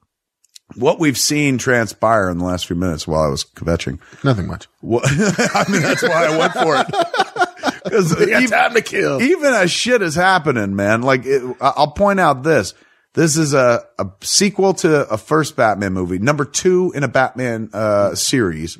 [0.75, 3.99] what we've seen transpire in the last few minutes while I was kvetching.
[4.23, 4.67] Nothing much.
[4.81, 6.87] What, I mean, that's why I went for it.
[7.91, 9.21] Cause even, time to kill.
[9.21, 11.03] even as shit is happening, man.
[11.03, 12.73] Like, it, I'll point out this.
[13.13, 17.69] This is a, a sequel to a first Batman movie, number two in a Batman,
[17.71, 18.77] uh, series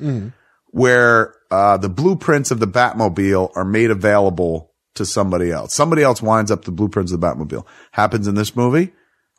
[0.76, 5.72] where, uh, the blueprints of the Batmobile are made available to somebody else.
[5.72, 7.64] Somebody else winds up the blueprints of the Batmobile.
[7.92, 8.92] Happens in this movie.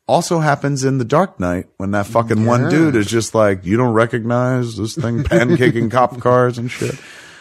[0.08, 3.78] Also happens in The Dark Knight when that fucking one dude is just like, you
[3.78, 6.96] don't recognize this thing pancaking cop cars and shit.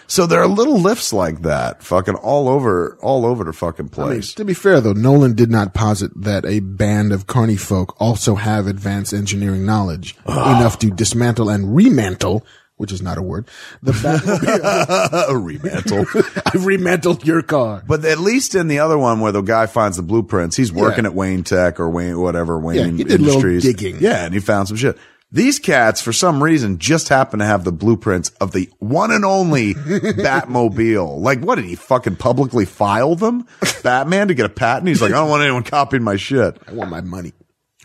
[0.09, 4.01] So there are little lifts like that, fucking all over, all over the fucking I
[4.01, 4.35] mean, place.
[4.35, 8.35] to be fair though, Nolan did not posit that a band of carny folk also
[8.35, 12.43] have advanced engineering knowledge enough to dismantle and remantle,
[12.77, 13.49] which is not a word,
[13.83, 15.59] the Batmobile.
[15.61, 16.07] remantle.
[16.47, 17.83] I remantled your car.
[17.87, 21.05] But at least in the other one where the guy finds the blueprints, he's working
[21.05, 21.11] Yeah.
[21.11, 23.63] at Wayne Tech or Wayne, whatever, Wayne yeah, he did a little Industries.
[23.63, 24.01] digging.
[24.03, 24.97] Yeah, and he found some shit.
[25.33, 29.25] These cats, for some reason, just happen to have the blueprints of the one and
[29.25, 31.19] only Batmobile.
[31.19, 33.47] Like, what did he fucking publicly file them?
[33.83, 34.89] Batman to get a patent?
[34.89, 36.57] He's like, I don't want anyone copying my shit.
[36.69, 37.33] I want my money.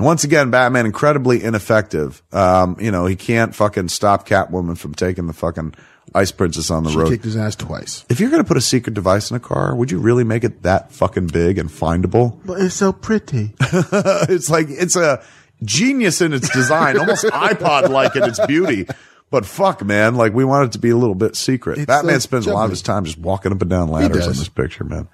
[0.02, 2.22] Once again, Batman incredibly ineffective.
[2.32, 5.76] Um, you know, he can't fucking stop Catwoman from taking the fucking
[6.14, 7.10] Ice Princess on the She road.
[7.10, 8.06] kicked his ass twice.
[8.10, 10.44] If you're going to put a secret device in a car, would you really make
[10.44, 12.38] it that fucking big and findable?
[12.46, 13.54] But it's so pretty.
[13.62, 15.24] it's like, it's a
[15.64, 18.88] genius in its design, almost iPod like in its beauty.
[19.30, 21.78] But fuck, man, like we want it to be a little bit secret.
[21.78, 24.26] It's Batman so spends a lot of his time just walking up and down ladders
[24.26, 25.08] in this picture, man.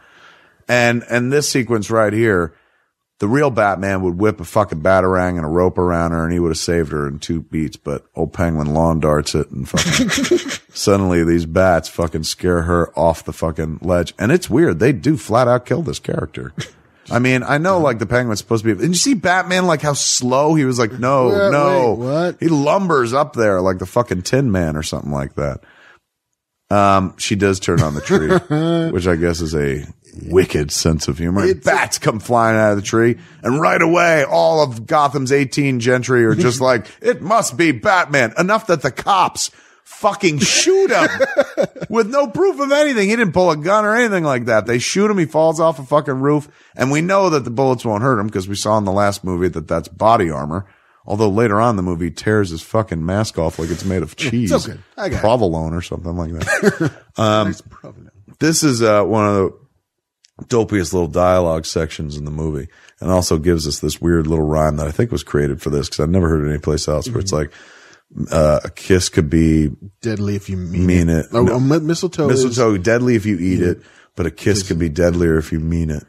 [0.68, 2.55] And, and this sequence right here,
[3.19, 6.39] The real Batman would whip a fucking batarang and a rope around her and he
[6.39, 10.10] would have saved her in two beats, but old penguin lawn darts it and fucking
[10.72, 14.14] suddenly these bats fucking scare her off the fucking ledge.
[14.19, 14.77] And it's weird.
[14.80, 16.53] They do flat out kill this character.
[17.10, 19.81] I mean, I know like the penguin's supposed to be, and you see Batman like
[19.81, 22.38] how slow he was like, no, no, wait, what?
[22.39, 25.61] he lumbers up there like the fucking Tin Man or something like that.
[26.69, 28.27] Um, she does turn on the tree,
[28.91, 29.85] which I guess is a
[30.26, 31.53] wicked sense of humor.
[31.53, 36.26] Bats come flying out of the tree, and right away, all of Gotham's 18 gentry
[36.26, 38.34] are just like, it must be Batman.
[38.38, 39.52] Enough that the cops
[39.84, 41.10] fucking shoot him
[41.89, 43.10] with no proof of anything.
[43.10, 44.65] He didn't pull a gun or anything like that.
[44.65, 45.18] They shoot him.
[45.18, 48.27] He falls off a fucking roof, and we know that the bullets won't hurt him
[48.27, 50.65] because we saw in the last movie that that's body armor.
[51.08, 54.16] Although later on in the movie tears his fucking mask off like it's made of
[54.18, 54.78] cheese, okay.
[54.98, 55.20] I got it.
[55.22, 56.94] provolone or something like that.
[57.18, 57.62] Um, Nice
[58.40, 62.68] this is uh, one of the dopiest little dialogue sections in the movie,
[63.00, 65.88] and also gives us this weird little rhyme that I think was created for this
[65.90, 67.10] because I've never heard it anyplace else.
[67.10, 67.52] Where it's like
[68.32, 69.70] uh, a kiss could be
[70.02, 71.26] Deadly if you mean, Mean it.
[71.32, 71.54] Oh, No.
[71.54, 73.82] oh, mi- mistletoe, is- mistletoe deadly if you eat it,
[74.16, 76.04] but a kiss could be deadlier if you mean it.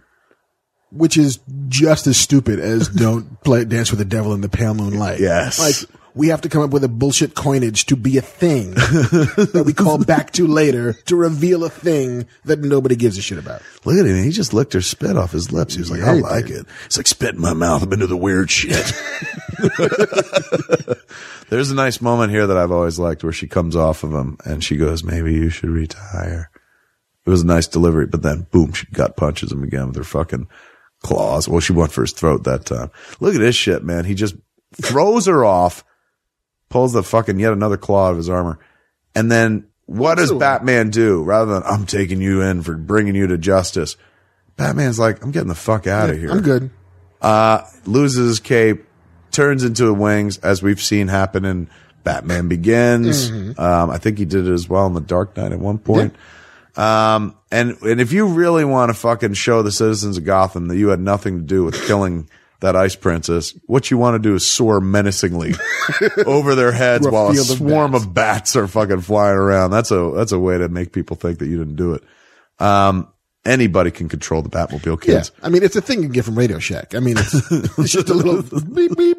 [0.90, 1.38] Which is
[1.68, 5.20] just as stupid as don't play dance with the devil in the pale moonlight.
[5.20, 5.58] Yes.
[5.58, 9.62] Like we have to come up with a bullshit coinage to be a thing that
[9.64, 13.62] we call back to later to reveal a thing that nobody gives a shit about.
[13.84, 14.24] Look at him.
[14.24, 15.74] He just licked her spit off his lips.
[15.74, 16.60] He was like, Yeah, I like did.
[16.62, 16.66] it.
[16.86, 17.82] It's like spit in my mouth.
[17.84, 18.92] I'm into the weird shit.
[21.50, 24.36] There's a nice moment here that I've always liked where she comes off of him
[24.44, 26.50] and she goes, maybe you should retire.
[27.26, 30.04] It was a nice delivery, but then boom, she gut punches him again with her
[30.04, 30.48] fucking
[31.00, 31.48] claws.
[31.48, 32.90] Well, she went for his throat that time.
[33.20, 34.04] Look at this shit, man.
[34.04, 34.34] He just
[34.74, 35.84] throws her off,
[36.68, 38.58] pulls the fucking yet another claw out of his armor.
[39.14, 40.44] And then what does Absolutely.
[40.44, 41.22] Batman do?
[41.22, 43.96] Rather than I'm taking you in for bringing you to justice,
[44.56, 46.30] Batman's like, I'm getting the fuck out of here.
[46.30, 46.70] I'm good.
[47.22, 48.84] Uh, loses his cape,
[49.30, 51.70] turns into wings, as we've seen happen in
[52.04, 53.30] Batman Begins.
[53.30, 53.60] Mm-hmm.
[53.60, 56.14] Um, I think he did it as well in The Dark Knight at one point.
[56.78, 60.76] Um, and, and if you really want to fucking show the citizens of Gotham that
[60.76, 62.28] you had nothing to do with killing
[62.60, 65.54] that ice princess, what you want to do is soar menacingly
[66.26, 68.04] over their heads Through while a field of swarm bats.
[68.04, 69.72] of bats are fucking flying around.
[69.72, 72.04] That's a, that's a way to make people think that you didn't do it.
[72.60, 73.08] Um,
[73.44, 75.14] anybody can control the Batmobile Yeah.
[75.16, 75.32] kids.
[75.42, 76.94] I mean, it's a thing you get from Radio Shack.
[76.94, 77.34] I mean, it's,
[77.78, 78.42] it's just a little
[78.74, 79.18] beep beep.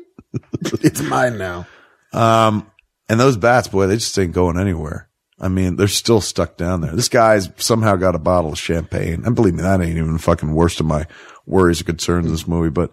[0.82, 1.68] It's mine now.
[2.14, 2.70] Um,
[3.10, 5.09] and those bats, boy, they just ain't going anywhere.
[5.40, 6.92] I mean, they're still stuck down there.
[6.92, 9.24] This guy's somehow got a bottle of champagne.
[9.26, 11.08] And believe me, that ain't even fucking worst of my
[11.46, 12.70] worries or concerns in this movie.
[12.70, 12.92] But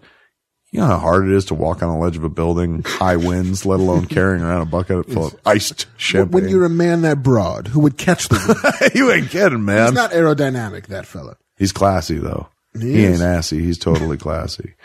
[0.71, 3.17] you know how hard it is to walk on the ledge of a building, high
[3.17, 6.31] winds, let alone carrying around a bucket full of iced champagne.
[6.31, 8.35] When you're a man that broad who would catch the
[8.81, 8.91] wind.
[8.95, 9.87] you ain't kidding, man.
[9.87, 11.37] He's not aerodynamic, that fella.
[11.57, 12.47] He's classy though.
[12.73, 13.59] He He, ain't assy.
[13.59, 14.75] He's totally classy.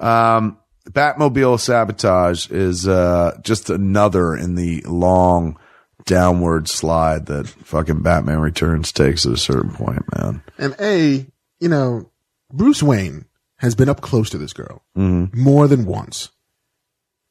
[0.00, 0.58] Um,
[0.90, 5.58] Batmobile sabotage is, uh, just another in the long
[6.06, 10.42] downward slide that fucking Batman Returns takes at a certain point, man.
[10.58, 11.26] And A,
[11.60, 12.10] you know,
[12.52, 13.26] Bruce Wayne
[13.58, 15.40] has been up close to this girl Mm-hmm.
[15.40, 16.30] more than once.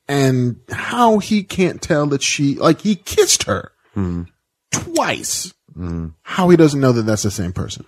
[0.07, 4.23] And how he can't tell that she, like, he kissed her Mm-hmm.
[4.71, 5.53] twice.
[6.23, 7.85] How he doesn't know that that's the same person.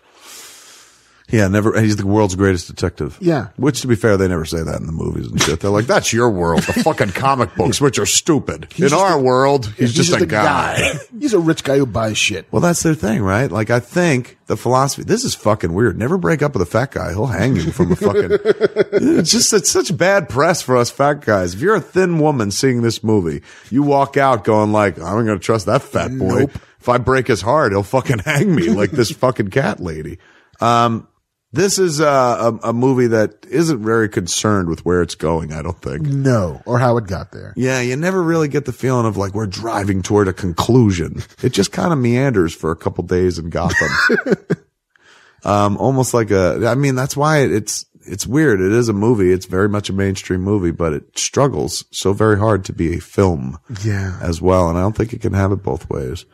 [1.30, 3.18] Yeah, never, he's the world's greatest detective.
[3.20, 3.50] Yeah.
[3.58, 5.60] Which to be fair, they never say that in the movies and shit.
[5.60, 8.64] They're like, that's your world, the fucking comic books, which are stupid.
[8.64, 10.94] in just our world, he's, just, a, a guy.
[11.20, 12.46] He's a rich guy who buys shit.
[12.52, 13.52] Well, that's their thing, right?
[13.52, 15.98] Like, I think the philosophy, this is fucking weird.
[15.98, 17.10] Never break up with a fat guy.
[17.10, 21.22] He'll hang you from a fucking, it's just, it's such bad press for us fat
[21.22, 21.56] guys.
[21.56, 25.40] If you're a thin woman seeing this movie, you walk out going like, I'm going
[25.40, 26.40] to trust that fat boy.
[26.42, 26.52] Nope.
[26.80, 30.20] If I break his heart, he'll fucking hang me like this fucking cat lady.
[30.62, 31.08] Um,
[31.54, 35.62] this is uh, a, a movie that isn't very concerned with where it's going, I
[35.62, 36.02] don't think.
[36.04, 37.54] No, or how it got there.
[37.56, 41.22] Yeah, you never really get the feeling of like we're driving toward a conclusion.
[41.42, 43.90] It just kind of meanders for a couple days in Gotham.
[45.44, 48.62] um, almost like a, I mean, that's why it, it's, it's weird.
[48.62, 49.32] It is a movie.
[49.32, 53.02] It's very much a mainstream movie, but it struggles so very hard to be a
[53.02, 54.18] film Yeah.
[54.22, 54.70] as well.
[54.70, 56.26] And I don't think it can have it both ways.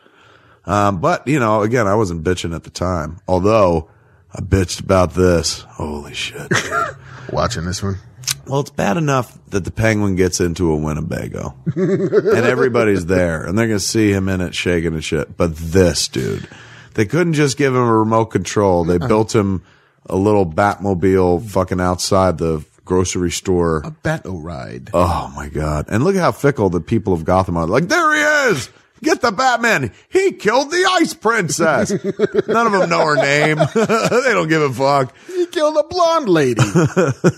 [0.66, 3.90] Um, but you know, again, I wasn't bitching at the time, although
[4.34, 5.60] I bitched about this.
[5.60, 6.52] Holy shit.
[7.32, 7.98] Watching this one.
[8.46, 13.56] Well, it's bad enough that the penguin gets into a Winnebago and everybody's there and
[13.56, 15.36] they're going to see him in it shaking and shit.
[15.36, 16.48] But this dude,
[16.94, 18.84] they couldn't just give him a remote control.
[18.84, 19.08] They uh-huh.
[19.08, 19.62] built him
[20.06, 23.82] a little Batmobile fucking outside the grocery store.
[23.84, 24.90] A Bat-O ride.
[24.92, 25.86] Oh my God.
[25.88, 27.66] And look at how fickle the people of Gotham are.
[27.66, 28.68] Like, there he is.
[29.04, 29.92] Get the Batman.
[30.08, 31.90] He killed the Ice Princess.
[32.48, 33.58] None of them know her name.
[33.74, 35.14] they don't give a fuck.
[35.26, 36.62] He killed a blonde lady.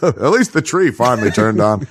[0.03, 1.89] At least the tree finally turned on.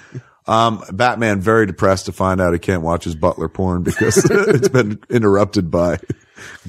[0.48, 4.70] Um, Batman very depressed to find out he can't watch his butler porn because it's
[4.70, 6.00] been interrupted by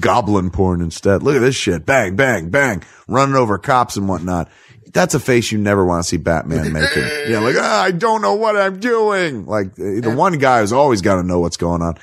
[0.01, 1.23] goblin porn instead.
[1.23, 1.85] Look at this shit.
[1.85, 2.83] Bang, bang, bang.
[3.07, 4.49] Running over cops and whatnot.
[4.91, 7.03] That's a face you never want to see Batman making.
[7.27, 9.45] Yeah, like, ah, I don't know what I'm doing.
[9.45, 11.97] Like the one guy who's always got to know what's going on.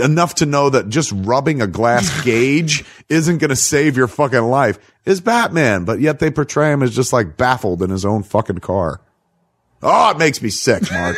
[0.00, 4.42] Enough to know that just rubbing a glass gauge isn't going to save your fucking
[4.42, 8.22] life is Batman, but yet they portray him as just like baffled in his own
[8.22, 9.00] fucking car.
[9.82, 11.16] Oh, it makes me sick, Marc.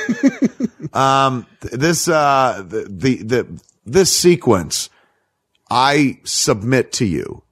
[0.95, 4.91] um, this, uh, the, the, the, this sequence,
[5.71, 7.43] I submit to you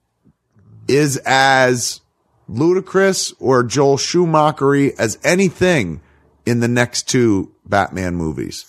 [0.87, 2.01] is as
[2.47, 6.01] ludicrous or Joel Schumachery as anything
[6.45, 8.65] in the next two Batman movies.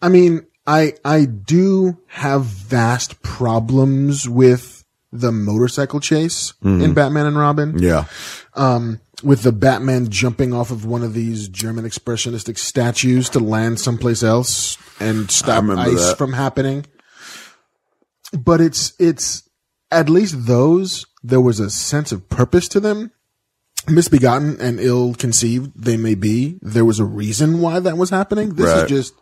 [0.00, 7.38] I mean, I I do have vast problems with the motorcycle chase in Batman and
[7.38, 7.78] Robin.
[7.78, 8.04] Yeah.
[8.54, 13.80] Um, with the Batman jumping off of one of these German expressionistic statues to land
[13.80, 16.18] someplace else and stop ice that.
[16.18, 16.84] from happening.
[18.38, 19.48] But it's it's
[19.90, 23.10] at least those there was a sense of purpose to them.
[23.88, 26.58] Misbegotten and ill conceived they may be.
[26.60, 28.54] There was a reason why that was happening.
[28.54, 28.82] This Right.
[28.84, 29.14] is just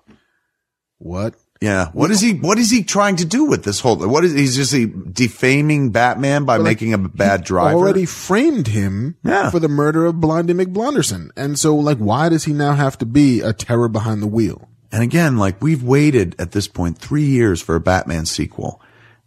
[0.98, 1.88] what Yeah.
[1.92, 4.56] What is he, what is he trying to do with this whole, what is, he's
[4.56, 7.76] just he defaming Batman by making him a bad driver?
[7.78, 9.50] already framed him Yeah.
[9.50, 11.30] for the murder of Blondie McBlunderson.
[11.36, 14.68] And so, like, why does he now have to be a terror behind the wheel?
[14.92, 18.80] And again, like we've waited at this point three years for a Batman sequel.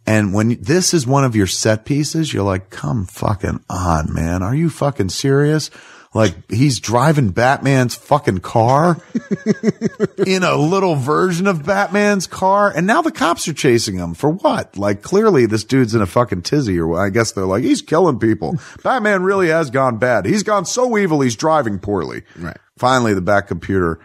[0.06, 4.42] And when this is one of your set pieces, you're like, come fucking on, man.
[4.42, 5.70] Are you fucking serious?
[6.12, 8.96] Like he's driving Batman's fucking car
[10.26, 12.72] in a little version of Batman's car.
[12.74, 14.76] And now the cops are chasing him for what?
[14.76, 17.00] Like clearly this dude's in a fucking tizzy or?
[17.00, 18.56] I guess they're like, he's killing people.
[18.82, 20.26] Batman really has gone bad.
[20.26, 21.20] He's gone so evil.
[21.20, 22.22] He's driving poorly.
[22.36, 22.56] Right.
[22.76, 24.00] Finally, the back computer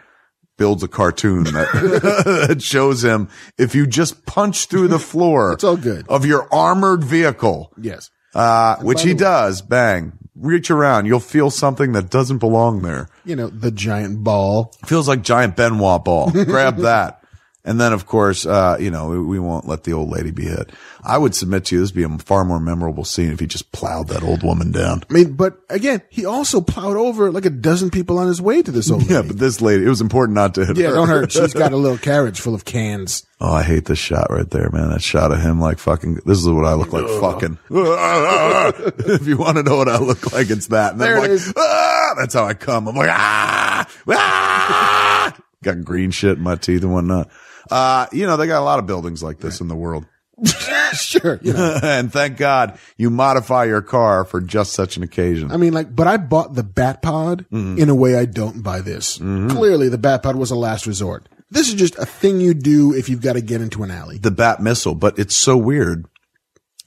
[0.57, 5.75] builds a cartoon that, shows him if you just punch through the floor It's all
[5.75, 6.07] good.
[6.07, 8.09] of your armored vehicle, Yes.
[8.33, 13.07] uh, which he way- does, bang, reach around, you'll feel something that doesn't belong there.
[13.23, 14.73] You know, the giant ball.
[14.85, 16.31] Feels like giant Ben Wa ball.
[16.31, 17.21] Grab that.
[17.67, 20.45] And then, of course, uh, you know, we, we won't let the old lady be
[20.45, 20.69] hit.
[21.03, 23.47] I would submit to you this would be a far more memorable scene if he
[23.47, 25.01] just plowed that old woman down.
[25.09, 28.61] I mean, but again, he also plowed over like a dozen people on his way
[28.61, 29.13] to this old lady.
[29.15, 30.93] Yeah, but this lady, it was important not to hit Yeah, her.
[30.93, 31.31] don't hurt.
[31.31, 33.25] She's got a little carriage full of cans.
[33.41, 34.89] Oh, I hate this shot right there, man.
[34.91, 36.19] That shot of him like fucking.
[36.25, 37.57] This is what I look like fucking.
[37.69, 40.93] if you want to know what I look like, it's that.
[40.93, 41.53] And then There I'm like, is.
[41.57, 42.87] ah, that's how I come.
[42.87, 45.35] I'm like, ah, ah.
[45.63, 47.29] Got green shit in my teeth and whatnot.
[47.71, 50.05] Uh, you know, they got a lot of buildings like this in the world.
[50.93, 51.39] sure.
[51.41, 55.51] You know, and thank God you modify your car for just such an occasion.
[55.51, 57.79] I mean, like, but I bought the Bat Pod Mm-hmm.
[57.79, 59.17] in a way I don't buy this.
[59.17, 61.29] Clearly, the Bat Pod was a last resort.
[61.51, 64.17] This is just a thing you do if you've got to get into an alley.
[64.17, 66.05] the bat missile, but it's so weird.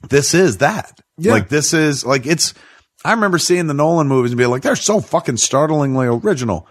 [0.09, 0.99] This is that.
[1.17, 1.31] Yeah.
[1.31, 2.53] Like this is like it's
[3.03, 6.67] I remember seeing the Nolan movies and being like, they're so fucking startlingly original.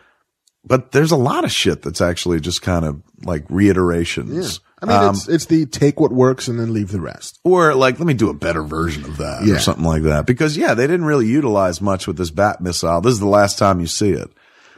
[0.65, 4.61] But there's a lot of shit that's actually just kind of like reiterations.
[4.83, 7.39] I mean, Um, it's, it's the take what works and then leave the rest.
[7.45, 9.55] or like, let me do a better version of that Yeah.
[9.55, 10.27] or something like that.
[10.27, 13.01] Because yeah, they didn't really utilize much with this bat missile.
[13.01, 14.29] This is the last time you see it.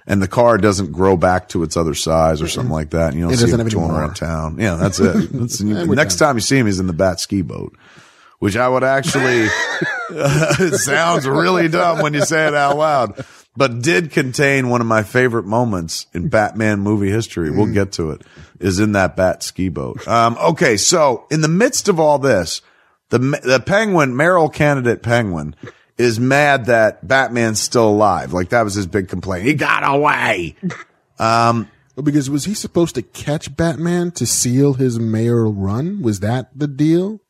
[0.07, 3.09] And the car doesn't grow back to its other size or something like that.
[3.09, 4.57] And you don't It see him touring around town.
[4.59, 5.31] Yeah, that's it.
[5.33, 7.77] That's, next time you see him, he's in the bat ski boat,
[8.39, 9.47] which I would actually,
[10.11, 13.25] it sounds really dumb when you say it out loud,
[13.61, 17.51] but did contain one of my favorite moments in Batman movie history.
[17.51, 18.23] We'll get to it
[18.59, 20.09] is in that bat ski boat.
[20.09, 20.79] Um, okay.
[20.79, 22.63] So in the midst of all this,
[23.11, 25.55] the, the penguin, mayoral candidate penguin
[25.99, 28.33] is mad that Batman's still alive.
[28.33, 29.45] Like that was his big complaint.
[29.45, 30.57] He got away.
[31.97, 36.01] Well, because was he supposed to catch Batman to seal his mayoral run?
[36.01, 37.21] Was that the deal?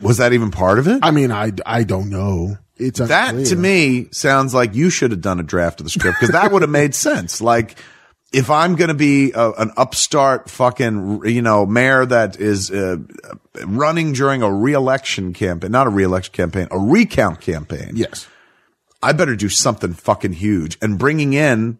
[0.00, 1.00] Was that even part of it?
[1.02, 2.58] I mean, I, I don't know.
[2.86, 6.18] It's That to me sounds like you should have done a draft of the script
[6.20, 7.40] because that would have made sense.
[7.40, 7.78] Like,
[8.32, 12.96] if I'm going to be a, an upstart fucking, you know, mayor that is uh,
[13.64, 18.26] running during a reelection campaign, not a reelection campaign, a recount campaign, Yes.
[19.02, 20.78] I better do something fucking huge.
[20.80, 21.78] And bringing in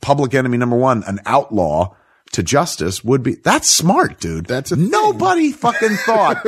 [0.00, 1.94] public enemy number one, an outlaw
[2.32, 4.46] to justice would be, that's smart, dude.
[4.46, 6.44] That's nobody fucking thought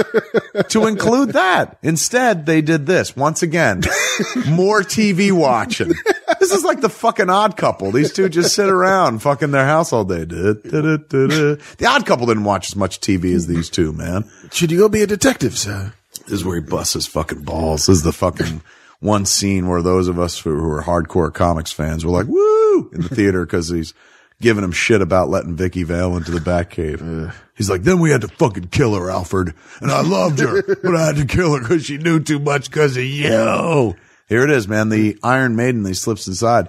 [0.69, 1.79] to include that.
[1.83, 3.83] Instead, they did this once again,
[4.49, 5.93] more TV watching.
[6.39, 7.91] This is like the fucking odd couple.
[7.91, 10.25] These two just sit around fucking their house all day.
[10.25, 11.63] Da, da, da, da, da.
[11.79, 14.29] The odd couple didn't watch as much TV as these two, man.
[14.53, 15.95] Should you go be a detective, sir?
[16.25, 17.87] This is where he busts his fucking balls.
[17.87, 18.63] This is the fucking
[19.01, 22.91] one scene where those of us who who are hardcore comics fans were like, woo,
[22.93, 23.95] in the theater because he's
[24.41, 27.33] giving him shit about letting Vicki Vale into the Batcave.
[27.57, 29.55] He's like, then we had to fucking kill her, Alfred.
[29.81, 32.71] And I loved her, but I had to kill her because she knew too much
[32.71, 33.97] because of you.
[34.29, 34.89] Here it is, man.
[34.89, 36.69] The Iron Maiden, he slips inside.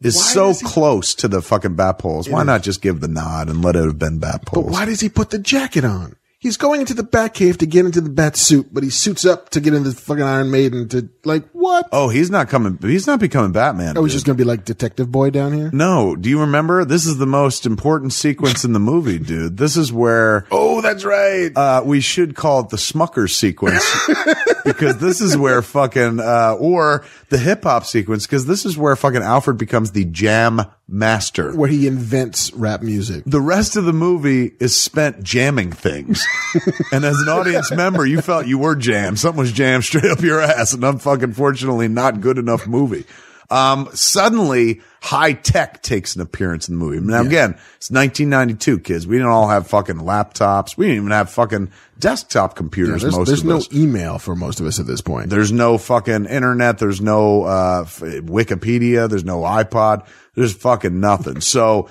[0.00, 2.28] Is Why so does he- close to the fucking bat poles.
[2.28, 4.72] Why not just give the nod and let it have been bat But poles?
[4.72, 6.16] why does he put the jacket on?
[6.42, 9.50] He's going into the Batcave to get into the bat suit, but he suits up
[9.50, 11.88] to get into the fucking Iron Maiden to like what?
[11.92, 12.76] Oh, he's not coming.
[12.82, 13.96] He's not becoming Batman.
[13.96, 14.16] Oh, he's dude.
[14.16, 15.70] just gonna be like Detective Boy down here.
[15.72, 16.84] No, do you remember?
[16.84, 19.56] This is the most important sequence in the movie, dude.
[19.56, 21.52] This is where Oh, that's right.
[21.56, 23.84] uh, we should call it the Smucker sequence
[24.64, 28.96] because this is where fucking uh, or the hip hop sequence because this is where
[28.96, 31.54] fucking Alfred becomes the jam master.
[31.56, 33.22] Where he invents rap music.
[33.26, 36.26] The rest of the movie is spent jamming things.
[36.92, 39.18] and as an audience member, you felt you were jammed.
[39.18, 40.72] Something was jammed straight up your ass.
[40.72, 43.04] And I'm fucking fortunately not good enough movie.
[43.50, 47.00] Um, suddenly high tech takes an appearance in the movie.
[47.00, 49.06] Now again, it's 1992 kids.
[49.06, 50.78] We didn't all have fucking laptops.
[50.78, 53.02] We didn't even have fucking desktop computers.
[53.02, 53.72] There's, most there's no us.
[53.74, 55.28] email for most of us at this point.
[55.28, 56.78] There's no fucking internet.
[56.78, 59.06] There's no uh, Wikipedia.
[59.10, 60.06] There's no iPod.
[60.34, 61.42] There's fucking nothing.
[61.42, 61.90] So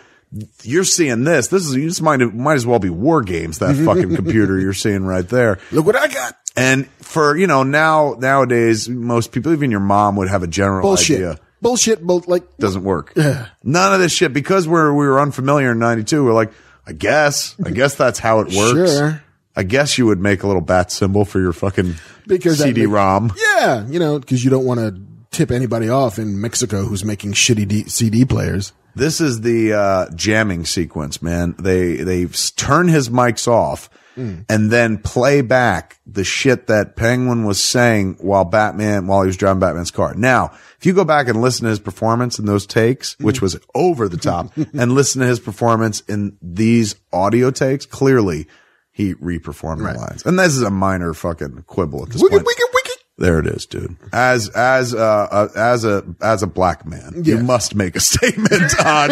[0.64, 1.48] you're seeing this.
[1.48, 3.60] This is this might might as well be war games.
[3.60, 5.60] That fucking computer you're seeing right there.
[5.72, 6.38] Look what I got.
[6.56, 10.82] And for you know now nowadays, most people, even your mom, would have a general
[10.82, 11.18] Bullshit.
[11.18, 11.40] idea.
[11.62, 12.02] Bullshit.
[12.02, 13.16] Both like Doesn't work.
[13.16, 16.24] None of this shit because we're we were unfamiliar in '92.
[16.24, 16.52] We're like,
[16.88, 18.92] I guess, I guess that's how it works.
[18.98, 19.24] Sure.
[19.56, 21.96] I guess you would make a little bat symbol for your fucking
[22.26, 23.34] Because that CD-ROM.
[23.58, 27.34] yeah, you know, because you don't want to tip anybody off in Mexico who's making
[27.34, 28.72] shitty D- CD players.
[28.96, 31.56] This is the uh, jamming sequence, man.
[31.60, 37.64] They they turn his mics off and then play back the shit that Penguin was
[37.64, 40.14] saying while Batman while he was driving Batman's car.
[40.14, 43.58] Now, if you go back and listen to his performance in those takes, which was
[43.74, 48.48] over the top, and listen to his performance in these audio takes, clearly
[48.92, 50.26] he reperformed the lines.
[50.26, 52.46] And this is a minor fucking quibble at this Wiki, point.
[52.46, 52.81] wiki, wiki.
[53.22, 53.98] There it is, dude.
[54.12, 58.74] As as uh, uh as a as a black man, you must make a statement
[58.84, 59.12] on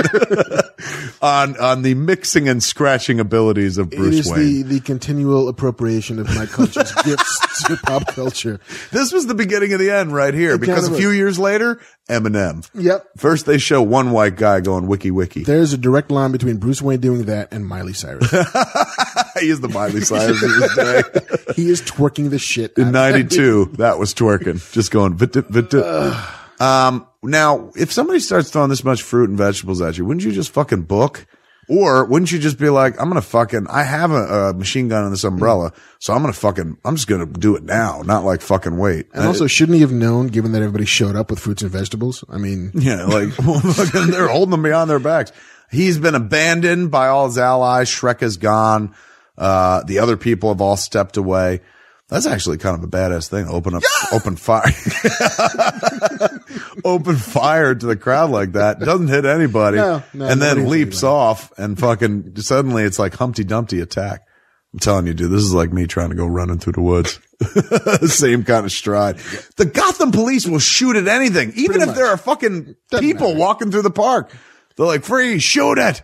[1.22, 4.40] on on the mixing and scratching abilities of It Bruce is Wayne.
[4.40, 8.60] the, the continual appropriation of my culture's gifts to pop culture.
[8.92, 11.38] this was the beginning of the end right here because kind a of few years
[11.38, 11.80] later,
[12.10, 12.70] Eminem.
[12.74, 13.08] Yep.
[13.18, 15.44] First they show one white guy going wiki wiki.
[15.44, 18.30] There's a direct line between Bruce Wayne doing that and Miley Cyrus.
[19.40, 21.54] he is the Miley Cyrus of his day.
[21.56, 22.78] he is twerking the shit.
[22.78, 23.12] In out of that.
[23.12, 24.74] 92, that was twerking.
[24.74, 25.74] Just going, vit vit
[26.60, 30.32] Um, now, if somebody starts throwing this much fruit and vegetables at you, wouldn't you
[30.32, 31.26] just fucking book?
[31.70, 34.88] Or wouldn't you just be like, I'm going to fucking, I have a, a machine
[34.88, 37.62] gun in this umbrella, so I'm going to fucking, I'm just going to do it
[37.62, 39.06] now, not like fucking wait.
[39.14, 42.24] And also, shouldn't he have known, given that everybody showed up with fruits and vegetables?
[42.28, 43.36] I mean, Yeah, like
[43.94, 45.32] they're holding them behind their backs.
[45.72, 47.88] He's been abandoned by all his allies.
[47.88, 48.96] Schreck is gone.
[49.38, 51.62] Uh, the other people have all stepped away.
[52.10, 53.48] That's actually kind of a badass thing.
[53.48, 54.64] Open up, open fire,
[56.84, 58.80] open fire to the crowd like that.
[58.80, 59.78] Doesn't hit anybody.
[59.78, 64.22] No, no, and then leaps off and fucking suddenly it's like Humpty Dumpty attack.
[64.74, 67.20] I'm telling you, dude, this is like me trying to go running through the woods.
[68.14, 69.18] Same kind of stride.
[69.58, 71.96] The Gotham police will shoot at anything, even Pretty if much.
[71.96, 73.40] there are fucking Doesn't people matter.
[73.40, 74.32] walking through the park.
[74.76, 76.02] They're like, free, shoot it.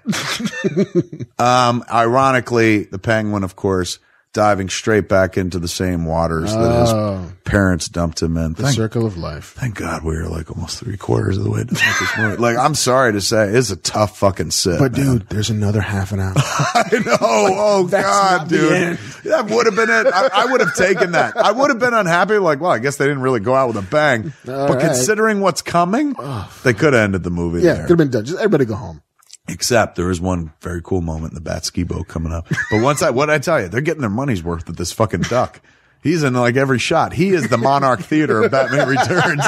[1.40, 4.00] um, ironically, the penguin, of course,
[4.36, 7.18] diving straight back into the same waters that Oh.
[7.22, 8.52] his parents dumped him in.
[8.54, 9.56] the Thank, circle of life.
[9.58, 12.36] thank God we were like almost three quarters of the way with this movie.
[12.38, 14.78] Like, I'm sorry to say, it's a tough fucking sit.
[14.78, 15.06] But man.
[15.20, 16.34] dude, there's another half an hour.
[16.38, 17.18] I know.
[17.22, 18.98] Oh That's God, dude.
[19.24, 20.14] That would have been it.
[20.14, 21.38] I, I would have taken that.
[21.38, 22.38] I would have been unhappy.
[22.38, 24.34] Like, well, I guess they didn't really go out with a bang.
[24.48, 24.82] All but right.
[24.86, 27.82] considering what's coming, oh, they could have ended the movie yeah, there.
[27.84, 28.26] could have been done.
[28.26, 29.02] Just everybody go home.
[29.48, 32.48] Except there is one very cool moment in the bat ski boat coming up.
[32.72, 35.22] But once I, what I tell you, they're getting their money's worth with this fucking
[35.22, 35.62] duck.
[36.02, 37.14] He's in like every shot.
[37.14, 39.44] He is the Monarch Theater of Batman Returns.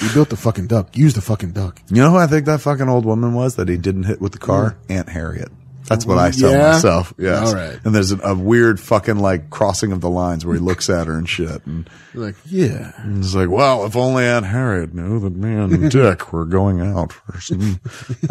[0.00, 0.96] You built the fucking duck.
[0.96, 1.80] Use the fucking duck.
[1.90, 4.32] you know who I think that fucking old woman was that he didn't hit with
[4.32, 4.76] the car?
[4.88, 5.50] Aunt Harriet.
[5.88, 6.72] That's what I tell Yeah?
[6.72, 7.12] myself.
[7.18, 7.48] Yes.
[7.48, 7.78] All right.
[7.84, 11.06] And there's a, a weird fucking like crossing of the lines where he looks at
[11.06, 11.64] her and shit.
[11.66, 12.92] And Like, yeah.
[13.18, 17.12] it's like, well, if only Aunt Harriet knew that me and Dick were going out
[17.12, 17.80] for some.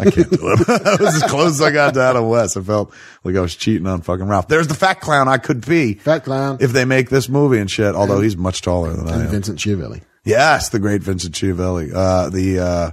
[0.00, 0.66] I can't do it.
[0.66, 2.56] that was as close as I got to Adam West.
[2.56, 2.92] I felt
[3.24, 4.48] like I was cheating on fucking Ralph.
[4.48, 5.94] There's the fat clown I could be.
[5.94, 6.58] Fat clown.
[6.60, 9.28] If they make this movie and shit, although he's much taller than I am.
[9.28, 10.02] Vincent Schiavelli.
[10.24, 11.92] Yes, the great Vincent Schiavelli.
[11.94, 12.90] Uh, the, uh,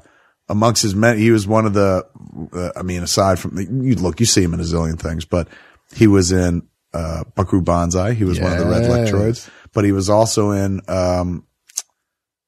[0.50, 2.06] amongst his men, he was one of the,
[2.54, 5.48] uh, I mean, aside from, you look, you see him in a zillion things, but
[5.94, 8.14] he was in, uh, Buckaroo Banzai.
[8.14, 9.12] He was one of the Red Yes.
[9.12, 11.46] Lectroids, but he was also in, um,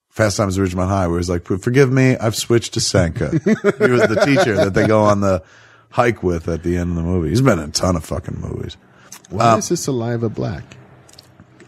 [0.10, 3.30] Fast Times at Ridgemont High, where he's like, forgive me, I've switched to Sanka.
[3.32, 5.42] he was the teacher that they go on the
[5.90, 7.30] hike with at the end of the movie.
[7.30, 8.76] He's been in a ton of fucking movies.
[9.30, 10.64] Why is his saliva black?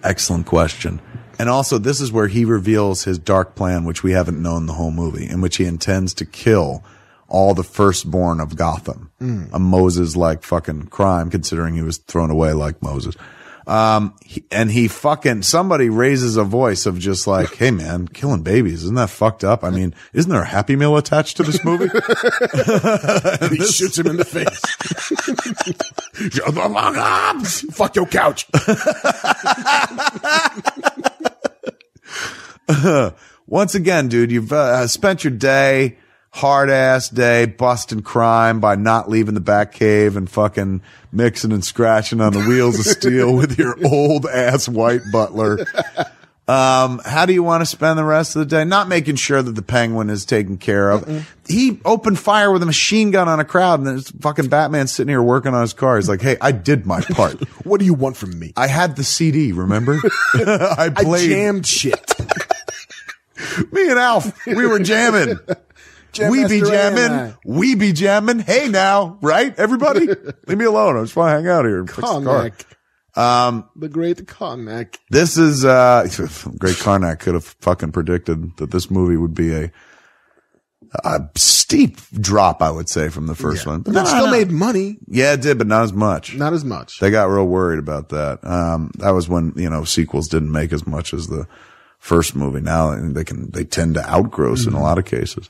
[0.04, 1.00] Excellent question.
[1.44, 4.72] And also, this is where he reveals his dark plan, which we haven't known the
[4.72, 6.86] whole movie, in which he intends to kill
[7.28, 9.12] all the firstborn of Gotham.
[9.52, 13.16] A Moses like fucking crime, considering he was thrown away like Moses.
[13.66, 18.44] Um, he- and he fucking, somebody raises a voice of just like, hey man, killing
[18.44, 19.64] babies, isn't that fucked up?
[19.64, 21.90] I mean, isn't there a happy meal attached to this movie?
[23.42, 24.60] And he shoots him in the face.
[26.32, 27.42] Shut the fuck up!
[27.74, 28.46] Fuck your couch.
[33.48, 35.98] Once again, dude, you've uh, spent your day,
[36.32, 40.82] hard ass day, busting crime by not leaving the back cave and fucking
[41.12, 45.60] mixing and scratching on the wheels of steel with your old ass white butler.
[46.46, 48.66] Um, how do you want to spend the rest of the day?
[48.66, 51.26] Not making sure that the penguin is taken care of.
[51.48, 55.08] He opened fire with a machine gun on a crowd and there's fucking Batman sitting
[55.10, 55.96] here working on his car.
[55.98, 57.42] He's like, Hey, I did my part.
[57.64, 58.52] What do you want from me?
[58.58, 60.00] I had the CD, remember?
[60.34, 61.30] I I played.
[61.30, 62.14] jammed shit.
[63.72, 65.40] Me and Alf, we were jamming.
[66.14, 67.38] Jam we be Master Ray and jamming.
[67.44, 68.40] We be jamming.
[68.40, 69.58] Hey now, right?
[69.58, 70.08] Everybody,
[70.48, 70.96] leave me alone.
[70.96, 72.50] I just want to hang out here and fix the car.
[72.50, 72.66] Karnak.
[73.16, 74.98] Um, the great Karnak.
[75.10, 76.04] This is, uh,
[76.58, 79.72] great Karnak could have fucking predicted that this movie would be a,
[81.04, 83.82] a steep drop, I would say, from the first one.
[83.82, 85.00] But it still made money.
[85.08, 86.36] yeah, it did, but not as much.
[86.36, 87.00] Not as much.
[87.00, 88.40] They got real worried about that.
[88.44, 91.48] Um, that was when, you know, sequels didn't make as much as the
[92.04, 92.60] first movie.
[92.60, 94.84] Now they can, they tend to outgross in a mm-hmm.
[94.84, 95.50] lot of cases.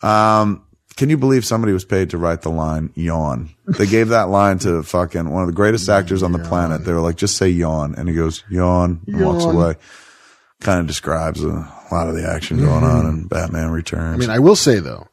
[0.00, 0.64] Um,
[0.96, 3.50] can you believe somebody was paid to write the line yawn?
[3.66, 6.86] They gave that line to fucking one of the greatest actors on the planet.
[6.86, 7.94] They were like, just say yawn.
[7.96, 9.74] And he goes, yawn, and walks away.
[10.62, 11.48] Kind of describes a
[11.92, 13.08] lot of the action going on mm-hmm.
[13.08, 14.14] in Batman Returns.
[14.14, 15.06] I mean, I will say though,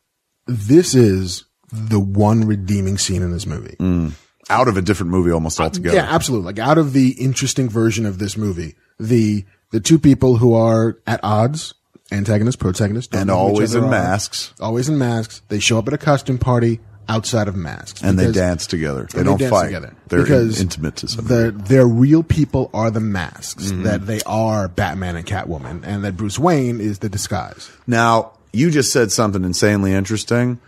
[0.45, 3.75] this is the one redeeming scene in this movie.
[3.77, 4.13] Mm.
[4.49, 5.97] out of a different movie almost uh, altogether.
[5.97, 6.45] Yeah, absolutely.
[6.45, 10.97] Like out of the interesting version of this movie, the the two people who are
[11.05, 11.73] at odds,
[12.11, 14.53] antagonist, protagonist, and know who each always in are, masks.
[14.59, 15.41] always in masks.
[15.49, 16.79] They show up at a costume party
[17.09, 19.07] outside of masks, And they dance together.
[19.13, 19.67] They don't fight.
[19.67, 23.83] together They're because in- intimate to some the their real people are the masks Mm-hmm.
[23.83, 27.71] that they are Batman and Catwoman, and that Bruce Wayne is the disguise.
[27.87, 30.59] Now, you just said something insanely interesting,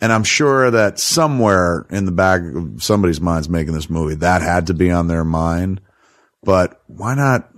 [0.00, 4.40] and I'm sure that somewhere in the back of somebody's mind's making this movie, that
[4.42, 5.80] had to be on their mind.
[6.44, 7.48] But why not?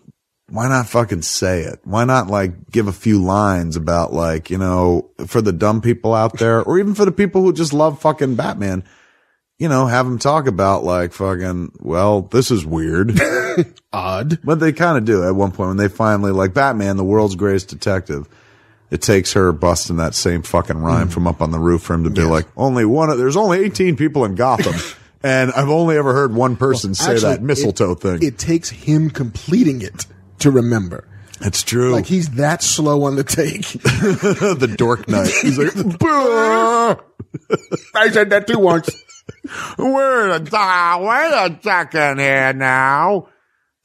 [0.50, 1.80] Why not fucking say it?
[1.84, 6.12] Why not like give a few lines about like, you know, for the dumb people
[6.14, 8.82] out there or even for the people who just love fucking Batman,
[9.58, 13.18] you know, have them talk about like fucking, well, this is weird.
[13.92, 14.38] Odd.
[14.44, 17.36] But they kind of do at one point when they finally like Batman, the world's
[17.36, 18.28] greatest detective.
[18.90, 21.12] It takes her busting that same fucking rhyme Mm.
[21.12, 23.08] from up on the roof for him to be like, only one.
[23.10, 24.74] of- There's only 18 people in Gotham,
[25.22, 28.18] and I've only ever heard one person say Actually, that mistletoe it, thing.
[28.22, 30.06] It takes him completing it
[30.40, 31.06] to remember.
[31.40, 31.92] That's true.
[31.92, 33.62] Like he's that slow on the take.
[33.72, 35.30] the dork knight.
[35.42, 35.74] He's like,
[37.94, 38.90] I said that too once.
[39.78, 43.28] we're a wait a second here now.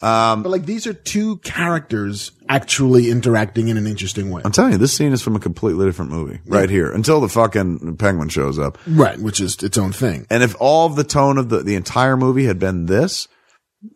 [0.02, 4.42] Um, But like these are two characters actually interacting in an interesting way.
[4.44, 7.30] I'm telling you, this scene is from a completely different movie right here until the
[7.30, 8.78] fucking penguin shows up.
[8.86, 10.28] Right, which is its own thing.
[10.30, 13.28] And if all of the tone of the, the entire movie had been this,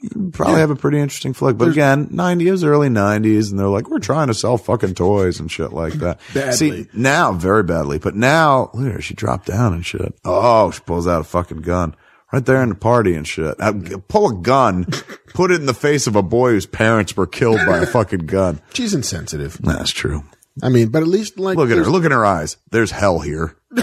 [0.02, 1.58] you'd probably have a pretty interesting flick.
[1.58, 5.52] But again, 90s, early 90s, and they're like, we're trying to sell fucking toys and
[5.52, 6.20] shit like that.
[6.34, 6.54] Badly.
[6.54, 7.98] See, now, very badly.
[8.00, 10.14] But now, look at her, she dropped down and shit.
[10.26, 11.96] Oh, she pulls out a fucking gun.
[12.32, 13.56] Right there in the party and shit.
[13.60, 13.74] Uh,
[14.08, 14.86] pull a gun,
[15.34, 18.28] put it in the face of a boy whose parents were killed by a fucking
[18.28, 18.62] gun.
[18.74, 19.58] She's insensitive.
[19.64, 20.24] That's true.
[20.62, 21.86] I mean, but at least like Look at her.
[21.86, 22.58] Look in her eyes.
[22.70, 23.56] There's hell here.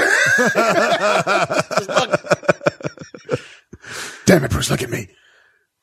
[4.27, 5.09] Damn it, Bruce, look at me.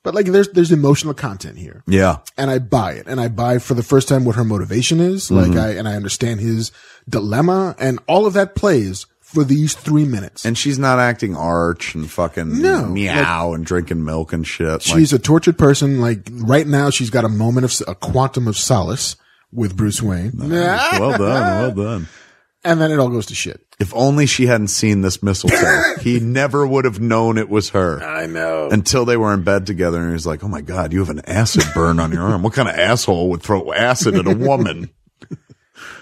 [0.04, 1.84] But like there's there's emotional content here.
[1.88, 2.18] Yeah.
[2.38, 3.08] And I buy it.
[3.08, 5.30] And I buy for the first time what her motivation is.
[5.30, 5.52] Mm-hmm.
[5.54, 6.72] Like I and I understand his
[7.08, 10.46] dilemma and all of that plays for these three minutes.
[10.46, 14.68] And she's not acting arch and fucking No, meow and drinking milk and shit.
[14.68, 16.00] Like, she's a tortured person.
[16.00, 19.16] Like right now, she's got a moment of a quantum of solace
[19.52, 20.34] with Bruce Wayne.
[20.36, 22.08] well done, well done.
[22.64, 23.66] And then it all goes to shit.
[23.80, 28.02] If only she hadn't seen this mistletoe, he never would have known it was her.
[28.04, 28.70] I know.
[28.72, 31.10] until they were in bed together and he was like, Oh my God, you have
[31.10, 32.44] an acid burn on your arm.
[32.44, 34.90] What kind of asshole would throw acid at a woman?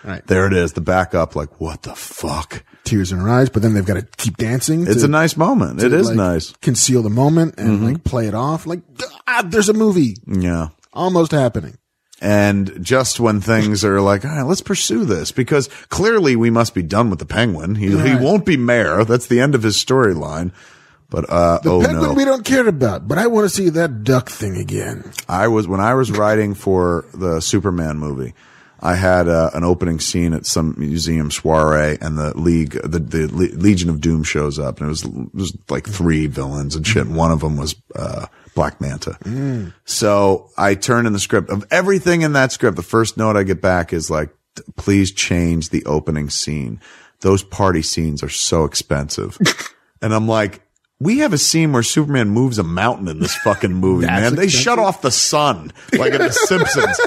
[0.03, 0.25] Right.
[0.25, 0.73] There it is.
[0.73, 2.63] The back up, like, what the fuck?
[2.83, 4.81] Tears in her eyes, but then they've got to keep dancing.
[4.87, 5.81] It's to- a nice moment.
[5.81, 6.51] It is like, nice.
[6.61, 8.65] Conceal the moment and like play it off.
[8.65, 8.81] Like
[9.27, 10.69] ah, there's a movie Yeah.
[10.93, 11.77] almost happening.
[12.21, 16.75] And just when things are like, all right, let's pursue this because clearly we must
[16.75, 17.73] be done with the penguin.
[17.73, 19.03] He, he won't be mayor.
[19.03, 20.51] That's the end of his storyline.
[21.09, 22.13] But, uh, The oh penguin no.
[22.13, 25.11] we don't care about, but I want to see that duck thing again.
[25.27, 28.33] I was when I was writing for the Superman movie.
[28.83, 33.27] I had uh, an opening scene at some museum soiree, and the League, the, the
[33.27, 36.85] Le- Legion of Doom shows up, and it was, it was like three villains and
[36.87, 37.05] shit.
[37.05, 39.17] And one of them was uh, Black Manta.
[39.85, 42.75] So I turn in the script of everything in that script.
[42.75, 44.29] The first note I get back is like,
[44.75, 46.79] "Please change the opening scene.
[47.21, 49.37] Those party scenes are so expensive."
[50.01, 50.61] and I'm like.
[51.03, 54.35] We have a scene where Superman moves a mountain in this fucking movie, man.
[54.35, 56.99] They shut off the sun like in The Simpsons.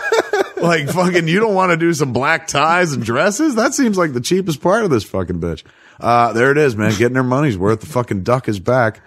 [0.61, 3.55] like fucking, you don't want to do some black ties and dresses?
[3.55, 5.63] That seems like the cheapest part of this fucking bitch.
[6.01, 6.91] Uh, there it is, man.
[6.99, 7.83] Getting their money's worth.
[7.83, 9.01] The fucking duck is back.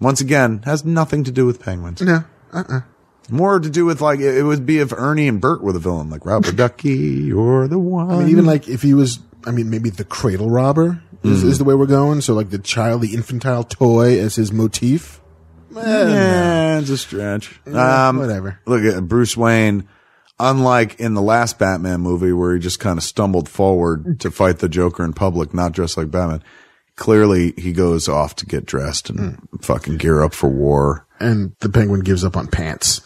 [0.00, 2.02] Once again, has nothing to do with penguins.
[2.02, 2.80] No, uh-uh.
[3.30, 6.10] More to do with like, it, would be if Ernie and Bert were the villain,
[6.10, 8.10] like Rubber Ducky, you're the one.
[8.10, 11.48] I mean, even like if he was, I mean, maybe the cradle robber is, Mm-hmm.
[11.48, 12.20] is the way we're going.
[12.20, 15.20] So like the child, the infantile toy as his motif.
[15.74, 17.60] Yeah, it's a stretch.
[17.66, 18.60] Um, whatever.
[18.66, 19.88] Look at Bruce Wayne.
[20.38, 24.58] Unlike in the last Batman movie where he just kind of stumbled forward to fight
[24.58, 26.42] the Joker in public, not dressed like Batman.
[26.96, 31.06] Clearly, he goes off to get dressed and fucking gear up for war.
[31.20, 33.02] And the penguin gives up on pants.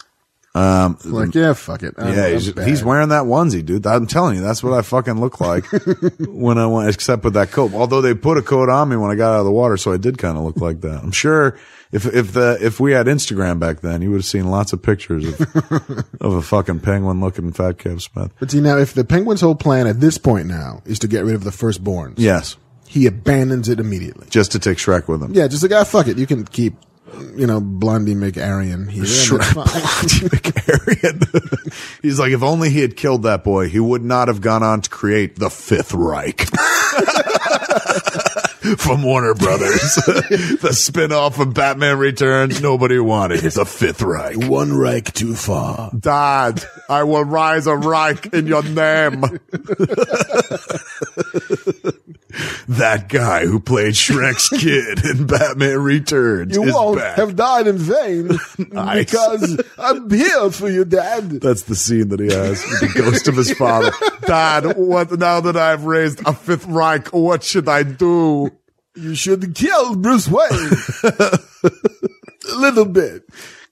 [0.53, 1.95] Um, like yeah, fuck it.
[1.97, 3.87] I'm- Yeah, I'm he's, he's wearing that onesie, dude.
[3.87, 5.65] I'm telling you, that's what I fucking look like
[6.19, 7.73] when I want, except with that coat.
[7.73, 9.93] Although they put a coat on me when I got out of the water, so
[9.93, 11.01] I did kind of look like that.
[11.03, 11.57] I'm sure
[11.93, 14.81] if if the if we had Instagram back then, you would have seen lots of
[14.81, 15.39] pictures of
[16.19, 18.33] of a fucking penguin looking Fat Kev Smith.
[18.37, 21.23] But see now, if the penguin's whole plan at this point now is to get
[21.23, 22.57] rid of the firstborns, Yes,
[22.91, 24.27] he abandons it immediately.
[24.29, 25.33] just to take Schreck with him.
[25.33, 26.17] Yeah, just like ah, fuck it.
[26.17, 26.73] You can keep,
[27.37, 29.03] you know, Blondie McArian here.
[29.05, 29.65] it's fine.
[30.87, 31.21] Aryan.
[32.01, 34.81] He's like, if only he had killed that boy, he would not have gone on
[34.81, 36.49] to create the Fifth Reich.
[38.77, 39.95] From Warner Brothers.
[40.61, 43.43] the spin-off of Batman Returns nobody wanted.
[43.43, 44.37] It's a Fifth Reich.
[44.37, 45.89] One Reich too far.
[45.97, 49.21] Dad, I will rise a Reich in your name.
[52.67, 57.17] that guy who played Schreck's kid in Batman Returns You is won't back.
[57.17, 58.27] have died in vain
[58.71, 59.05] Nice.
[59.05, 61.29] because I'm here for you, Dad.
[61.41, 63.91] That's the scene that he has with the ghost of his father.
[64.27, 68.50] Dad, what now that I've raised a fifth Reich, what should I do?
[68.95, 70.71] You should kill Bruce Wayne.
[71.03, 73.23] a little bit.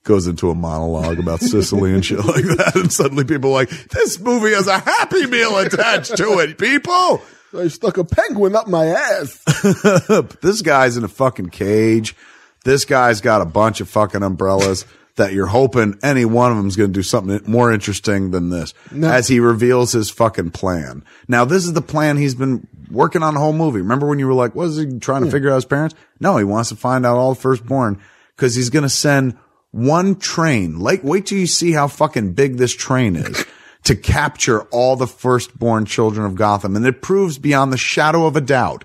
[0.03, 3.69] Goes into a monologue about Sicily and shit like that, and suddenly people are like,
[3.89, 7.21] this movie has a happy meal attached to it, people.
[7.57, 9.43] I stuck a penguin up my ass.
[10.41, 12.15] This guy's in a fucking cage.
[12.63, 14.85] This guy's got a bunch of fucking umbrellas
[15.15, 18.49] that you're hoping any one of them is going to do something more interesting than
[18.51, 19.09] this No.
[19.11, 21.03] as he reveals his fucking plan.
[21.27, 23.79] Now, this is the plan he's been working on a whole movie.
[23.79, 25.95] Remember when you were like, what is he trying to figure out his parents?
[26.19, 28.01] No, he wants to find out all the firstborn
[28.35, 29.37] because he's going to send
[29.71, 30.79] one train.
[30.79, 33.45] Like, wait till you see how fucking big this train is.
[33.85, 36.75] To capture all the firstborn children of Gotham.
[36.75, 38.83] And it proves beyond the shadow of a doubt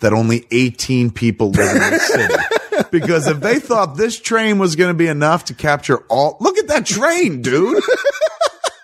[0.00, 2.34] that only 18 people live in the city.
[2.92, 6.58] Because if they thought this train was going to be enough to capture all, look
[6.58, 7.82] at that train, dude.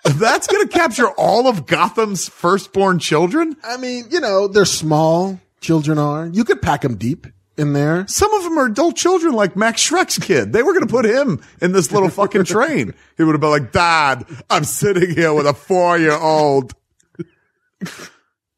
[0.05, 3.55] That's going to capture all of Gotham's firstborn children.
[3.63, 5.39] I mean, you know, they're small.
[5.61, 6.27] Children are.
[6.27, 7.25] You could pack them deep
[7.57, 8.05] in there.
[8.07, 10.53] Some of them are adult children, like Max Schreck's kid.
[10.53, 12.93] They were going to put him in this little fucking train.
[13.17, 16.73] He would have been like, Dad, I'm sitting here with a four year old.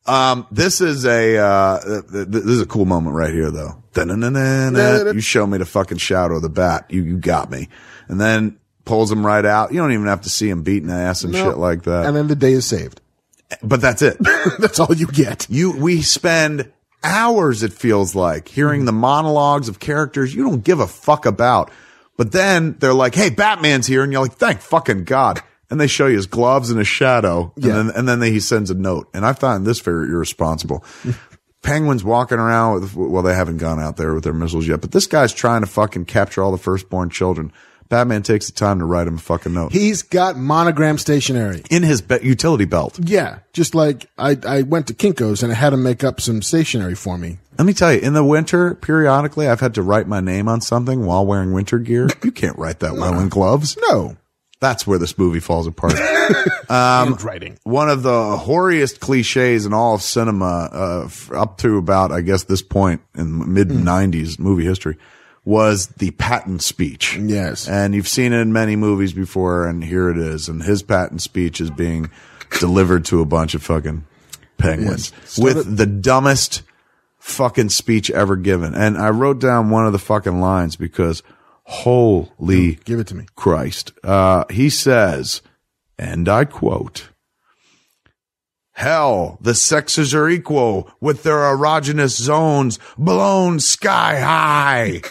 [0.05, 3.83] Um, this is a, uh, th- th- this is a cool moment right here though.
[5.15, 6.85] You show me the fucking shadow of the bat.
[6.89, 7.67] You, you got me.
[8.07, 8.57] And then
[8.87, 9.71] pulls him right out.
[9.71, 11.43] You don't even have to see him beating ass and No.
[11.49, 12.05] shit like that.
[12.07, 12.99] And then the day is saved.
[13.61, 14.17] but that's it.
[14.59, 15.45] That's all you get.
[15.49, 16.71] You, we spend
[17.03, 21.71] hours, it feels like, hearing the monologues of characters you don't give a fuck about.
[22.17, 24.03] But then they're like, Hey, Batman's here.
[24.03, 25.41] And you're like, thank fucking God.
[25.69, 27.53] And they show you his gloves and his shadow.
[27.55, 27.77] Yeah.
[27.77, 29.07] And then, and then he sends a note.
[29.13, 30.83] And I find this very irresponsible.
[31.61, 34.91] penguins walking around with, well, they haven't gone out there with their missiles yet, but
[34.91, 37.51] this guy's trying to fucking capture all the firstborn children.
[37.89, 41.63] Batman takes the time to write him a fucking note He's got monogram stationery.
[41.69, 42.99] in his be- utility belt.
[43.01, 46.41] Yeah, just like I, I went to Kinko's and I had him make up some
[46.41, 47.37] stationery for me.
[47.57, 50.61] Let me tell you, in the winter, periodically, I've had to write my name on
[50.61, 52.07] something while wearing winter gear.
[52.23, 53.77] You can't write that well in gloves.
[53.89, 54.15] No,
[54.59, 55.93] That's where this movie falls apart.
[56.69, 57.57] handwriting.
[57.63, 62.21] One of the hoariest cliches in all of cinema, uh, f- up to about, I
[62.21, 64.97] guess, this point in mid '90s movie history,
[65.47, 67.15] was the Patton speech.
[67.15, 67.69] Yes.
[67.69, 70.49] and you've seen it in many movies before, and here it is.
[70.49, 72.11] And his Patton speech is being
[72.59, 74.05] delivered to a bunch of fucking
[74.57, 75.39] penguins Yes.
[75.39, 76.63] with the dumbest
[77.17, 78.75] fucking speech ever given.
[78.75, 81.23] And I wrote down one of the fucking lines because
[81.63, 83.25] holy Give it to me.
[83.37, 83.93] Christ.
[84.03, 85.41] Uh, he says,
[85.97, 87.07] and I quote,
[88.73, 95.01] Hell, the sexes are equal with their erogenous zones blown sky high.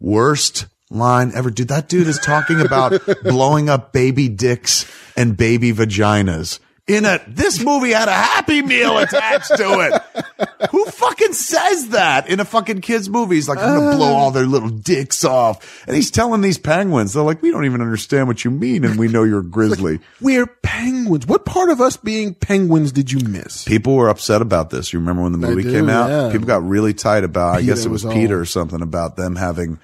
[0.00, 1.50] Worst line ever.
[1.50, 6.58] Dude, that dude is talking about blowing up baby dicks and baby vaginas.
[6.96, 10.48] In a, this movie had a happy meal attached to it.
[10.70, 13.36] Who fucking says that in a fucking kid's movie?
[13.36, 15.84] He's like, I'm gonna blow all their little dicks off.
[15.86, 18.84] And he's telling these penguins, they're like, we don't even understand what you mean.
[18.84, 20.00] And we know you're a grizzly.
[20.20, 21.26] We're penguins.
[21.26, 23.64] What part of us being penguins did you miss?
[23.64, 24.92] People were upset about this.
[24.92, 26.10] You remember when the movie do, came out?
[26.10, 26.32] yeah.
[26.32, 29.16] People got really tight about, I guess it was was Peter all- or something about
[29.16, 29.78] them having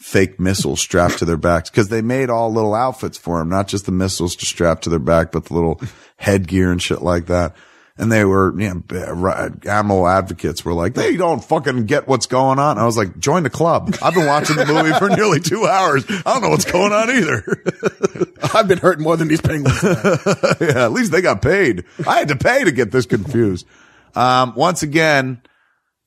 [0.00, 3.68] fake missiles strapped to their backs because they made all little outfits for them, not
[3.68, 5.80] just the missiles to strap to their back, but the little
[6.16, 7.54] headgear and shit like that.
[7.98, 12.58] And they were, you know, animal advocates were like, they don't fucking get what's going
[12.58, 12.78] on.
[12.78, 13.94] I was like, join the club.
[14.02, 16.06] I've been watching the movie for nearly two hours.
[16.08, 17.62] I don't know what's going on either.
[18.54, 19.82] I've been hurt more than these penguins.
[19.82, 21.84] yeah, at least they got paid.
[22.06, 23.66] I had to pay to get this confused.
[24.14, 25.42] Um, once again,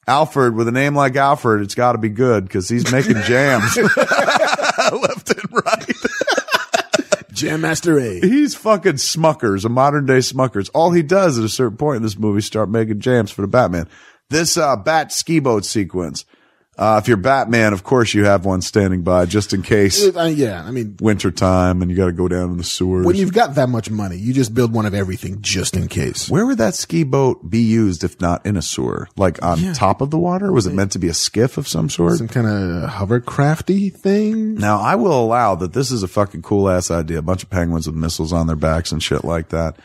[0.08, 3.78] Alfred with a name like Alfred, it's got to be good because he's making jams
[3.78, 5.96] left and right.
[7.32, 8.20] Jam Master A.
[8.20, 10.70] He's fucking Smuckers, a modern day Smuckers.
[10.74, 13.42] All he does at a certain point in this movie is start making jams for
[13.42, 13.88] the Batman.
[14.30, 16.26] This uh, bat ski boat sequence.
[16.76, 20.24] Uh, if you're Batman, of course you have one standing by just in case Uh,
[20.24, 23.06] yeah, I mean, winter time and you got to go down in the sewers.
[23.06, 26.32] when you've got that much money, you just build one of everything just in case.
[26.32, 29.08] Where would that ski boat be used if not in a sewer?
[29.16, 30.52] Like on top of the water?
[30.52, 32.18] Was it meant to be a skiff of some sort?
[32.18, 34.56] Some kind of hovercrafty thing.
[34.56, 37.20] Now, I will allow that this is a fucking cool ass idea.
[37.20, 39.78] A bunch of penguins with missiles on their backs and shit like that.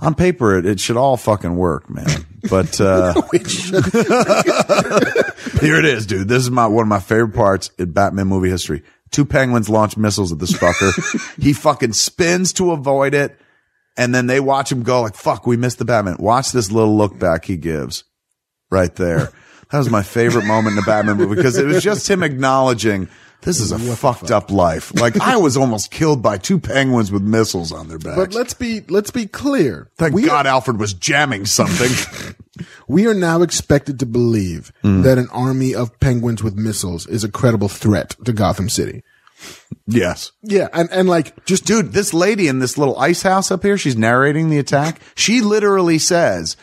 [0.00, 2.24] On paper, it, it should all fucking work, man.
[2.48, 3.14] But, uh,
[5.60, 6.28] here it is, dude.
[6.28, 8.82] This is my, one of my favorite parts in Batman movie history.
[9.10, 10.92] Two penguins launch missiles at this fucker.
[11.42, 13.38] he fucking spins to avoid it.
[13.96, 16.16] And then they watch him go like, fuck, we missed the Batman.
[16.18, 18.04] Watch this little look back he gives
[18.70, 19.30] right there.
[19.70, 23.06] That was my favorite moment in the Batman movie because it was just him acknowledging
[23.42, 24.92] this is a fucked up life.
[25.00, 28.16] Like I was almost killed by two penguins with missiles on their backs.
[28.16, 29.90] But let's be let's be clear.
[29.96, 32.34] Thank we God Alfred was jamming something.
[32.88, 35.02] we are now expected to believe Mm.
[35.04, 39.02] that an army of penguins with missiles is a credible threat to Gotham City.
[39.86, 40.32] yes.
[40.42, 43.78] Yeah, and and like just Dude, this lady in this little ice house up here,
[43.78, 45.00] she's narrating the attack.
[45.14, 46.56] She literally says,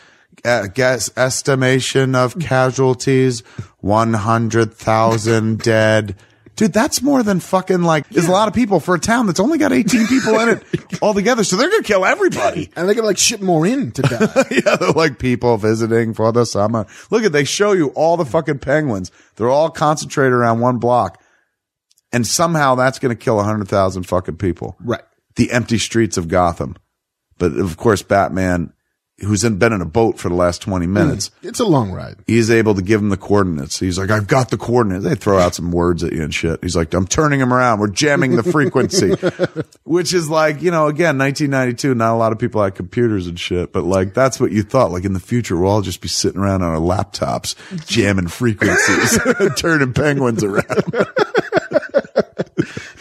[0.44, 3.42] uh, guess estimation of casualties,
[3.80, 6.16] 100,000 dead.
[6.56, 9.40] Dude, that's more than fucking like, is a lot of people for a town that's
[9.40, 10.62] only got 18 people in it
[11.02, 11.44] altogether.
[11.44, 12.70] So they're going to kill everybody.
[12.74, 14.44] and they're gonna like ship more in to die.
[14.50, 16.86] yeah, they're like people visiting for the summer.
[17.10, 19.12] Look at, they show you all the fucking penguins.
[19.36, 21.22] They're all concentrated around one block.
[22.10, 25.02] And somehow that's going to kill 100,000 fucking people right.
[25.34, 26.76] the empty streets of Gotham.
[27.36, 28.72] But of course, Batman,
[29.20, 31.90] who's in, been in a boat for the last 20 minutes, mm, It's a long
[31.90, 32.16] ride.
[32.26, 33.78] he's able to give him the coordinates.
[33.80, 35.04] He's like, I've got the coordinates.
[35.04, 36.62] They throw out some words at you and shit.
[36.62, 37.80] He's like, I'm turning him around.
[37.80, 39.14] We're jamming the frequency,
[39.84, 43.40] which is like, you know, again, 1992, not a lot of people had computers and
[43.40, 44.90] shit, but like, that's what you thought.
[44.92, 47.54] Like in the future, we'll all just be sitting around on our laptops,
[47.86, 49.18] jamming frequencies,
[49.56, 50.64] turning penguins around.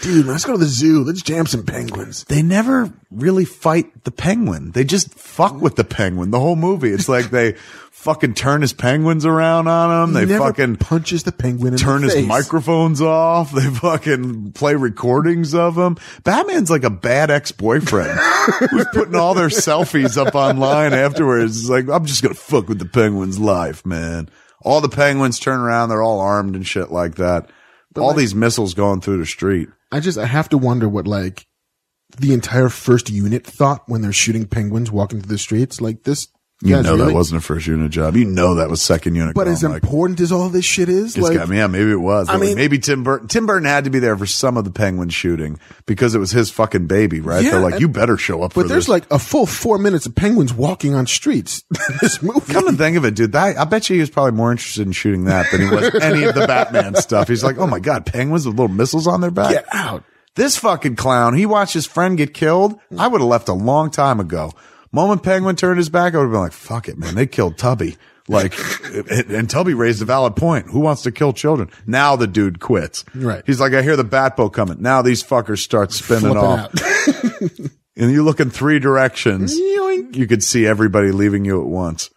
[0.06, 1.04] Dude, let's go to the zoo.
[1.04, 2.26] Let's jam some penguins.
[2.26, 4.70] they never really fight the penguin.
[4.72, 6.92] They just fuck with the penguin the whole movie.
[6.92, 7.54] It's like they
[7.92, 10.16] fucking turn his penguins around on him.
[10.16, 12.28] He They never fucking punches the penguin in turn the his face.
[12.28, 13.52] microphones off.
[13.52, 15.98] They fucking play recordings of him.
[16.24, 18.12] Batman's like a bad ex-boyfriend
[18.70, 21.62] who's putting all their selfies up online afterwards.
[21.62, 24.30] It's like, I'm just going to fuck with the penguin's life, man.
[24.62, 25.90] All the penguins turn around.
[25.90, 27.50] They're all armed and shit like that.
[27.98, 29.70] all these missiles going through the street.
[29.96, 31.48] I just I have to wonder what like
[32.18, 35.80] the entire first unit thought when they're shooting penguins walking through the streets.
[35.80, 36.28] Like this
[36.66, 37.08] You Guys, know really?
[37.10, 38.16] that wasn't a first unit job.
[38.16, 39.36] You know that was second unit.
[39.36, 41.58] But as like, important as all this shit is, like, got me.
[41.58, 42.28] Yeah, maybe it was.
[42.28, 43.28] I But, like, mean- maybe Tim Burton.
[43.28, 46.32] Tim Burton had to be there for some of the Penguin shooting because it was
[46.32, 47.44] his fucking baby, right?
[47.44, 48.54] Yeah, They're like, and- you better show up.
[48.56, 48.90] but there's this.
[48.90, 51.64] like a full four minutes of penguins walking on streets
[52.02, 52.52] this movie.
[52.52, 54.88] Come to think of it, dude, that, I bet you he was probably more interested
[54.88, 57.28] in shooting that than he was any of the Batman stuff.
[57.28, 59.52] He's like, oh my god, penguins with little missiles on their back.
[59.52, 60.04] Get out.
[60.36, 62.78] This fucking clown, he watched his friend get killed.
[62.98, 64.52] I would have left a long time ago.
[64.96, 67.16] Moment Penguin turned his back, I would have been like, fuck it, man.
[67.16, 67.98] They killed Tubby.
[68.28, 68.56] Like,
[69.12, 70.68] and, Tubby raised a valid point.
[70.68, 71.70] Who wants to kill children?
[71.86, 73.04] Now the dude quits.
[73.14, 73.44] Right.
[73.46, 74.82] He's like, I hear the bat boat coming.
[74.82, 77.72] Now these fuckers start spinning Flipping off.
[77.98, 79.56] And you look in three directions.
[79.56, 82.10] You could see everybody leaving you at once.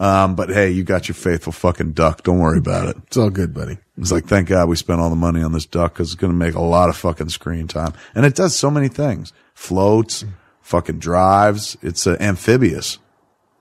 [0.00, 2.24] Um, but hey, you got your faithful fucking duck.
[2.24, 2.96] Don't worry about it.
[3.06, 3.78] It's all good, buddy.
[3.96, 6.32] It's like, thank God we spent all the money on this duck because it's going
[6.32, 7.92] to make a lot of fucking screen time.
[8.14, 9.32] And it does so many things.
[9.54, 10.24] Floats,
[10.70, 11.76] fucking drives.
[11.82, 12.98] It's uh, amphibious.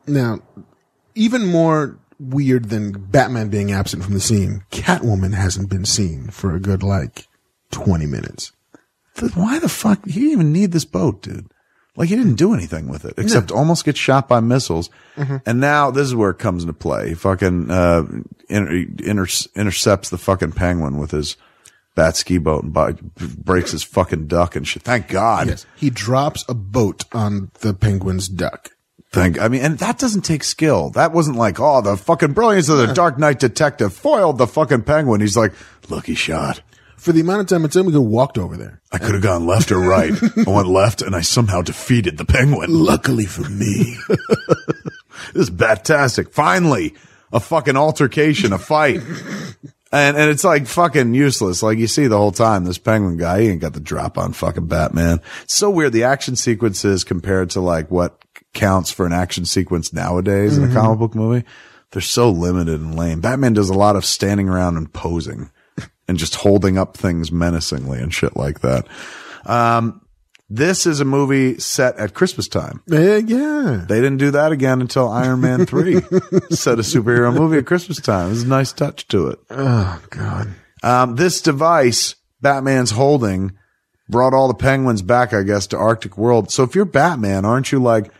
[0.07, 0.39] Now,
[1.15, 6.55] even more weird than Batman being absent from the scene, Catwoman hasn't been seen for
[6.55, 7.27] a good like
[7.71, 8.51] 20 minutes.
[9.33, 10.05] Why the fuck?
[10.05, 11.51] He didn't even need this boat, dude.
[11.95, 14.89] Like he didn't do anything with it except almost get shot by missiles.
[15.45, 17.09] And now this is where it comes into play.
[17.09, 18.03] He fucking, uh,
[18.47, 21.35] inter- inter- intercepts the fucking penguin with his
[21.95, 24.83] bat ski boat and bi- breaks his fucking duck and shit.
[24.83, 25.47] Thank God.
[25.47, 25.65] Yes.
[25.75, 28.71] He drops a boat on the penguin's duck.
[29.11, 30.91] Thank, I mean, and that doesn't take skill.
[30.91, 34.83] That wasn't like, oh, the fucking brilliance of the Dark Knight detective foiled the fucking
[34.83, 35.19] penguin.
[35.19, 35.53] He's like,
[35.89, 36.61] lucky shot.
[36.95, 38.81] For the amount of time it took we could walked over there.
[38.91, 40.11] I could have gone left or right.
[40.47, 42.71] I went left and I somehow defeated the penguin.
[42.71, 43.95] Luckily for me.
[45.33, 46.31] This is fantastic.
[46.33, 46.95] Finally,
[47.31, 49.01] a fucking altercation, a fight.
[49.91, 51.63] And, and it's like fucking useless.
[51.63, 54.33] Like you see the whole time, this penguin guy, he ain't got the drop on
[54.33, 55.19] fucking Batman.
[55.43, 55.93] It's so weird.
[55.93, 60.73] The action sequences compared to like what counts for an action sequence nowadays in a
[60.73, 61.45] comic book movie,
[61.91, 63.19] they're so limited and lame.
[63.19, 65.49] Batman does a lot of standing around and posing
[66.07, 68.87] and just holding up things menacingly and shit like that.
[69.45, 70.01] Um,
[70.49, 72.81] this is a movie set at Christmas time.
[72.91, 73.85] Eh, yeah.
[73.87, 75.93] They didn't do that again until Iron Man 3
[76.49, 78.27] set a superhero movie at Christmas time.
[78.27, 79.39] There's a nice touch to it.
[79.49, 80.49] Oh, God.
[80.81, 83.57] Um, this device Batman's holding
[84.09, 86.51] brought all the penguins back, I guess, to Arctic World.
[86.51, 88.11] So if you're Batman, aren't you like,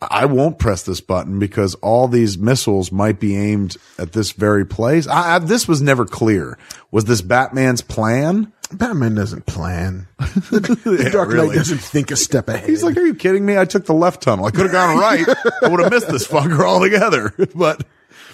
[0.00, 4.66] I won't press this button because all these missiles might be aimed at this very
[4.66, 5.06] place?
[5.06, 6.58] I, I, this was never clear.
[6.90, 8.52] Was this Batman's plan?
[8.78, 10.06] Batman doesn't plan.
[10.18, 11.56] The Dark Knight really.
[11.56, 12.68] doesn't think a step ahead.
[12.68, 13.56] He's like, are you kidding me?
[13.58, 14.44] I took the left tunnel.
[14.44, 15.24] I could have gone right.
[15.62, 17.32] I would have missed this fucker altogether.
[17.54, 17.84] But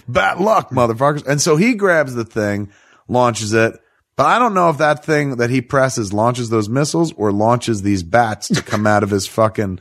[0.06, 1.26] bad luck, motherfuckers.
[1.26, 2.70] And so he grabs the thing,
[3.08, 3.74] launches it.
[4.16, 7.82] But I don't know if that thing that he presses launches those missiles or launches
[7.82, 9.78] these bats to come out of his fucking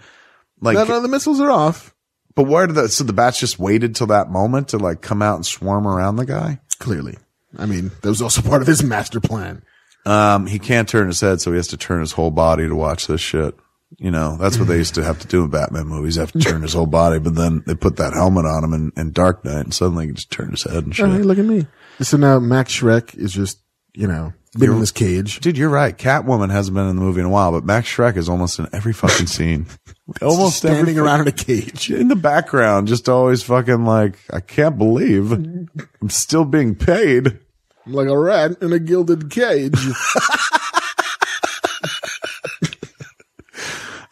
[0.62, 0.76] like.
[0.76, 1.94] no, no, the missiles are off.
[2.36, 5.22] But where did the so the bats just waited till that moment to like come
[5.24, 6.60] out and swarm around the guy?
[6.80, 7.18] Clearly.
[7.58, 9.64] I mean, that was also part of his master plan.
[10.08, 12.76] Um, he can't turn his head, so he has to turn his whole body to
[12.76, 13.56] watch this shit.
[13.98, 16.16] You know, that's what they used to have to do in Batman movies.
[16.16, 18.92] Have to turn his whole body, but then they put that helmet on him in,
[18.98, 21.06] in Dark Knight, and suddenly he can just turn his head and shit.
[21.06, 21.68] Oh, hey, look at me.
[22.02, 23.60] So now Max Schreck is just,
[23.94, 25.40] you know, been in this cage.
[25.40, 25.98] Dude, you're right.
[25.98, 28.68] Catwoman hasn't been in the movie in a while, but Max Schreck is almost in
[28.74, 29.68] every fucking scene.
[30.22, 31.90] almost every standing around in a cage.
[31.90, 35.70] in the background, just always fucking like, I can't believe I'm
[36.10, 37.40] still being paid.
[37.88, 39.76] Like a rat in a gilded cage.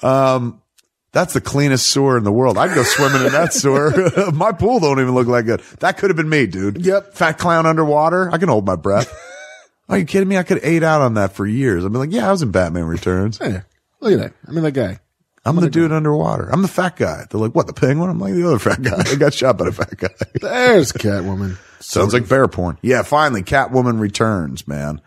[0.05, 0.61] Um,
[1.11, 2.57] that's the cleanest sewer in the world.
[2.57, 3.91] I'd go swimming in that sewer.
[4.33, 5.61] My pool don't even look like good.
[5.79, 6.85] That could have been me, dude.
[6.85, 7.13] Yep.
[7.15, 8.29] Fat clown underwater.
[8.31, 9.11] I can hold my breath.
[9.89, 10.37] Are you kidding me?
[10.37, 11.85] I could have ate out on that for years.
[11.85, 13.37] I'd be like, yeah, I was in Batman Returns.
[13.37, 13.61] hey,
[13.99, 14.33] look at that.
[14.47, 14.99] I mean, that guy.
[15.45, 16.49] I'm the dude underwater.
[16.51, 17.25] I'm the fat guy.
[17.29, 18.09] They're like, what, the penguin?
[18.09, 19.03] I'm like the other fat guy.
[19.05, 20.09] I got shot by the fat guy.
[20.41, 21.57] There's Catwoman.
[21.79, 22.79] Sounds like bear porn.
[22.81, 25.01] Yeah, finally, Catwoman returns, man.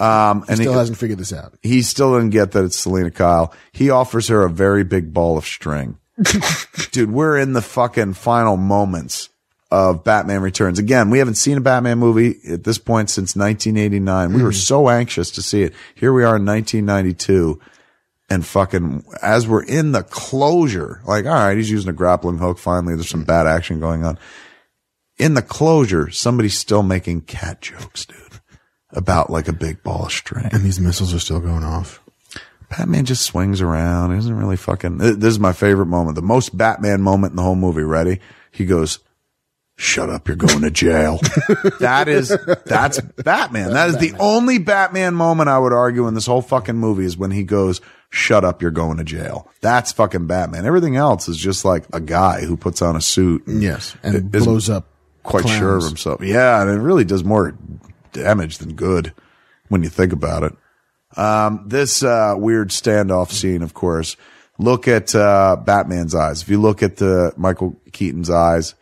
[0.00, 1.54] Um, and Still he, hasn't figured this out.
[1.62, 3.52] he still didn't get that it's Selina Kyle.
[3.72, 5.98] He offers her a very big ball of string.
[6.92, 9.28] Dude, we're in the fucking final moments
[9.70, 10.78] of Batman Returns.
[10.78, 14.32] Again, we haven't seen a Batman movie at this point since 1989.
[14.34, 15.74] We were so anxious to see it.
[15.94, 17.60] Here we are in 1992
[18.28, 22.58] and fucking as we're in the closure, like, all right, he's using a grappling hook.
[22.58, 24.18] Finally, there's some bad action going on.
[25.16, 28.40] In the closure, somebody's still making cat jokes, dude,
[28.90, 30.48] about like a big ball of string.
[30.52, 32.02] And these missiles are still going off.
[32.70, 34.12] Batman just swings around.
[34.12, 34.98] He isn't really fucking.
[34.98, 36.16] This is my favorite moment.
[36.16, 37.82] The most Batman moment in the whole movie.
[37.82, 38.20] Ready?
[38.50, 38.98] He goes,
[39.78, 41.18] shut up, you're going to jail.
[41.80, 42.36] that is,
[42.66, 43.72] that's Batman.
[43.72, 47.16] That is the only Batman moment I would argue in this whole fucking movie is
[47.16, 47.80] when he goes,
[48.10, 49.50] shut up, you're going to jail.
[49.60, 50.66] That's fucking Batman.
[50.66, 53.46] Everything else is just like a guy who puts on a suit.
[53.46, 54.86] and Yes, and blows up.
[55.22, 55.58] Quite clowns.
[55.58, 56.22] sure of himself.
[56.22, 56.62] Yeah.
[56.62, 57.54] And it really does more
[58.12, 59.12] damage than good
[59.68, 60.52] when you think about it.
[61.18, 64.16] Um, this, uh, weird standoff scene, of course,
[64.58, 66.40] look at, uh, Batman's eyes.
[66.42, 68.74] If you look at the Michael Keaton's eyes,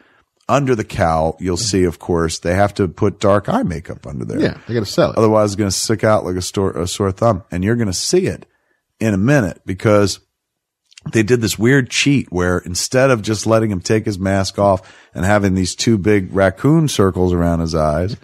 [0.49, 4.25] under the cowl, you'll see, of course, they have to put dark eye makeup under
[4.25, 4.41] there.
[4.41, 5.19] Yeah, they got to sell it.
[5.19, 7.43] Otherwise, it's going to stick out like a, store, a sore thumb.
[7.51, 8.47] And you're going to see it
[9.01, 10.21] in a minute because
[11.13, 14.97] they did this weird cheat where instead of just letting him take his mask off
[15.15, 18.17] and having these two big raccoon circles around his eyes,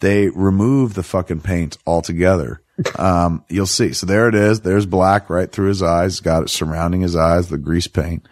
[0.00, 2.62] they remove the fucking paint altogether.
[2.96, 3.92] Um, you'll see.
[3.92, 4.60] So there it is.
[4.60, 6.20] There's black right through his eyes.
[6.20, 8.28] Got it surrounding his eyes, the grease paint.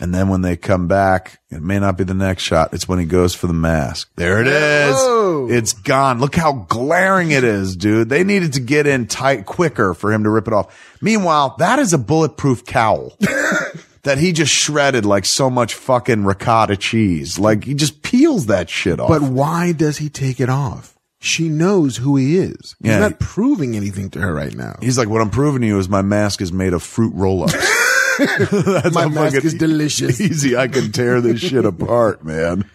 [0.00, 2.72] And then when they come back, it may not be the next shot.
[2.72, 4.10] It's when he goes for the mask.
[4.16, 4.94] There it is.
[4.94, 5.48] Whoa.
[5.50, 6.20] It's gone.
[6.20, 8.08] Look how glaring it is, dude.
[8.08, 10.96] They needed to get in tight quicker for him to rip it off.
[11.02, 13.14] Meanwhile, that is a bulletproof cowl
[14.04, 17.38] that he just shredded like so much fucking ricotta cheese.
[17.38, 19.08] Like he just peels that shit off.
[19.10, 20.96] But why does he take it off?
[21.22, 22.74] She knows who he is.
[22.80, 23.00] He's Yeah.
[23.00, 24.76] not proving anything to her right now.
[24.80, 27.52] He's like, what I'm proving to you is my mask is made of fruit roll-ups.
[27.52, 27.66] That's
[28.92, 30.20] My mask is delicious.
[30.20, 32.68] Easy, I can tear this shit apart, man.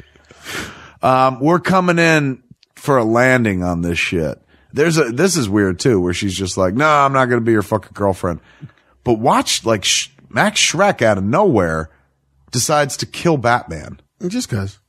[1.01, 2.43] Um, we're coming in
[2.75, 4.41] for a landing on this shit.
[4.73, 7.45] There's a, this is weird too, where she's just like, no, I'm not going to
[7.45, 8.41] be your fucking girlfriend.
[9.03, 11.89] But watch, like, Sh- Max Schreck out of nowhere
[12.51, 14.01] decides to kill Batman.
[14.27, 14.79] Just cause.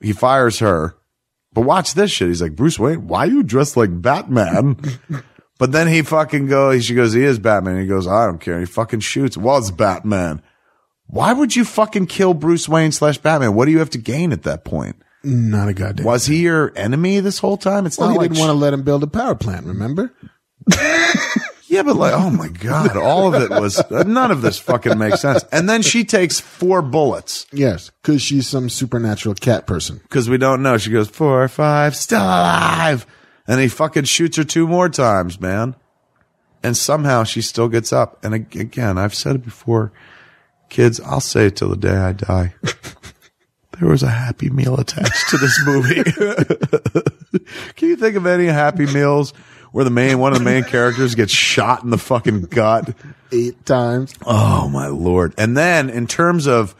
[0.00, 0.96] He fires her.
[1.52, 2.28] But watch this shit.
[2.28, 4.76] He's like, Bruce Wayne, why you dressed like Batman?
[5.62, 7.80] but then he fucking goes, she goes, he is Batman.
[7.80, 8.54] He goes, I don't care.
[8.54, 9.36] And he fucking shoots.
[9.36, 10.42] Was Batman.
[11.06, 13.54] Why would you fucking kill Bruce Wayne slash Batman?
[13.54, 14.96] What do you have to gain at that point?
[15.22, 16.04] Not a goddamn.
[16.04, 17.86] Was he your enemy this whole time?
[17.86, 20.12] It's well, not he like, didn't want to let him build a power plant, remember?
[21.68, 25.20] yeah, but like, oh my God, all of it was, none of this fucking makes
[25.20, 25.44] sense.
[25.52, 27.46] And then she takes four bullets.
[27.52, 30.00] Yes, cause she's some supernatural cat person.
[30.02, 30.76] because we don't know.
[30.76, 33.06] She goes four, five, still alive,
[33.52, 35.76] and he fucking shoots her two more times, man.
[36.62, 38.24] And somehow she still gets up.
[38.24, 39.92] And again, I've said it before,
[40.70, 41.00] kids.
[41.00, 42.54] I'll say it till the day I die.
[43.78, 46.02] there was a happy meal attached to this movie.
[47.76, 49.32] Can you think of any happy meals
[49.72, 52.94] where the main one of the main characters gets shot in the fucking gut?
[53.32, 54.14] Eight times.
[54.24, 55.34] Oh my lord.
[55.36, 56.74] And then in terms of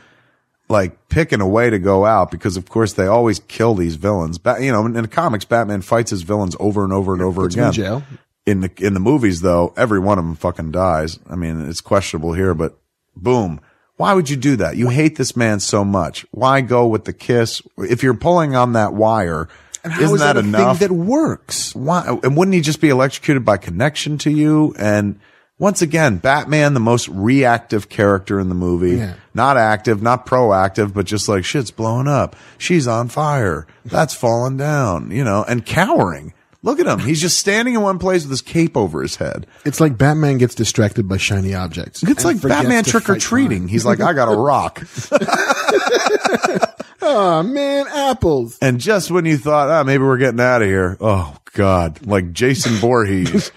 [0.73, 4.39] like picking a way to go out, because of course they always kill these villains.
[4.39, 7.23] But you know, in, in the comics, Batman fights his villains over and over and
[7.23, 7.73] over Puts him in again.
[7.85, 8.03] jail.
[8.44, 11.20] In the in the movies, though, every one of them fucking dies.
[11.31, 12.77] I mean, it's questionable here, but
[13.15, 13.61] boom.
[13.97, 14.77] Why would you do that?
[14.77, 16.27] You hate this man so much.
[16.32, 17.62] Why go with the kiss?
[17.78, 19.49] If you're pulling on that wire,
[19.85, 20.78] And how isn't is that, that, a enough?
[20.81, 21.73] thing that works?
[21.77, 25.20] why and wouldn't he just be electrocuted by connection to you and
[25.62, 29.14] once again batman the most reactive character in the movie Yeah.
[29.32, 34.56] not active not proactive but just like shit's blowing up she's on fire that's falling
[34.56, 36.34] down you know and cowering
[36.64, 39.47] look at him he's just standing in one place with his cape over his head
[39.64, 42.02] It's like Batman gets distracted by shiny objects.
[42.02, 43.68] it's like batman trick or treating.
[43.68, 44.82] he's like i got a rock
[47.05, 48.59] Oh man, apples.
[48.62, 52.32] and just when you thought ah maybe we're getting out of here oh god like
[52.32, 53.51] jason Voorhees.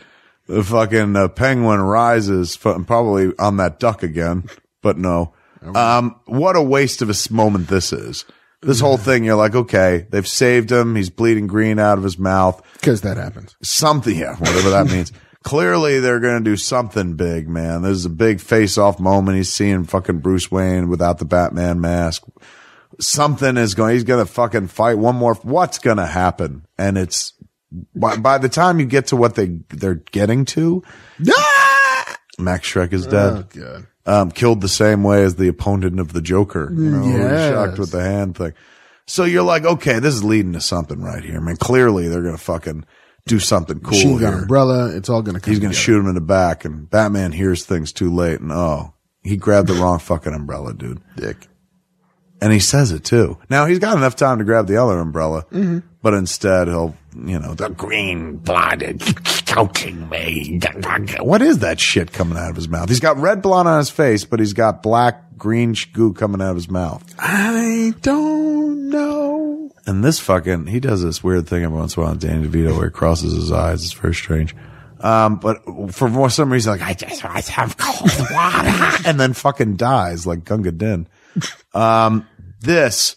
[0.48, 4.44] The fucking uh, penguin rises probably on that duck again,
[4.82, 5.34] but no.
[5.74, 8.26] Um, what a waste of a moment this is.
[8.62, 10.96] This whole thing, you're like, okay, they've saved him.
[10.96, 12.62] He's bleeding green out of his mouth.
[12.74, 13.56] Because that happens.
[13.62, 15.12] Something, yeah, whatever that means.
[15.44, 17.84] Clearly, they're going to do something big, man.
[17.84, 19.38] This is a big face off moment.
[19.38, 22.24] He's seeing fucking Bruce Wayne without the Batman mask.
[23.00, 25.36] Something is going, he's going to fucking fight one more.
[25.36, 26.66] What's going to happen?
[26.80, 27.34] And it's,
[27.96, 30.84] by, by the time you get to what they, they're getting to,
[32.38, 33.88] Max Schreck is dead Oh god.
[34.06, 36.70] um, killed the same way as the opponent of the Joker.
[36.74, 37.54] You know, Yes.
[37.54, 38.54] shocked with the hand thing.
[39.08, 41.38] So you're like, okay, this is leading to something right here.
[41.38, 42.86] I mean, clearly they're going to fucking
[43.28, 44.42] do something cool Machine gun here.
[44.42, 44.96] umbrella.
[44.96, 45.52] It's all gonna come.
[45.52, 45.98] He's going to together.
[45.98, 48.94] shoot him in the back and Batman hears things too late and oh,
[49.24, 51.02] he grabbed the wrong fucking umbrella, dude.
[51.16, 51.48] dick.
[52.42, 53.38] And he says it too.
[53.50, 55.80] Now he's got enough time to grab the other umbrella, Mm-hmm.
[56.06, 60.60] But instead he'll, you know, the green blood choking me.
[61.20, 62.90] What is that shit coming out of his mouth?
[62.90, 66.52] He's got red blood on his face, but he's got black green goo coming out
[66.52, 67.04] of his mouth.
[67.18, 69.72] I don't know.
[69.88, 72.78] And this fucking, he does this weird thing every once in a while Danny DeVito
[72.78, 73.84] where he crosses his eyes.
[73.84, 74.56] It's very strange.
[75.00, 79.20] Um, but for more, some reason, like, I just want to have cold water and
[79.20, 81.08] then fucking dies like Gunga Din.
[81.74, 82.28] Um,
[82.60, 83.16] this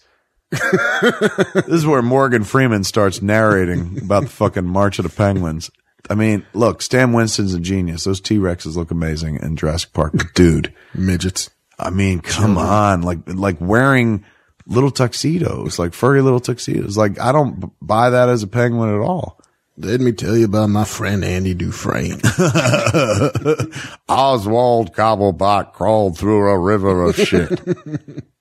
[0.51, 5.71] this is where Morgan Freeman starts narrating about the fucking March of the Penguins.
[6.11, 8.05] I mean, look, Stan Winston's a genius.
[8.05, 10.73] Those T Rexes look amazing in Jurassic Park, but dude.
[10.95, 11.51] Midgets.
[11.79, 14.25] I mean, come on, like like wearing
[14.67, 16.97] little tuxedos, like furry little tuxedos.
[16.97, 19.39] Like I don't b- buy that as a penguin at all.
[19.77, 22.21] Let me tell you about my friend Andy Dufresne.
[24.09, 27.61] Oswald Cobblepot crawled through a river of shit.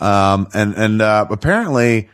[0.00, 2.08] um, and and uh, apparently,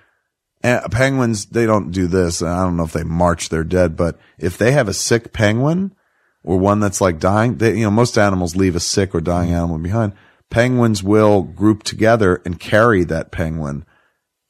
[0.62, 2.43] uh, penguins they don't do this.
[2.43, 5.94] I don't know if they march their dead, but if they have a sick penguin
[6.43, 9.52] or one that's like dying, they, you know, most animals leave a sick or dying
[9.52, 10.15] animal behind.
[10.51, 13.85] Penguins will group together and carry that penguin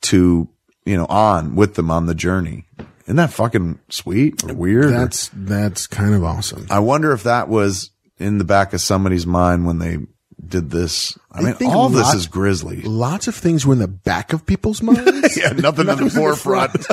[0.03, 0.49] to
[0.85, 2.67] you know on with them on the journey.
[3.05, 4.93] Isn't that fucking sweet or weird?
[4.93, 6.67] That's that's kind of awesome.
[6.71, 9.99] I wonder if that was in the back of somebody's mind when they
[10.49, 11.19] did this.
[11.33, 12.83] I, mean, think all this is grisly.
[12.83, 15.37] Lots of things were in the back of people's minds.
[15.37, 16.71] Yeah, nothing in the forefront.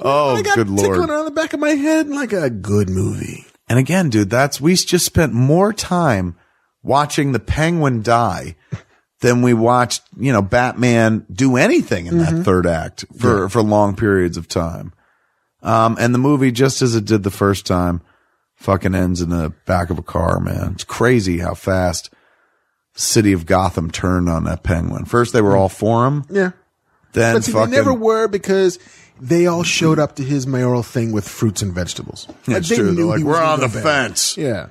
[0.00, 3.46] oh, I got good tickling on the back of my head like a good movie.
[3.68, 6.36] And again, dude, that's we just spent more time
[6.82, 8.56] watching the penguin die
[9.20, 12.36] than we watched, you know, Batman do anything in Mm-hmm.
[12.38, 14.92] that third act for for long periods of time.
[15.62, 18.00] Um, and the movie, just as it did the first time,
[18.60, 20.38] fucking ends in the back of a car.
[20.38, 22.10] Man, it's crazy how fast
[22.94, 25.06] the city of Gotham turned on that penguin.
[25.06, 26.24] First, they were all for him.
[26.30, 26.52] Yeah.
[27.12, 28.78] Then But see, fucking they never were because
[29.20, 32.28] they all showed up to his mayoral thing with fruits and vegetables.
[32.46, 32.86] It's they true.
[32.86, 34.36] They're knew like, "We're on the bad." fence.
[34.36, 34.68] Yeah.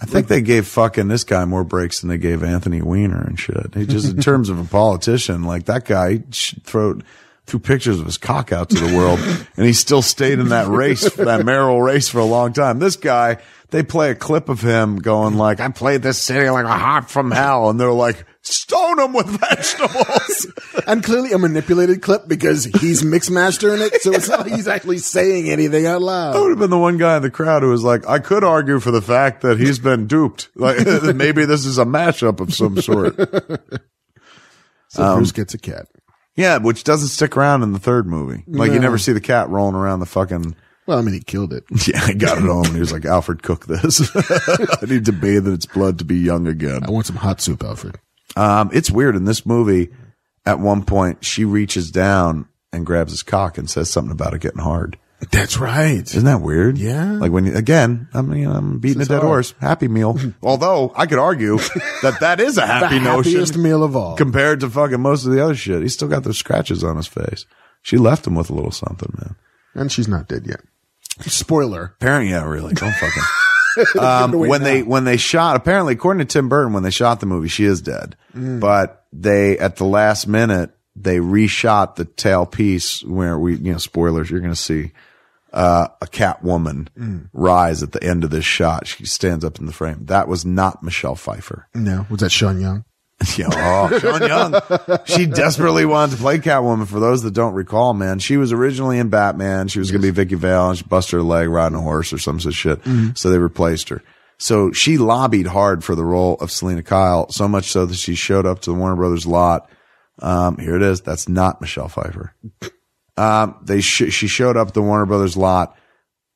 [0.00, 3.38] I think they gave fucking this guy more breaks than they gave Anthony Weiner and
[3.38, 3.74] shit.
[3.74, 6.64] He just, in terms of a politician, like that guy should
[7.48, 9.18] threw pictures of his cock out to the world
[9.56, 12.78] and he still stayed in that race, that mayoral race for a long time.
[12.78, 13.38] This guy,
[13.70, 17.10] they play a clip of him going like, I played this city like a hot
[17.10, 17.70] from hell.
[17.70, 20.46] And they're like, stone him with vegetables.
[20.86, 24.00] And clearly a manipulated clip because he's mix mastering it.
[24.00, 26.34] So it's not like he's actually saying anything out loud.
[26.34, 28.42] I would have been the one guy in the crowd who was like, I could
[28.42, 30.48] argue for the fact that he's been duped.
[30.54, 30.78] Like
[31.14, 33.16] maybe this is a mashup of some sort.
[34.88, 35.88] So Um, Bruce gets a cat.
[36.38, 38.44] Yeah, which doesn't stick around in the third movie.
[38.46, 38.82] Like you No.
[38.82, 40.54] never see the cat rolling around the fucking.
[40.86, 41.64] Well, I mean, he killed it.
[41.88, 44.00] Yeah, I got it home and he was like, Alfred, cook this.
[44.16, 46.84] I need to bathe in its blood to be young again.
[46.84, 47.98] I want some hot soup, Alfred.
[48.36, 49.90] Um, it's weird in this movie.
[50.46, 54.40] At one point, she reaches down and grabs his cock and says something about it
[54.40, 54.96] getting hard.
[55.32, 56.00] That's right.
[56.02, 56.78] Isn't that weird?
[56.78, 57.12] Yeah.
[57.14, 59.26] Like when again, I mean, I'm beating a dead hard.
[59.26, 59.54] horse.
[59.60, 60.16] Happy meal.
[60.42, 61.58] Although I could argue
[62.02, 63.32] that that is a The happy notion.
[63.32, 64.16] happiest meal of all.
[64.16, 65.82] compared to fucking most of the other shit.
[65.82, 67.46] He's still got those scratches on his face.
[67.82, 69.34] She left him with a little something, man.
[69.74, 70.60] and she's not dead yet.
[71.22, 71.94] Spoiler.
[72.00, 72.74] Apparently, yeah, really.
[72.74, 73.22] Don't fucking.
[74.00, 74.64] um, when now.
[74.64, 77.64] they when they shot, apparently, according to Tim Burton, when they shot the movie, she
[77.64, 78.16] is dead.
[78.34, 83.78] But they at the last minute they reshot the tail piece where we, you know,
[83.78, 84.30] spoilers.
[84.30, 84.92] You're going to see
[85.52, 86.88] uh, a cat woman
[87.32, 88.86] rise at the end of this shot.
[88.86, 90.04] She stands up in the frame.
[90.06, 91.68] That was not Michelle Pfeiffer.
[91.74, 92.84] No, was that Sean Young?
[93.36, 95.00] Yeah, oh, Sean Young.
[95.06, 96.86] She desperately wanted to play Catwoman.
[96.86, 99.66] For those that don't recall, man, she was originally in Batman.
[99.66, 102.12] She was going to be Vicki Vale and she busted her leg riding a horse
[102.12, 102.80] or some such shit.
[103.14, 104.02] So they replaced her.
[104.38, 108.14] So she lobbied hard for the role of Selina Kyle, so much so that she
[108.14, 109.68] showed up to the Warner Brothers lot.
[110.20, 111.00] Um, here it is.
[111.00, 112.34] That's not Michelle Pfeiffer.
[113.18, 115.76] Um, they sh- she showed up at the Warner Brothers lot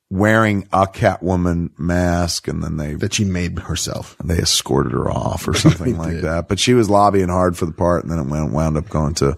[0.09, 4.15] wearing a Catwoman mask, and then they That she made herself.
[4.23, 6.47] they escorted her off or something like that.
[6.47, 9.15] But she was lobbying hard for the part, and then it went, wound up going
[9.15, 9.35] to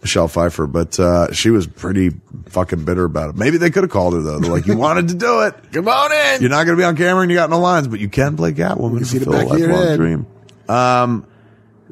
[0.00, 0.66] Michelle Pfeiffer.
[0.66, 2.10] But uh, she was pretty
[2.46, 3.36] fucking bitter about it.
[3.36, 4.38] Maybe they could have called her though.
[4.38, 5.54] They're like, "You wanted to do it.
[5.72, 6.40] Come on in.
[6.42, 8.36] You're not going to be on camera, and you got no lines, but you can
[8.36, 8.98] play Catwoman.
[8.98, 9.96] can see the back of your head.
[9.96, 10.26] dream."
[10.68, 11.26] Um,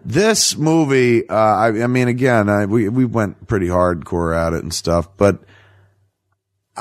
[0.05, 4.63] this movie, uh, I, I mean, again, I, we we went pretty hardcore at it
[4.63, 5.41] and stuff, but.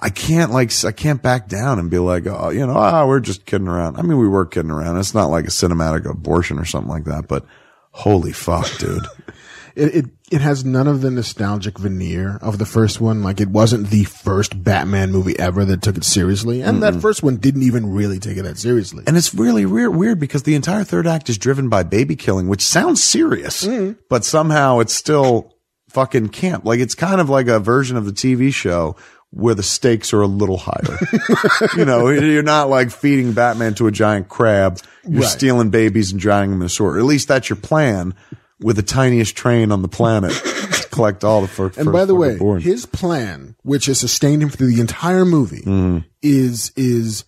[0.01, 3.19] I can't like I can't back down and be like, oh, you know, ah, we're
[3.19, 3.97] just kidding around.
[3.97, 4.97] I mean, we were kidding around.
[4.97, 7.45] It's not like a cinematic abortion or something like that, but
[7.91, 9.03] holy fuck, dude.
[9.79, 13.23] It, it it has none of the nostalgic veneer of the first one.
[13.23, 17.23] Like it wasn't the first Batman movie ever that took it seriously, and that first
[17.23, 19.03] one didn't even really take it that seriously.
[19.07, 22.47] And it's really weird, weird because the entire third act is driven by baby killing,
[22.47, 23.93] which sounds serious, mm-hmm.
[24.09, 25.55] but somehow it's still
[25.89, 26.65] fucking camp.
[26.65, 28.95] Like it's kind of like a version of the TV show
[29.31, 30.97] where the stakes are a little higher.
[31.77, 34.79] you know, you're not like feeding Batman to a giant crab.
[35.07, 35.29] You're Right.
[35.29, 36.97] stealing babies and drowning them in a sewer.
[36.97, 38.15] At least that's your plan
[38.61, 41.71] with the tiniest train on the planet to collect all the fur.
[41.77, 45.99] And by the way, his plan, which has sustained him through the entire movie, mm-hmm.
[46.21, 47.23] is is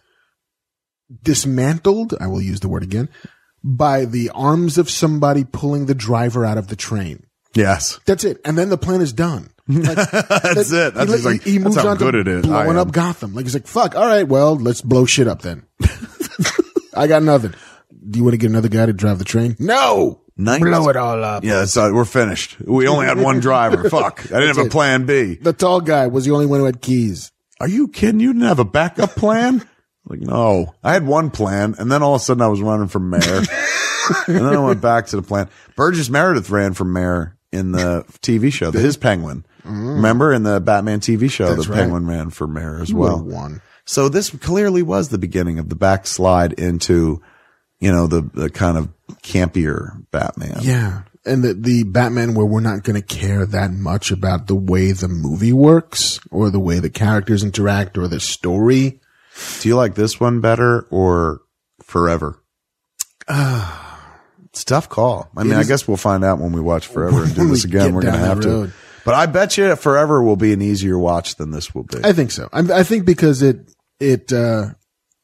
[1.24, 2.14] dismantled.
[2.20, 3.10] I will use the word again
[3.64, 7.26] by the arms of somebody pulling the driver out of the train.
[7.54, 8.00] Yes.
[8.06, 8.40] That's it.
[8.46, 9.50] And then the plan is done.
[9.72, 10.96] Like, That's it.
[10.96, 12.46] That's he, like, he that's moves how on good to it is.
[12.46, 13.34] Blowing up Gotham.
[13.34, 13.96] Like he's like, fuck.
[13.96, 15.66] All right, well, let's blow shit up then.
[16.94, 17.54] I got nothing.
[18.10, 19.56] Do you want to get another guy to drive the train?
[19.60, 20.21] No.
[20.42, 20.62] Nice.
[20.62, 21.44] Blow it all up.
[21.44, 22.60] Yeah, so we're finished.
[22.62, 23.90] We only had one driver.
[23.90, 24.26] Fuck.
[24.32, 25.36] I didn't have a plan B.
[25.36, 27.32] The tall guy was the only one who had keys.
[27.60, 28.20] Are you kidding?
[28.20, 29.64] You didn't have a backup plan?
[30.06, 30.74] like, no.
[30.84, 33.22] I had one plan, and then all of a sudden I was running for mayor.
[34.28, 35.48] and then I went back to the plan.
[35.76, 39.46] Burgess Meredith ran for mayor in the TV show, the His Penguin.
[39.64, 41.56] Remember in the Batman TV show, Mm.
[41.56, 41.80] That's the right.
[41.82, 43.24] Penguin ran for mayor as Well, well.
[43.42, 43.62] one.
[43.86, 47.22] So this clearly was the beginning of the backslide into,
[47.80, 48.90] you know, the, the kind of
[49.24, 50.60] campier Batman.
[50.62, 51.04] Yeah.
[51.26, 54.92] And the, the Batman where we're not going to care that much about the way
[54.92, 59.00] the movie works or the way the characters interact or the story.
[59.60, 61.42] Do you like this one better or
[61.84, 62.38] Forever?
[63.30, 65.30] it's a tough call.
[65.38, 67.64] I mean, It I guess we'll find out when we watch Forever and do this
[67.64, 67.94] again.
[67.94, 68.72] We're going to have to.
[69.06, 72.00] But I bet you Forever will be an easier watch than this will be.
[72.04, 72.50] I think so.
[72.52, 74.70] I, I think because it, it, uh,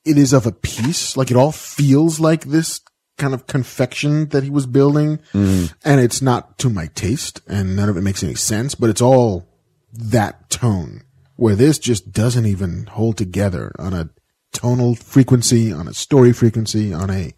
[0.06, 1.18] it is of a piece.
[1.18, 2.82] Like it all feels like this
[3.18, 5.18] kind of confection that he was building.
[5.34, 5.73] Mm-hmm.
[5.84, 9.02] And it's not to my taste and none of it makes any sense, but it's
[9.02, 9.48] all
[9.94, 11.03] that tone
[11.35, 14.10] where this just doesn't even hold together on a
[14.53, 17.34] tonal frequency, on a story frequency, on a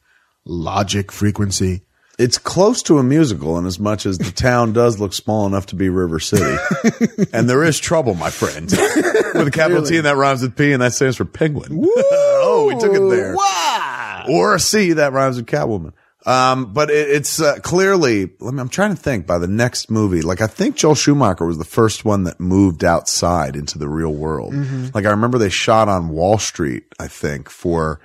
[0.45, 1.81] logic frequency.
[2.17, 5.67] it's close to a musical in as much as the town does look small enough
[5.67, 6.57] to be River City.
[7.33, 8.65] and there is trouble, my friend.
[9.33, 11.81] With a capital T and that rhymes with P and that stands for penguin.
[11.85, 13.35] oh, we took it there.
[14.29, 15.93] Or a C that rhymes with Catwoman.
[16.25, 19.89] Um, but it, it's uh, clearly, let me, I'm trying to think by the next
[19.89, 20.21] movie.
[20.21, 24.13] Like, I think Joel Schumacher was the first one that moved outside into the real
[24.13, 24.53] world.
[24.93, 28.01] Like, I remember they shot on Wall Street, I think, for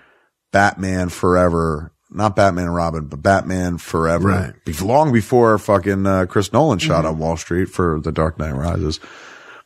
[0.53, 1.91] Batman Forever.
[2.11, 4.55] Not Batman and Robin, but Batman Forever.
[4.65, 4.81] Right.
[4.81, 9.01] Long before fucking uh, Chris Nolan shot on Wall Street for The Dark Knight Rises.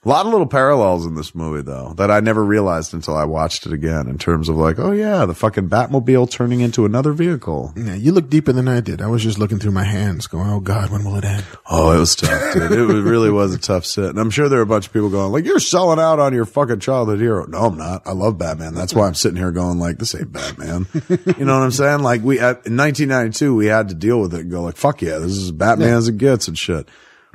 [0.08, 3.26] A lot of little parallels in this movie, though, that I never realized until I
[3.26, 7.12] watched it again in terms of like, oh yeah, the fucking Batmobile turning into another
[7.12, 7.74] vehicle.
[7.76, 9.02] Yeah, you look deeper than I did.
[9.02, 11.44] I was just looking through my hands going, Oh God, when will it end?
[11.68, 12.72] Oh, it was tough, dude.
[12.72, 14.06] It really was a tough sit.
[14.06, 16.32] And I'm sure there are a bunch of people going like, you're selling out on
[16.32, 17.44] your fucking childhood hero.
[17.44, 18.06] No, I'm not.
[18.06, 18.72] I love Batman.
[18.72, 20.86] That's why I'm sitting here going like, this ain't Batman.
[21.36, 22.00] you know what I'm saying?
[22.00, 25.02] Like we, at, in 1992, we had to deal with it and go like, fuck
[25.02, 26.88] yeah, this is Batman as it gets and shit.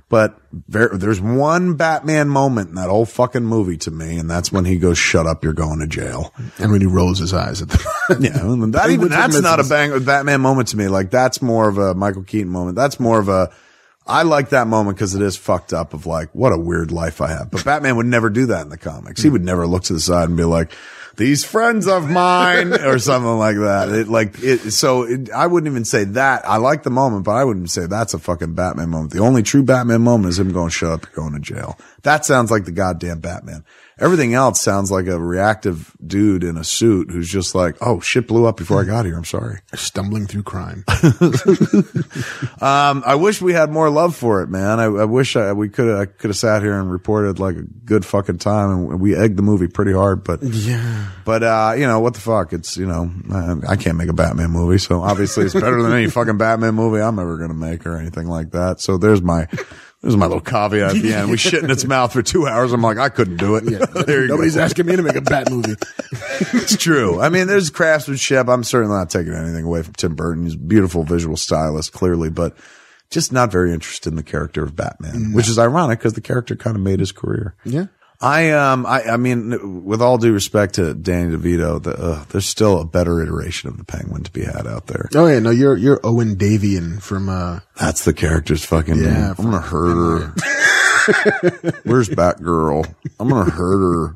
[0.10, 4.52] But there, there's one Batman moment in that whole fucking movie to me, and that's
[4.52, 7.62] when he goes, "Shut up, you're going to jail." And when he rolls his eyes
[7.62, 8.32] at the Yeah,
[8.72, 10.88] that even that's not a bang Batman moment to me.
[10.88, 12.76] Like that's more of a Michael Keaton moment.
[12.76, 13.52] That's more of a
[14.06, 17.22] I like that moment because it is fucked up of like what a weird life
[17.22, 17.50] I have.
[17.52, 19.22] But Batman would never do that in the comics.
[19.22, 19.34] He hmm.
[19.34, 20.74] would never look to the side and be like
[21.16, 23.90] these friends of mine or something like that.
[23.90, 24.72] It like it.
[24.72, 26.48] So it, I wouldn't even say that.
[26.48, 29.12] I like the moment, but I wouldn't say that's a fucking Batman moment.
[29.12, 32.26] The only true Batman moment is him going, "Shut up, you're going to jail." That
[32.26, 33.64] sounds like the goddamn Batman.
[34.00, 38.28] Everything else sounds like a reactive dude in a suit who's just like, "Oh shit
[38.28, 39.18] blew up before I got here.
[39.18, 40.86] I'm sorry." stumbling through crime.
[42.64, 44.80] Um, I wish we had more love for it, man.
[44.80, 47.58] I, I wish I, we could have, I could have sat here and reported like
[47.58, 51.10] a good fucking time and we egged the movie pretty hard, but, yeah.
[51.26, 52.54] but, uh, you know, what the fuck?
[52.54, 54.78] It's, you know, I, I can't make a Batman movie.
[54.78, 57.98] So obviously it's better than any fucking Batman movie I'm ever going to make or
[57.98, 58.80] anything like that.
[58.80, 59.48] So there's my,
[60.04, 61.32] there's my little caveat at the end.
[61.32, 62.74] We shit in its mouth for two hours.
[62.74, 63.64] I'm like, I couldn't do it.
[63.64, 64.62] you Nobody's go.
[64.62, 65.76] asking me to make a Bat movie.
[66.56, 67.22] It's true.
[67.22, 68.48] I mean, there's craftsmanship.
[68.48, 70.44] I'm certainly not taking anything away from Tim Burton.
[70.44, 72.56] He's a beautiful visual stylist, clearly, but
[73.10, 75.34] just not very interested in the character of Batman, mm-hmm.
[75.34, 77.56] which is ironic because the character kind of made his career.
[77.64, 77.86] Yeah.
[78.24, 82.46] I, um, I, I mean, with all due respect to Danny DeVito, the, uh, there's
[82.46, 85.10] still a better iteration of the Penguin to be had out there.
[85.14, 89.36] Oh yeah, no, you're you're Owen Davian from uh That's the character's fucking Yeah, name.
[89.38, 90.34] I'm gonna hurt her.
[91.84, 92.94] Where's Batgirl?
[93.20, 94.16] I'm gonna hurt her.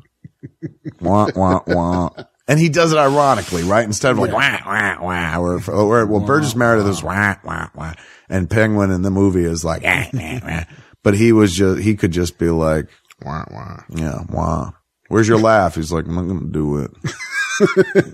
[1.00, 2.10] Wah, wah, wah.
[2.46, 3.84] And he does it ironically, right?
[3.84, 7.92] Instead of like, wah, wah, wah, or well, Burgess Meredith is wah, wah, wah.
[8.30, 10.64] And Penguin in the movie is like, "Ah, ah, ah."
[11.02, 12.86] but he was just, he could just be like,
[13.22, 13.82] wah, wah.
[13.88, 14.72] yeah, wah.
[15.08, 15.74] Where's your laugh?
[15.74, 16.90] He's like, I'm not gonna do it.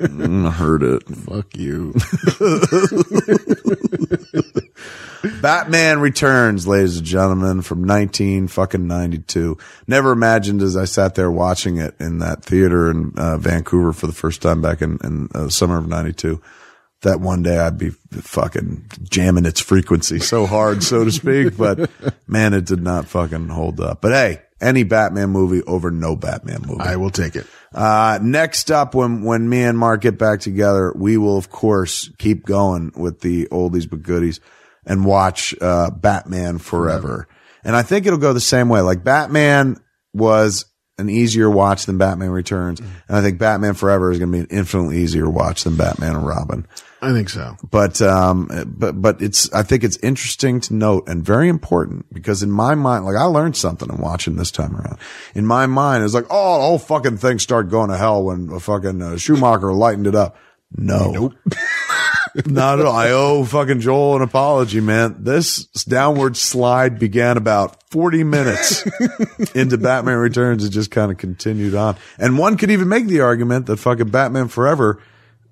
[0.01, 1.03] I'm gonna hurt it.
[1.09, 1.93] Fuck you.
[5.43, 9.59] Batman Returns, ladies and gentlemen, from 19 fucking 92.
[9.89, 14.07] Never imagined as I sat there watching it in that theater in uh, Vancouver for
[14.07, 16.41] the first time back in, in uh, summer of 92
[17.05, 21.57] that one day I'd be fucking jamming its frequency so hard, so to speak.
[21.57, 21.91] But
[22.27, 24.01] man, it did not fucking hold up.
[24.01, 26.81] But hey, any Batman movie over no Batman movie.
[26.81, 27.47] I will take it.
[27.75, 32.11] Uh, next up, when, when me and Marc get back together, we will, of course,
[32.19, 34.41] keep going with the oldies but goodies
[34.87, 37.27] and watch, uh, Batman Forever.
[37.65, 38.81] And I think it'll go the same way.
[38.81, 39.79] Like Batman
[40.13, 40.67] was
[40.99, 42.81] an easier watch than Batman Returns.
[42.81, 46.15] And I think Batman Forever is going to be an infinitely easier watch than Batman
[46.17, 46.67] and Robin.
[47.05, 47.57] I think so.
[47.71, 52.43] But, um, but, but it's, I think it's interesting to note and very important because
[52.43, 54.99] in my mind, like I learned something in watching this time around.
[55.35, 58.51] In my mind, it's like, oh, the whole fucking thing started going to hell when
[58.51, 60.37] a fucking uh, Schumacher lightened it up.
[60.77, 61.13] No.
[61.13, 61.35] Nope.
[62.47, 62.97] Not at all.
[62.97, 65.17] I owe fucking Joel an apology, man.
[65.21, 68.85] This downward slide began about 40 minutes
[69.55, 70.65] into Batman Returns.
[70.65, 71.97] It just kind of continued on.
[72.19, 75.01] And one could even make the argument that fucking Batman Forever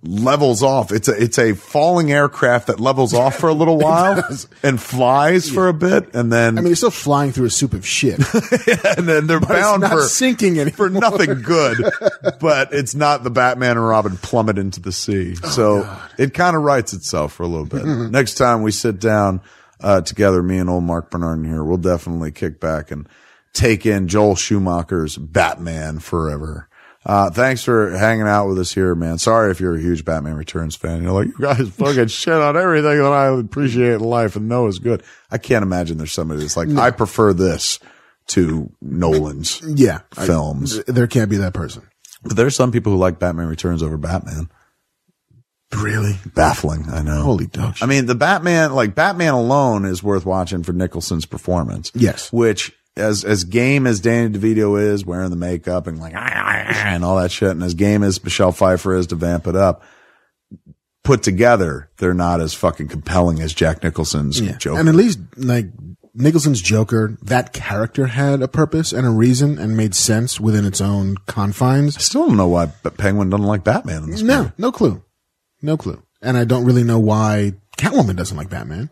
[0.02, 0.90] levels off.
[0.90, 4.22] It's a it's a falling aircraft that levels off for a little while
[4.62, 7.72] and flies for a bit, and then I mean, it's still flying through a soup
[7.72, 8.18] of shit.
[8.96, 10.76] and then they're bound for sinking anymore.
[10.76, 11.78] for nothing good.
[12.40, 15.88] but it's not the Batman and Robin plummet into the sea, so
[16.18, 17.84] it kind of writes itself for a little bit.
[17.84, 19.40] Next time we sit down
[19.80, 23.08] uh, together, me and old Marc Bernardin here, we'll definitely kick back and
[23.52, 26.68] take in Joel Schumacher's Batman Forever.
[27.04, 29.18] Uh, thanks for hanging out with us here, man.
[29.18, 31.02] Sorry if you're a huge Batman Returns fan.
[31.02, 34.68] You're like, you guys fucking shit on everything that I appreciate in life and know
[34.68, 35.02] is good.
[35.30, 37.80] I can't imagine there's somebody that's like, I prefer this
[38.28, 40.00] to Nolan's yeah.
[40.16, 40.82] I- films.
[40.84, 41.82] there can't be that person.
[42.22, 44.48] but there's some people who like Batman Returns over Batman.
[45.76, 46.18] Really?
[46.34, 47.22] Baffling, I know.
[47.22, 47.76] Holy dog.
[47.80, 51.90] I mean, the Batman, like Batman alone is worth watching for Nicholson's performance.
[51.94, 52.30] Yes.
[52.32, 56.64] Which, as, as game as Danny DeVito is wearing the makeup and like, ah, ah,
[56.68, 59.56] ah, and all that shit, and as game as Michelle Pfeiffer is to vamp it
[59.56, 59.82] up,
[61.04, 64.78] put together, they're not as fucking compelling as Jack Nicholson's Joker.
[64.78, 65.66] And at least like
[66.14, 70.80] Nicholson's Joker, that character had a purpose and a reason and made sense within its
[70.80, 71.96] own confines.
[71.96, 74.34] I still don't know why Penguin doesn't like Batman in this movie.
[74.34, 75.02] No, no clue.
[75.62, 76.02] No clue.
[76.20, 78.90] And I don't really know why Catwoman doesn't like Batman.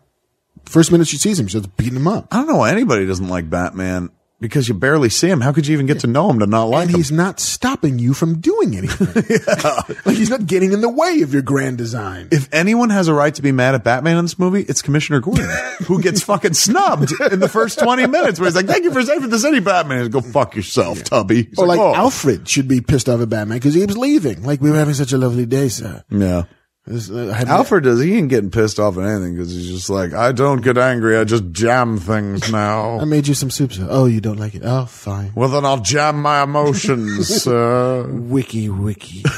[0.65, 2.27] First minute she sees him, she starts beating him up.
[2.31, 4.09] I don't know why anybody doesn't like Batman
[4.39, 5.39] because you barely see him.
[5.41, 6.95] How could you even get to know him to not like And him?
[6.97, 9.07] he's not stopping you from doing anything.
[10.05, 12.29] like he's not getting in the way of your grand design.
[12.31, 15.19] If anyone has a right to be mad at Batman in this movie, it's Commissioner
[15.19, 15.47] Gordon,
[15.85, 19.03] who gets fucking snubbed in the first 20 minutes where he's like, thank you for
[19.03, 19.99] saving the city, Batman.
[19.99, 21.43] He's go fuck yourself, Tubby.
[21.43, 24.41] He's or like "Oh." Alfred should be pissed off at Batman because he was leaving.
[24.43, 26.03] Like we were having such a lovely day, sir.
[26.09, 26.43] Yeah.
[26.89, 30.31] Uh, Alfred does, he ain't getting pissed off at anything because he's just like, I
[30.31, 31.15] don't get angry.
[31.15, 32.99] I just jam things now.
[33.01, 33.85] I made you some soup, sir.
[33.87, 34.63] Oh, you don't like it?
[34.65, 35.31] Oh, fine.
[35.35, 38.07] well, then I'll jam my emotions, sir.
[38.11, 39.23] Wiki, wiki.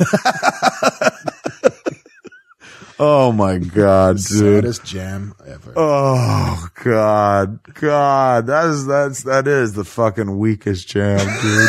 [3.00, 4.64] Oh my God, dude.
[4.64, 5.74] Saddest jam ever.
[5.76, 11.68] Oh God, God, that is that's that is the fucking weakest jam, dude.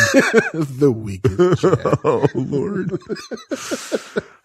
[0.53, 1.99] the weakest jam.
[2.03, 2.91] oh Lord.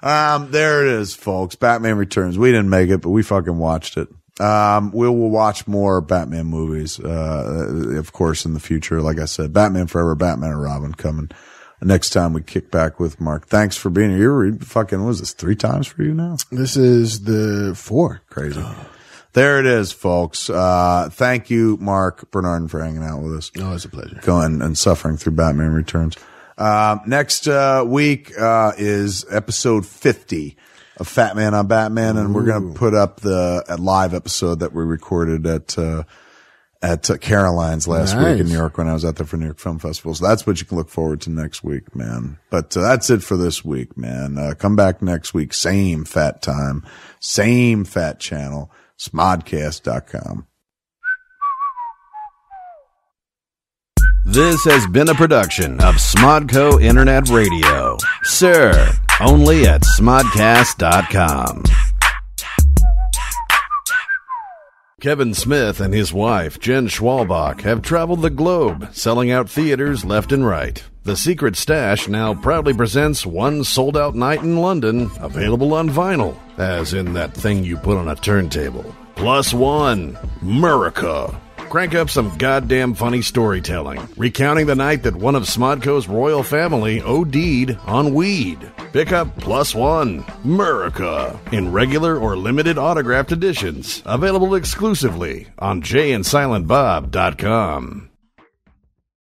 [0.03, 1.55] um, there it is, folks.
[1.55, 2.39] Batman Returns.
[2.39, 4.09] We didn't make it, but we fucking watched it.
[4.41, 9.03] Um, we will watch more Batman movies, uh, of course, in the future.
[9.03, 11.31] Like I said, Batman Forever, Batman and Robin coming
[11.83, 13.47] next time we kick back with Marc.
[13.49, 14.45] Thanks for being here.
[14.45, 16.37] You're fucking, what was this, three times for you now?
[16.51, 18.23] This is the four.
[18.31, 18.63] Crazy.
[19.33, 20.51] There it is, folks.
[20.51, 23.51] Uh, thank you, Marc Bernardin, for hanging out with us.
[23.59, 24.19] Oh, it's a pleasure.
[24.23, 26.17] Going and suffering through Batman Returns.
[26.59, 30.57] Um, next uh, week uh, is episode 50
[30.99, 34.73] of Fat Man on Batman, and we're going to put up the live episode that
[34.73, 36.03] we recorded at uh,
[36.83, 39.45] at uh, Caroline's last week in New York when I was out there for New
[39.47, 40.15] York Film Festival.
[40.15, 42.39] So that's what you can look forward to next week, man.
[42.49, 44.39] But uh, that's it for this week, man.
[44.39, 46.87] Uh, come back next week, same fat time,
[47.19, 50.47] same fat channel, smodcast.com.
[54.27, 57.97] This has been a production of Smodco Internet Radio.
[58.23, 61.65] Sir, only at smodcast.com.
[65.01, 70.31] Kevin Smith and his wife, Jen Schwalbach, have traveled the globe, selling out theaters left
[70.31, 70.85] and right.
[71.05, 76.37] The Secret Stash now proudly presents one sold out night in London, available on vinyl,
[76.59, 78.95] as in that thing you put on a turntable.
[79.17, 81.35] Plus one, Murica.
[81.71, 87.01] Crank up some goddamn funny storytelling, recounting the night that one of Smodco's royal family
[87.01, 88.59] OD'd on weed.
[88.93, 98.10] Pick up Plus One, Murica, in regular or limited autographed editions, available exclusively on jayandsilentbob.com.